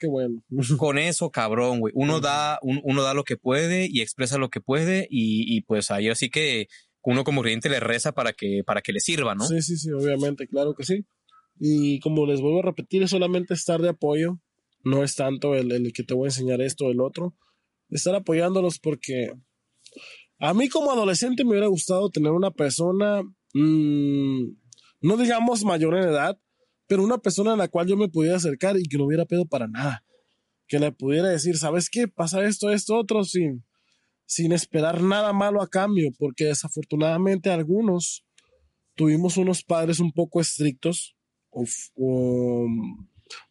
con 0.77 0.97
eso, 0.97 1.29
cabrón, 1.29 1.81
güey, 1.81 1.91
uno 1.95 2.21
da, 2.21 2.57
uno 2.61 3.03
da 3.03 3.13
lo 3.13 3.25
que 3.25 3.35
puede 3.35 3.87
y 3.91 4.01
expresa 4.01 4.37
lo 4.37 4.49
que 4.49 4.61
puede 4.61 5.07
y, 5.11 5.61
pues 5.63 5.91
ahí 5.91 6.09
así 6.09 6.29
que 6.29 6.67
uno 7.03 7.23
como 7.23 7.41
cliente 7.41 7.69
le 7.69 7.79
reza 7.79 8.13
para 8.13 8.33
que, 8.33 8.63
para 8.65 8.81
que 8.81 8.93
le 8.93 8.99
sirva, 8.99 9.35
¿no? 9.35 9.45
Sí, 9.45 9.61
sí, 9.61 9.77
sí, 9.77 9.91
obviamente, 9.91 10.47
claro 10.47 10.73
que 10.73 10.85
sí. 10.85 11.05
Y 11.59 11.99
como 11.99 12.25
les 12.25 12.39
vuelvo 12.39 12.59
a 12.59 12.63
repetir, 12.63 13.03
es 13.03 13.09
solamente 13.09 13.53
estar 13.53 13.81
de 13.81 13.89
apoyo, 13.89 14.39
no 14.83 15.03
es 15.03 15.15
tanto 15.15 15.55
el, 15.55 15.71
el 15.71 15.91
que 15.91 16.03
te 16.03 16.13
voy 16.13 16.25
a 16.25 16.29
enseñar 16.29 16.61
esto 16.61 16.85
o 16.85 16.91
el 16.91 17.01
otro, 17.01 17.35
estar 17.89 18.15
apoyándolos 18.15 18.79
porque 18.79 19.33
a 20.39 20.53
mí 20.53 20.69
como 20.69 20.91
adolescente 20.91 21.43
me 21.43 21.51
hubiera 21.51 21.67
gustado 21.67 22.09
tener 22.09 22.31
una 22.31 22.51
persona 22.51 23.21
mmm, 23.53 24.51
no 25.01 25.17
digamos 25.17 25.63
mayor 25.63 25.95
en 25.95 26.03
edad, 26.03 26.39
pero 26.87 27.03
una 27.03 27.19
persona 27.19 27.53
a 27.53 27.57
la 27.57 27.67
cual 27.67 27.87
yo 27.87 27.95
me 27.95 28.09
pudiera 28.09 28.37
acercar 28.37 28.77
y 28.77 28.83
que 28.83 28.97
no 28.97 29.05
hubiera 29.05 29.25
pedo 29.25 29.45
para 29.45 29.67
nada. 29.67 30.03
Que 30.67 30.79
le 30.79 30.91
pudiera 30.91 31.29
decir, 31.29 31.57
¿sabes 31.57 31.89
qué? 31.89 32.07
Pasa 32.07 32.43
esto, 32.43 32.71
esto, 32.71 32.95
otro, 32.97 33.23
sin, 33.23 33.63
sin 34.25 34.51
esperar 34.51 35.01
nada 35.01 35.31
malo 35.33 35.61
a 35.61 35.69
cambio, 35.69 36.11
porque 36.17 36.45
desafortunadamente 36.45 37.49
algunos 37.49 38.25
tuvimos 38.95 39.37
unos 39.37 39.63
padres 39.63 39.99
un 39.99 40.11
poco 40.11 40.41
estrictos. 40.41 41.15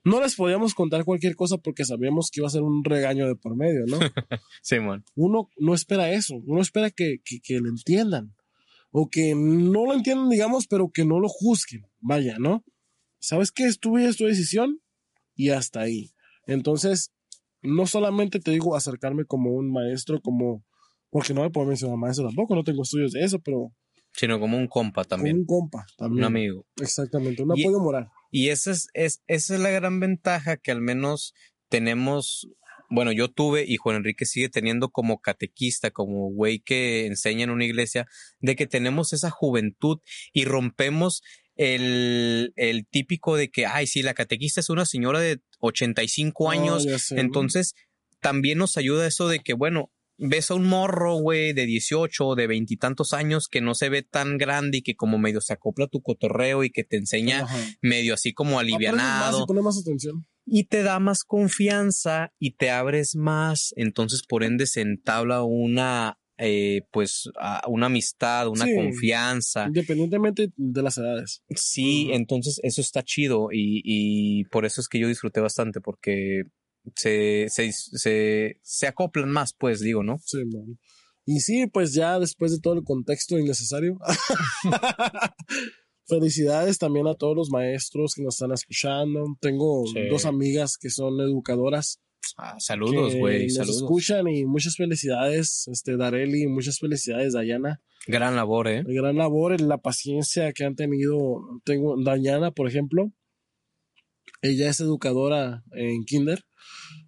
no 0.04 0.20
les 0.20 0.34
podíamos 0.34 0.74
contar 0.74 1.04
cualquier 1.04 1.36
cosa 1.36 1.58
porque 1.58 1.84
sabíamos 1.84 2.30
que 2.30 2.40
iba 2.40 2.48
a 2.48 2.50
ser 2.50 2.62
un 2.62 2.84
regaño 2.84 3.26
de 3.26 3.36
por 3.36 3.56
medio, 3.56 3.86
¿no? 3.86 3.98
Sí, 4.62 4.78
man. 4.80 5.04
Uno 5.14 5.48
no 5.58 5.74
espera 5.74 6.10
eso, 6.10 6.34
uno 6.44 6.60
espera 6.60 6.90
que, 6.90 7.18
que, 7.24 7.40
que 7.40 7.60
le 7.60 7.68
entiendan 7.68 8.34
o 8.90 9.08
que 9.08 9.34
no 9.34 9.86
lo 9.86 9.94
entiendan, 9.94 10.28
digamos, 10.28 10.66
pero 10.66 10.90
que 10.90 11.04
no 11.04 11.20
lo 11.20 11.28
juzguen. 11.28 11.86
Vaya, 12.00 12.36
¿no? 12.38 12.64
¿Sabes 13.20 13.50
qué? 13.50 13.64
Estuve 13.64 14.06
es 14.06 14.16
tu 14.16 14.26
decisión 14.26 14.80
y 15.34 15.50
hasta 15.50 15.80
ahí. 15.80 16.12
Entonces, 16.46 17.12
no 17.62 17.86
solamente 17.86 18.40
te 18.40 18.50
digo 18.50 18.76
acercarme 18.76 19.24
como 19.24 19.50
un 19.52 19.70
maestro, 19.70 20.20
como, 20.20 20.64
porque 21.10 21.34
no 21.34 21.42
me 21.42 21.50
puedo 21.50 21.66
mencionar 21.66 21.96
maestro 21.98 22.26
tampoco, 22.26 22.54
no 22.54 22.64
tengo 22.64 22.82
estudios 22.82 23.12
de 23.12 23.24
eso, 23.24 23.38
pero 23.40 23.72
Sino 24.12 24.40
como 24.40 24.56
un 24.56 24.66
compa 24.66 25.04
también. 25.04 25.38
un 25.38 25.46
compa 25.46 25.86
también. 25.96 26.18
Un 26.18 26.24
amigo. 26.24 26.66
Exactamente, 26.80 27.42
un 27.42 27.52
apoyo 27.52 27.78
moral. 27.78 28.10
Y 28.30 28.48
esa 28.48 28.72
es, 28.72 28.88
es, 28.94 29.22
esa 29.26 29.54
es 29.54 29.60
la 29.60 29.70
gran 29.70 30.00
ventaja 30.00 30.56
que 30.56 30.70
al 30.72 30.80
menos 30.80 31.34
tenemos, 31.68 32.48
bueno, 32.88 33.12
yo 33.12 33.28
tuve 33.28 33.64
y 33.66 33.76
Juan 33.76 33.96
Enrique 33.96 34.24
sigue 34.24 34.48
teniendo 34.48 34.90
como 34.90 35.20
catequista, 35.20 35.90
como 35.90 36.30
güey 36.30 36.60
que 36.60 37.06
enseña 37.06 37.44
en 37.44 37.50
una 37.50 37.64
iglesia, 37.64 38.06
de 38.40 38.56
que 38.56 38.66
tenemos 38.66 39.12
esa 39.12 39.30
juventud 39.30 39.98
y 40.32 40.44
rompemos 40.44 41.22
el, 41.56 42.52
el 42.56 42.86
típico 42.86 43.36
de 43.36 43.50
que, 43.50 43.66
ay, 43.66 43.86
sí, 43.86 44.02
la 44.02 44.14
catequista 44.14 44.60
es 44.60 44.70
una 44.70 44.86
señora 44.86 45.20
de 45.20 45.40
85 45.60 46.50
años, 46.50 46.84
ya 46.84 46.98
sé, 46.98 47.20
entonces 47.20 47.74
también 48.20 48.58
nos 48.58 48.76
ayuda 48.76 49.06
eso 49.06 49.28
de 49.28 49.40
que, 49.40 49.52
bueno, 49.52 49.90
ves 50.18 50.50
a 50.50 50.54
un 50.54 50.66
morro, 50.66 51.14
güey, 51.16 51.52
de 51.52 51.64
18 51.64 52.34
de 52.34 52.46
veintitantos 52.46 53.12
años 53.12 53.48
que 53.48 53.60
no 53.60 53.74
se 53.74 53.88
ve 53.88 54.02
tan 54.02 54.36
grande 54.36 54.78
y 54.78 54.82
que 54.82 54.96
como 54.96 55.18
medio 55.18 55.40
se 55.40 55.52
acopla 55.52 55.86
tu 55.86 56.02
cotorreo 56.02 56.64
y 56.64 56.70
que 56.70 56.84
te 56.84 56.96
enseña 56.96 57.42
Ajá. 57.44 57.56
medio 57.80 58.14
así 58.14 58.32
como 58.32 58.52
más 58.52 58.60
alivianado 58.62 59.44
y 59.44 59.46
pones 59.46 59.62
más 59.64 59.78
atención. 59.78 60.26
y 60.44 60.64
te 60.64 60.82
da 60.82 60.98
más 60.98 61.24
confianza 61.24 62.32
y 62.38 62.52
te 62.52 62.70
abres 62.70 63.14
más, 63.16 63.72
entonces 63.76 64.22
por 64.28 64.42
ende 64.44 64.66
se 64.66 64.80
entabla 64.80 65.42
una 65.42 66.18
eh, 66.40 66.82
pues 66.92 67.28
a- 67.40 67.62
una 67.66 67.86
amistad, 67.86 68.46
una 68.46 68.64
Sí. 68.64 68.72
confianza. 68.76 69.66
Independientemente 69.66 70.52
de 70.56 70.82
las 70.82 70.96
edades. 70.96 71.42
Sí, 71.56 72.10
entonces 72.12 72.60
eso 72.62 72.80
está 72.80 73.02
chido 73.02 73.48
y, 73.52 73.82
y 73.84 74.44
por 74.44 74.64
eso 74.64 74.80
es 74.80 74.86
que 74.88 75.00
yo 75.00 75.08
disfruté 75.08 75.40
bastante 75.40 75.80
porque 75.80 76.44
se, 76.96 77.46
se, 77.48 77.72
se, 77.72 78.58
se 78.62 78.86
acoplan 78.86 79.30
más, 79.30 79.52
pues 79.52 79.80
digo, 79.80 80.02
¿no? 80.02 80.18
Sí, 80.24 80.38
man. 80.44 80.78
Y 81.26 81.40
sí, 81.40 81.66
pues 81.66 81.92
ya 81.92 82.18
después 82.18 82.52
de 82.52 82.60
todo 82.60 82.74
el 82.74 82.84
contexto 82.84 83.38
innecesario. 83.38 83.98
Felicidades 86.06 86.78
también 86.78 87.06
a 87.06 87.14
todos 87.14 87.36
los 87.36 87.50
maestros 87.50 88.14
que 88.14 88.22
nos 88.22 88.36
están 88.36 88.52
escuchando. 88.52 89.36
Tengo 89.40 89.84
Sí. 89.86 90.08
dos 90.10 90.24
amigas 90.24 90.78
que 90.78 90.88
son 90.88 91.20
educadoras. 91.20 92.00
Ah, 92.38 92.56
saludos, 92.58 93.12
que 93.12 93.18
güey, 93.20 93.44
nos 93.44 93.54
saludos. 93.54 93.76
escuchan 93.82 94.28
y 94.28 94.44
muchas 94.46 94.76
felicidades, 94.76 95.68
este, 95.68 95.96
Dareli, 95.96 96.46
muchas 96.46 96.78
felicidades, 96.78 97.34
Dayana. 97.34 97.80
Gran 98.06 98.36
labor, 98.36 98.68
¿eh? 98.68 98.82
Gran 98.86 99.16
labor, 99.16 99.60
la 99.60 99.78
paciencia 99.78 100.52
que 100.52 100.64
han 100.64 100.76
tenido. 100.76 101.42
Tengo 101.64 102.02
Dayana, 102.02 102.52
por 102.52 102.68
ejemplo. 102.68 103.12
Ella 104.40 104.70
es 104.70 104.80
educadora 104.80 105.62
en 105.72 106.04
Kinder 106.04 106.44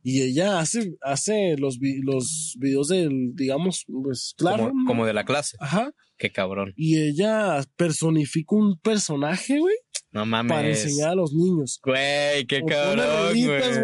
y 0.03 0.23
ella 0.23 0.61
hace, 0.61 0.95
hace 1.03 1.57
los, 1.59 1.79
vi- 1.79 2.01
los 2.03 2.55
videos 2.59 2.89
del, 2.89 3.33
digamos, 3.35 3.85
pues 4.03 4.35
claro. 4.37 4.69
Como, 4.69 4.87
como 4.87 5.07
de 5.07 5.13
la 5.13 5.25
clase. 5.25 5.57
Ajá. 5.61 5.93
Qué 6.17 6.31
cabrón. 6.31 6.73
Y 6.77 6.99
ella 6.99 7.63
personifica 7.77 8.55
un 8.55 8.79
personaje, 8.79 9.59
güey, 9.59 9.75
No 10.13 10.27
mames. 10.27 10.53
para 10.53 10.69
enseñar 10.69 11.11
a 11.11 11.15
los 11.15 11.33
niños. 11.33 11.81
Güey, 11.83 12.47
qué 12.47 12.61
O 12.63 12.67
cabrón, 12.67 13.33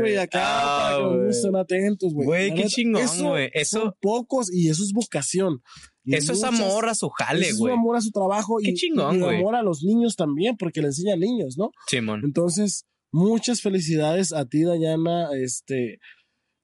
güey, 0.00 0.16
acá 0.16 0.40
Ah, 0.42 0.98
para 1.00 1.22
que 1.24 1.30
estén 1.30 1.56
atentos, 1.56 2.12
güey. 2.12 2.26
Güey, 2.26 2.54
qué 2.54 2.64
chingón, 2.64 3.02
eso 3.02 3.28
güey. 3.30 3.50
Son 3.64 3.82
Eso, 3.82 3.96
pocos 4.02 4.52
y 4.52 4.68
eso 4.68 4.82
es 4.82 4.92
vocación. 4.92 5.62
Y 6.04 6.14
eso 6.14 6.32
es 6.32 6.38
muchas- 6.42 6.60
amor 6.60 6.88
a 6.90 6.94
su 6.94 7.08
jale, 7.08 7.40
eso 7.40 7.50
es 7.52 7.58
güey. 7.58 7.72
un 7.72 7.80
amor 7.80 7.96
a 7.96 8.00
su 8.02 8.10
trabajo 8.10 8.58
Qué 8.62 8.70
y, 8.70 8.74
chingón, 8.74 9.18
güey. 9.18 9.38
amor 9.38 9.56
a 9.56 9.62
los 9.62 9.82
niños 9.82 10.14
también, 10.14 10.56
porque 10.58 10.80
le 10.82 10.88
enseña 10.88 11.14
a 11.14 11.16
niños, 11.16 11.56
¿no? 11.56 11.70
Simón. 11.88 12.20
Entonces, 12.22 12.84
muchas 13.16 13.60
felicidades 13.62 14.32
a 14.32 14.44
ti, 14.46 14.62
Dayana, 14.62 15.28
este, 15.34 15.98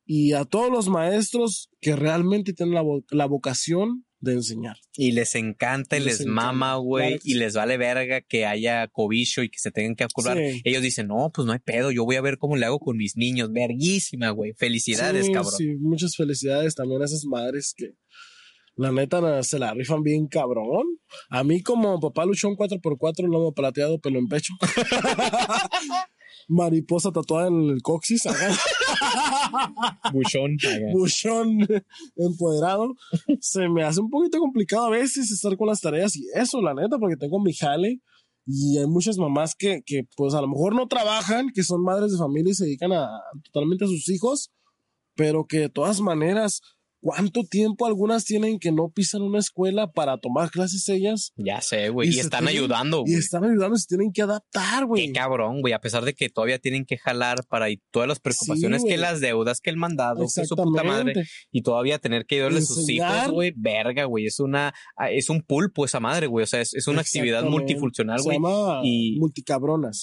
y 0.05 0.32
a 0.34 0.44
todos 0.44 0.70
los 0.70 0.88
maestros 0.88 1.70
que 1.80 1.96
realmente 1.96 2.53
tienen 2.53 2.74
la, 2.74 2.82
vo- 2.82 3.05
la 3.11 3.26
vocación 3.26 4.05
de 4.20 4.34
enseñar. 4.34 4.76
Y 4.96 5.12
les 5.12 5.34
encanta 5.34 5.96
y 5.96 6.00
Les 6.00 6.07
les, 6.07 6.20
encanta, 6.20 6.42
mama, 6.42 6.76
güey. 6.76 7.09
claro 7.09 7.22
y 7.24 7.32
sí. 7.32 7.38
les 7.38 7.55
vale 7.55 7.76
verga 7.76 8.20
que 8.20 8.46
haya 8.46 8.86
cobicho 8.88 9.42
y 9.42 9.48
que 9.50 9.59
se 9.59 9.70
tengan 9.72 9.96
que 9.96 10.05
acordar. 10.05 10.36
Sí. 10.36 10.61
Ellos 10.64 10.82
dicen, 10.82 11.09
no, 11.09 11.30
pues 11.34 11.44
no 11.46 11.53
hay 11.53 11.59
pedo. 11.59 11.90
Yo 11.90 12.05
voy 12.05 12.16
a 12.16 12.20
ver 12.20 12.38
cómo 12.38 12.57
le 12.57 12.66
hago 12.66 12.78
con 12.78 12.96
mis 12.96 13.16
niños. 13.16 13.50
Verguísima, 13.53 14.30
güey. 14.30 14.53
Felicidades, 14.53 15.26
Sí, 15.26 15.32
cabrón. 15.32 15.55
Sí, 15.57 15.74
muchas 15.80 16.14
felicidades 16.14 16.74
también 16.76 17.03
a 17.03 17.07
esas 17.07 17.24
madres 17.24 17.74
que 17.76 17.94
la 18.76 18.92
neta 18.92 19.42
se 19.42 19.59
la 19.59 19.74
rifan 19.74 20.03
bien 20.05 20.28
cabrón. 20.28 20.84
A 21.28 21.42
mí 21.42 21.61
como 21.62 21.98
papá 21.98 22.24
luchón 22.24 22.55
4x4, 22.55 23.26
lomo 23.28 23.53
plateado, 23.53 23.98
pelo 23.98 24.18
en 24.20 24.28
pecho. 24.28 24.55
Mariposa 26.49 27.12
tatuada 27.12 27.49
en 27.49 27.70
el 27.70 27.82
coxis, 27.82 28.24
Buchón. 30.12 30.57
buchón 30.93 31.66
empoderado. 32.16 32.95
Se 33.40 33.68
me 33.68 33.84
hace 33.84 34.01
un 34.01 34.11
poquito 34.11 34.38
complicado 34.38 34.86
a 34.86 34.90
veces 34.90 35.30
estar 35.30 35.57
con 35.57 35.68
las 35.68 35.80
tareas 35.80 36.16
y 36.16 36.24
eso, 36.34 36.61
la 36.61 36.74
neta, 36.74 36.99
porque 36.99 37.16
tengo 37.16 37.40
mi 37.40 37.53
jale 37.53 38.01
y 38.47 38.78
hay 38.78 38.86
muchas 38.86 39.18
mamás 39.18 39.55
que, 39.55 39.82
que 39.84 40.03
pues 40.16 40.34
a 40.34 40.40
lo 40.40 40.49
mejor 40.49 40.74
no 40.74 40.88
trabajan, 40.88 41.51
que 41.55 41.62
son 41.62 41.82
madres 41.82 42.12
de 42.12 42.18
familia 42.18 42.51
y 42.51 42.55
se 42.55 42.64
dedican 42.64 42.93
a, 42.93 43.09
totalmente 43.45 43.84
a 43.84 43.88
sus 43.88 44.09
hijos, 44.09 44.51
pero 45.14 45.47
que 45.47 45.59
de 45.61 45.68
todas 45.68 46.01
maneras, 46.01 46.61
¿cuánto 47.03 47.42
tiempo 47.42 47.84
algunas 47.86 48.24
tienen 48.24 48.59
que 48.59 48.70
no 48.72 48.88
pisan 48.88 49.22
una 49.22 49.40
escuela 49.40 49.90
para 49.90 50.16
tomar 50.18 50.50
clases 50.50 50.88
ellas? 50.88 51.32
Ya 51.36 51.61
sé, 51.61 51.88
güey. 51.90 52.09
Y, 52.09 52.12
se 52.12 52.20
están 52.20 52.44
tienen- 52.46 52.57
ayudando, 52.62 52.98
Y 53.05 53.11
güey. 53.11 53.14
están 53.16 53.44
ayudando, 53.44 53.76
se 53.76 53.86
tienen 53.88 54.12
que 54.12 54.22
adaptar, 54.22 54.86
güey. 54.86 55.07
Qué 55.09 55.12
cabrón, 55.12 55.61
güey. 55.61 55.74
A 55.74 55.80
pesar 55.80 56.05
de 56.05 56.14
que 56.14 56.28
todavía 56.30 56.59
tienen 56.59 56.84
que 56.86 56.96
jalar 56.96 57.44
para 57.48 57.68
y 57.70 57.80
todas 57.90 58.09
las 58.09 58.20
preocupaciones 58.20 58.82
Sí, 58.82 58.88
que 58.88 58.96
las 58.96 59.20
deudas, 59.20 59.61
que 59.61 59.70
el 59.70 59.76
mandado, 59.76 60.24
que 60.34 60.46
su 60.46 60.55
puta 60.57 60.84
madre. 60.84 61.24
Y 61.50 61.62
todavía 61.62 61.98
tener 61.98 62.24
que 62.24 62.36
ayudarle 62.36 62.61
a 62.61 62.62
sus 62.62 62.88
hijos, 62.88 63.30
güey. 63.32 63.53
Verga, 63.57 64.05
güey. 64.05 64.26
Es 64.26 64.38
una, 64.40 64.72
ah, 64.96 65.11
es 65.11 65.28
un 65.28 65.42
pulpo 65.42 65.84
esa 65.84 65.98
madre, 65.98 66.28
güey. 66.28 66.44
O 66.44 66.46
sea, 66.46 66.61
es, 66.61 66.72
es 66.72 66.86
una 66.86 67.00
actividad 67.00 67.42
multifuncional, 67.44 68.18
Se 68.20 68.24
güey. 68.24 68.36
llama 68.36 68.80
y- 68.84 69.18
multicabronas. 69.18 70.03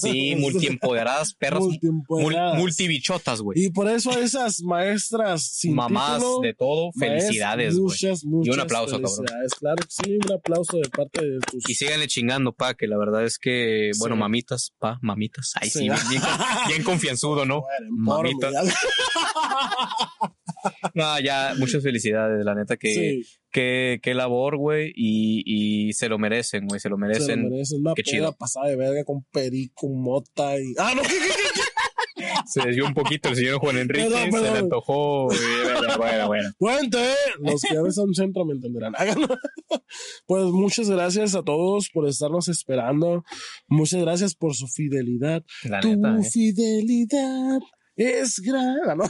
Sí, 0.00 0.34
multiempoderadas, 0.38 1.34
perras, 1.34 1.60
mul- 1.60 1.68
Multiempoderadas. 1.68 2.58
multibichotas, 2.58 3.40
güey. 3.42 3.64
Y 3.66 3.70
por 3.70 3.88
eso 3.88 4.10
a 4.12 4.20
esas 4.20 4.62
maestras 4.62 5.42
sin 5.44 5.74
Mamás 5.74 6.18
título, 6.18 6.37
de 6.40 6.54
todo, 6.54 6.90
felicidades, 6.98 7.74
güey. 7.74 7.84
Muchas, 7.84 8.24
muchas 8.24 8.54
un 8.54 8.60
aplauso, 8.60 8.92
cabrón. 8.92 9.10
felicidades. 9.16 9.54
Claro 9.54 9.76
que 9.76 9.86
sí, 9.88 10.18
un 10.26 10.32
aplauso 10.32 10.76
de 10.78 10.88
parte 10.88 11.24
de 11.26 11.38
tus... 11.40 11.68
Y 11.70 11.74
síganle 11.74 12.06
chingando, 12.08 12.52
pa, 12.52 12.74
que 12.74 12.86
la 12.86 12.96
verdad 12.98 13.24
es 13.24 13.38
que, 13.38 13.90
bueno, 13.98 14.14
Sí. 14.16 14.20
mamitas, 14.20 14.72
pa, 14.78 14.98
mamitas. 15.02 15.52
Ay, 15.60 15.70
sí, 15.70 15.78
Sí. 15.80 15.84
bien, 15.84 16.22
bien, 16.68 16.82
confianzudo, 16.82 17.44
¿no? 17.44 17.62
Mueren 17.90 18.04
por 18.06 18.24
mí, 18.24 18.34
Mamita. 18.34 18.50
ya- 18.52 18.74
No, 20.94 21.20
ya, 21.20 21.54
muchas 21.58 21.82
felicidades, 21.82 22.44
la 22.44 22.54
neta, 22.54 22.76
que, 22.76 22.92
Sí, 22.92 23.22
qué, 23.52 24.00
qué 24.02 24.14
labor, 24.14 24.56
güey, 24.56 24.92
y, 24.94 25.42
y 25.88 25.92
se 25.92 26.08
lo 26.08 26.18
merecen, 26.18 26.66
güey, 26.66 26.80
se 26.80 26.88
lo 26.88 26.96
se 26.96 27.00
merecen. 27.00 27.42
lo 27.44 27.50
merecen. 27.50 27.80
Una 27.80 27.94
Qué 27.94 28.02
peda 28.02 28.10
chido. 28.12 28.32
pasada 28.36 28.66
de 28.68 28.76
verga 28.76 29.04
con 29.04 29.22
perico, 29.30 29.88
mota 29.88 30.58
y... 30.58 30.74
¡Ah, 30.78 30.92
no! 30.96 31.02
¿qué, 31.02 31.08
qué, 31.08 31.14
qué? 31.28 31.47
Se 32.48 32.62
desvió 32.62 32.86
un 32.86 32.94
poquito 32.94 33.28
el 33.28 33.36
señor 33.36 33.58
Juan 33.58 33.76
Enrique, 33.78 34.04
Perdón, 34.04 34.24
se 34.24 34.30
perdón. 34.30 34.52
le 34.52 34.58
antojó. 34.58 35.24
güey, 35.26 35.38
Bueno, 35.38 35.98
bueno, 35.98 36.26
bueno. 36.28 36.50
Cuente, 36.58 36.98
los 37.40 37.60
que 37.62 37.76
a 37.76 37.82
un 37.82 38.14
centro 38.14 38.44
me 38.44 38.54
entenderán. 38.54 38.94
Háganlo. 38.96 39.28
Pues 40.26 40.44
muchas 40.44 40.88
gracias 40.88 41.34
a 41.34 41.42
todos 41.42 41.90
por 41.92 42.08
estarnos 42.08 42.48
esperando. 42.48 43.24
Muchas 43.66 44.00
gracias 44.00 44.34
por 44.34 44.54
su 44.54 44.66
fidelidad. 44.66 45.44
La 45.64 45.80
tu 45.80 45.88
neta, 45.88 46.18
eh. 46.18 46.30
fidelidad 46.30 47.60
es 47.98 48.40
gran. 48.40 48.96
¿no? 48.96 49.04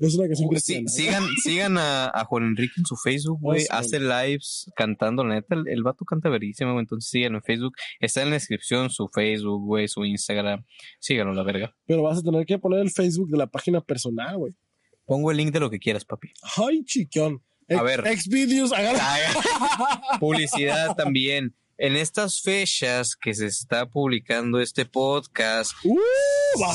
es 0.00 0.14
una 0.16 0.26
canción 0.28 0.48
Sí, 0.48 0.48
cristiana. 0.48 0.88
sigan, 0.88 1.22
sigan 1.42 1.78
a, 1.78 2.06
a 2.12 2.24
Juan 2.24 2.44
Enrique 2.44 2.74
en 2.78 2.84
su 2.86 2.96
Facebook, 2.96 3.38
güey. 3.40 3.60
sí. 3.60 3.66
Hace 3.70 4.00
lives 4.00 4.70
cantando, 4.76 5.24
la 5.24 5.36
neta. 5.36 5.54
El, 5.54 5.68
el 5.68 5.82
vato 5.82 6.04
canta 6.04 6.28
verísimo, 6.28 6.72
güey. 6.72 6.82
Entonces 6.82 7.10
síganlo 7.10 7.38
en 7.38 7.44
Facebook. 7.44 7.74
Está 8.00 8.22
en 8.22 8.28
la 8.30 8.34
descripción 8.34 8.90
su 8.90 9.08
Facebook, 9.08 9.64
güey, 9.64 9.88
su 9.88 10.04
Instagram. 10.04 10.64
Síganlo, 10.98 11.32
la 11.34 11.42
verga. 11.42 11.74
Pero 11.86 12.02
vas 12.02 12.18
a 12.18 12.22
tener 12.22 12.44
que 12.46 12.58
poner 12.58 12.80
el 12.80 12.90
Facebook 12.90 13.30
de 13.30 13.38
la 13.38 13.46
página 13.46 13.80
personal, 13.80 14.36
güey. 14.38 14.54
Pongo 15.04 15.30
el 15.30 15.36
link 15.36 15.52
de 15.52 15.60
lo 15.60 15.70
que 15.70 15.78
quieras, 15.78 16.04
papi. 16.04 16.28
Ay, 16.56 16.84
chiquión. 16.84 17.42
A 17.68 17.74
Ex- 17.74 17.82
ver. 17.84 18.18
Xvideos. 18.18 18.72
Publicidad 20.20 20.94
también. 20.96 21.54
En 21.84 21.96
estas 21.96 22.40
fechas 22.42 23.16
que 23.16 23.34
se 23.34 23.46
está 23.46 23.86
publicando 23.86 24.60
este 24.60 24.84
podcast, 24.86 25.72
Uh, 25.84 25.98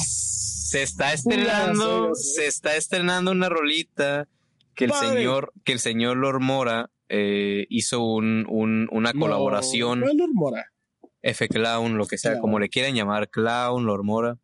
se 0.05 0.83
está 0.83 1.13
estrenando, 1.13 2.13
se 2.13 2.45
está 2.45 2.75
estrenando 2.75 3.31
una 3.31 3.47
rolita 3.47 4.27
que 4.75 4.83
el 4.85 4.91
Padre. 4.91 5.09
señor, 5.19 5.53
que 5.63 5.71
el 5.71 5.79
señor 5.79 6.17
Lord 6.17 6.41
Mora 6.41 6.89
eh, 7.07 7.67
hizo 7.69 8.01
un, 8.03 8.45
un- 8.49 8.89
una 8.91 9.13
No, 9.13 9.19
colaboración. 9.21 10.01
no 10.01 10.07
es 10.09 10.15
Lord 10.15 10.31
Mora. 10.33 10.65
F 11.21 11.47
Clown, 11.47 11.97
lo 11.97 12.05
que 12.05 12.17
sea, 12.17 12.31
Claro. 12.31 12.41
como 12.41 12.59
le 12.59 12.67
quieran 12.67 12.93
llamar, 12.93 13.29
Clown, 13.29 13.85
Lord 13.85 14.03
Mora. 14.03 14.37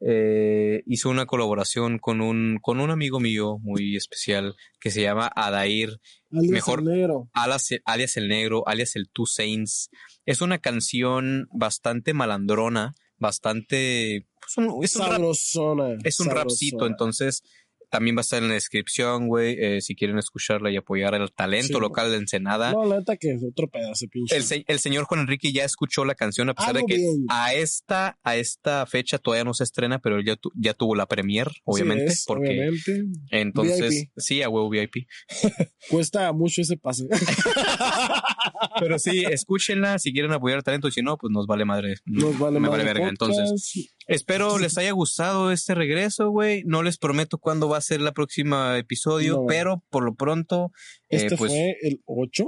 Eh, 0.00 0.82
hizo 0.86 1.10
una 1.10 1.26
colaboración 1.26 1.98
con 1.98 2.20
un, 2.20 2.58
con 2.62 2.80
un 2.80 2.90
amigo 2.90 3.20
mío 3.20 3.58
muy 3.60 3.96
especial 3.96 4.54
que 4.80 4.90
se 4.90 5.02
llama 5.02 5.30
Adair, 5.36 6.00
Alias 6.32 6.50
Mejor- 6.52 6.78
el 6.80 6.84
negro. 6.86 7.28
alias, 7.34 7.68
alias 7.84 8.16
El 8.16 8.28
Negro, 8.28 8.66
alias 8.66 8.96
El 8.96 9.10
Two 9.10 9.26
Saints. 9.26 9.90
Es 10.26 10.40
una 10.40 10.58
canción 10.58 11.48
bastante 11.52 12.14
malandrona, 12.14 12.94
bastante... 13.18 14.26
pues, 14.40 14.56
un- 14.56 14.82
es 14.84 14.96
un 14.96 15.02
rap 15.02 15.12
Sabrosona. 15.12 15.98
es 16.04 16.20
un 16.20 16.30
rapcito, 16.30 16.86
entonces 16.86 17.42
también 17.90 18.16
va 18.16 18.20
a 18.20 18.22
estar 18.22 18.42
en 18.42 18.48
la 18.48 18.54
descripción, 18.54 19.28
güey, 19.28 19.56
eh, 19.58 19.80
si 19.80 19.94
quieren 19.94 20.18
escucharla 20.18 20.70
y 20.70 20.76
apoyar 20.76 21.14
el 21.14 21.30
talento 21.32 21.74
Sí, 21.78 21.80
local 21.80 22.10
de 22.10 22.16
Ensenada. 22.18 22.72
No, 22.72 22.84
la 22.86 22.98
neta 23.00 23.16
que 23.16 23.32
es 23.32 23.42
otro 23.44 23.68
pedazo, 23.68 24.06
pinche. 24.08 24.34
El, 24.36 24.44
se- 24.44 24.64
el 24.66 24.78
señor 24.78 25.04
Juan 25.04 25.20
Enrique 25.20 25.52
ya 25.52 25.64
escuchó 25.64 26.04
la 26.04 26.14
canción 26.14 26.48
a 26.48 26.54
pesar 26.54 26.76
Algo 26.76 26.86
de 26.88 26.94
que 26.94 26.98
bien. 27.00 27.24
a 27.28 27.52
esta 27.54 28.18
a 28.22 28.36
esta 28.36 28.86
fecha 28.86 29.18
todavía 29.18 29.44
no 29.44 29.54
se 29.54 29.64
estrena, 29.64 29.98
pero 29.98 30.16
él 30.16 30.24
ya, 30.24 30.36
tu- 30.36 30.52
ya 30.54 30.72
tuvo 30.74 30.94
la 30.94 31.06
premier, 31.06 31.48
obviamente, 31.64 32.06
es, 32.06 32.24
porque 32.26 32.48
obviamente. 32.50 33.02
entonces 33.30 33.90
VIP. 33.90 34.10
sí, 34.16 34.42
a 34.42 34.48
huevo 34.48 34.70
VIP. 34.70 35.06
Cuesta 35.90 36.32
mucho 36.32 36.62
ese 36.62 36.76
pase. 36.76 37.06
Pero 38.78 38.98
sí, 38.98 39.24
escúchenla 39.28 39.98
si 39.98 40.12
quieren 40.12 40.32
apoyar 40.32 40.58
el 40.58 40.64
talento, 40.64 40.88
y 40.88 40.92
si 40.92 41.02
no, 41.02 41.16
pues 41.16 41.30
nos 41.30 41.46
vale 41.46 41.64
madre. 41.64 41.96
Nos 42.04 42.38
vale 42.38 42.60
Me 42.60 42.68
madre 42.68 42.84
vale 42.84 42.92
verga. 42.94 43.08
Entonces, 43.08 43.90
espero 44.14 44.58
les 44.58 44.76
haya 44.78 44.92
gustado 44.92 45.50
este 45.52 45.74
regreso, 45.74 46.30
güey. 46.30 46.62
No 46.66 46.82
les 46.82 46.98
prometo 46.98 47.38
cuándo 47.38 47.68
va 47.68 47.78
a 47.78 47.80
ser 47.80 48.00
la 48.00 48.12
próxima 48.12 48.76
episodio, 48.78 49.36
No. 49.38 49.46
pero 49.46 49.82
por 49.90 50.04
lo 50.04 50.14
pronto, 50.14 50.72
eh, 51.08 51.16
Este 51.16 51.36
pues 51.36 51.50
fue 51.52 51.76
el 51.82 52.02
8. 52.04 52.46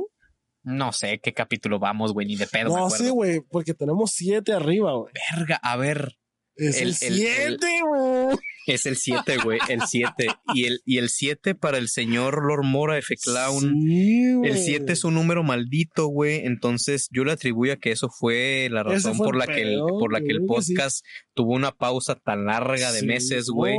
no 0.64 0.92
sé 0.92 1.18
qué 1.20 1.32
capítulo 1.32 1.78
vamos, 1.78 2.12
güey, 2.12 2.26
ni 2.26 2.36
de 2.36 2.46
pedo 2.46 2.76
No, 2.76 2.90
sí, 2.90 3.08
güey, 3.08 3.40
porque 3.40 3.74
tenemos 3.74 4.12
7 4.12 4.52
arriba, 4.52 4.92
güey. 4.94 5.12
Verga, 5.36 5.58
a 5.62 5.76
ver, 5.76 6.16
Es 6.57 6.76
El- 6.80 6.88
el 6.88 6.88
el- 6.88 7.59
7, 7.59 7.66
güey. 7.88 8.36
es 8.66 8.86
el 8.86 8.96
7, 8.96 9.36
güey, 9.42 9.59
el 9.68 9.80
7. 9.88 10.26
Y 10.55 10.64
el, 10.66 10.80
y 10.84 10.98
el 10.98 11.09
7 11.09 11.55
para 11.55 11.78
el 11.78 11.88
señor 11.88 12.44
Lord 12.46 12.64
Mora 12.64 12.98
F. 12.98 13.14
Clown. 13.16 13.61
Sí. 13.86 14.22
El 14.44 14.59
7 14.59 14.92
es 14.92 15.05
un 15.05 15.14
número 15.14 15.42
maldito, 15.42 16.07
güey. 16.07 16.44
Entonces 16.44 17.09
yo 17.11 17.24
le 17.24 17.32
atribuyo 17.32 17.72
a 17.72 17.76
que 17.76 17.90
eso 17.90 18.09
fue 18.11 18.68
la 18.70 18.82
razón 18.82 19.16
fue 19.16 19.26
por 19.26 19.36
la 19.36 19.46
que 19.46 19.62
el, 19.62 19.78
por 19.88 20.12
la 20.12 20.20
que 20.20 20.30
el 20.32 20.40
sí. 20.40 20.46
podcast 20.46 21.05
tuvo 21.34 21.55
una 21.55 21.72
pausa 21.72 22.14
tan 22.16 22.44
larga 22.44 22.92
de 22.92 23.00
Sí, 23.00 23.07
meses, 23.07 23.48
güey. 23.48 23.76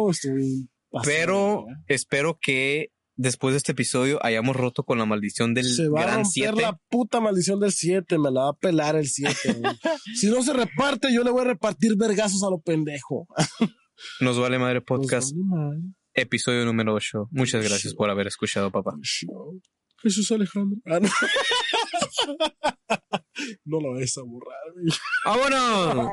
Pero 1.03 1.65
espero 1.87 2.37
que 2.41 2.89
después 3.15 3.53
de 3.53 3.57
este 3.57 3.73
episodio 3.73 4.19
hayamos 4.23 4.55
roto 4.55 4.83
con 4.83 4.97
la 4.97 5.05
maldición 5.05 5.53
del 5.53 5.65
se 5.65 5.89
va 5.89 6.01
a 6.01 6.03
gran 6.03 6.23
romper 6.23 6.31
7. 6.31 6.61
la 6.61 6.79
puta 6.89 7.19
maldición 7.19 7.59
del 7.59 7.71
7, 7.71 8.17
me 8.17 8.31
la 8.31 8.41
va 8.41 8.49
a 8.49 8.53
pelar 8.53 8.95
el 8.95 9.07
7. 9.07 9.33
si 10.15 10.29
no 10.29 10.41
se 10.43 10.53
reparte, 10.53 11.13
yo 11.13 11.23
le 11.23 11.31
voy 11.31 11.41
a 11.41 11.45
repartir 11.45 11.95
vergazos 11.95 12.43
a 12.43 12.49
lo 12.49 12.59
pendejo. 12.59 13.27
Nos 14.19 14.39
vale 14.39 14.59
madre 14.59 14.81
podcast, 14.81 15.31
vale 15.33 15.45
madre. 15.45 15.79
episodio 16.13 16.65
número 16.65 16.93
8. 16.93 17.29
Muchas 17.31 17.63
gracias 17.63 17.93
por 17.93 18.09
haber 18.09 18.27
escuchado, 18.27 18.71
papá. 18.71 18.95
Jesús 20.01 20.31
Alejandro. 20.31 20.77
Ah, 20.85 20.99
no. 20.99 21.09
no 23.65 23.79
lo 23.79 23.93
vayas 23.93 24.17
a 24.17 24.23
borrar. 24.23 24.59
¡Vámonos! 25.25 26.09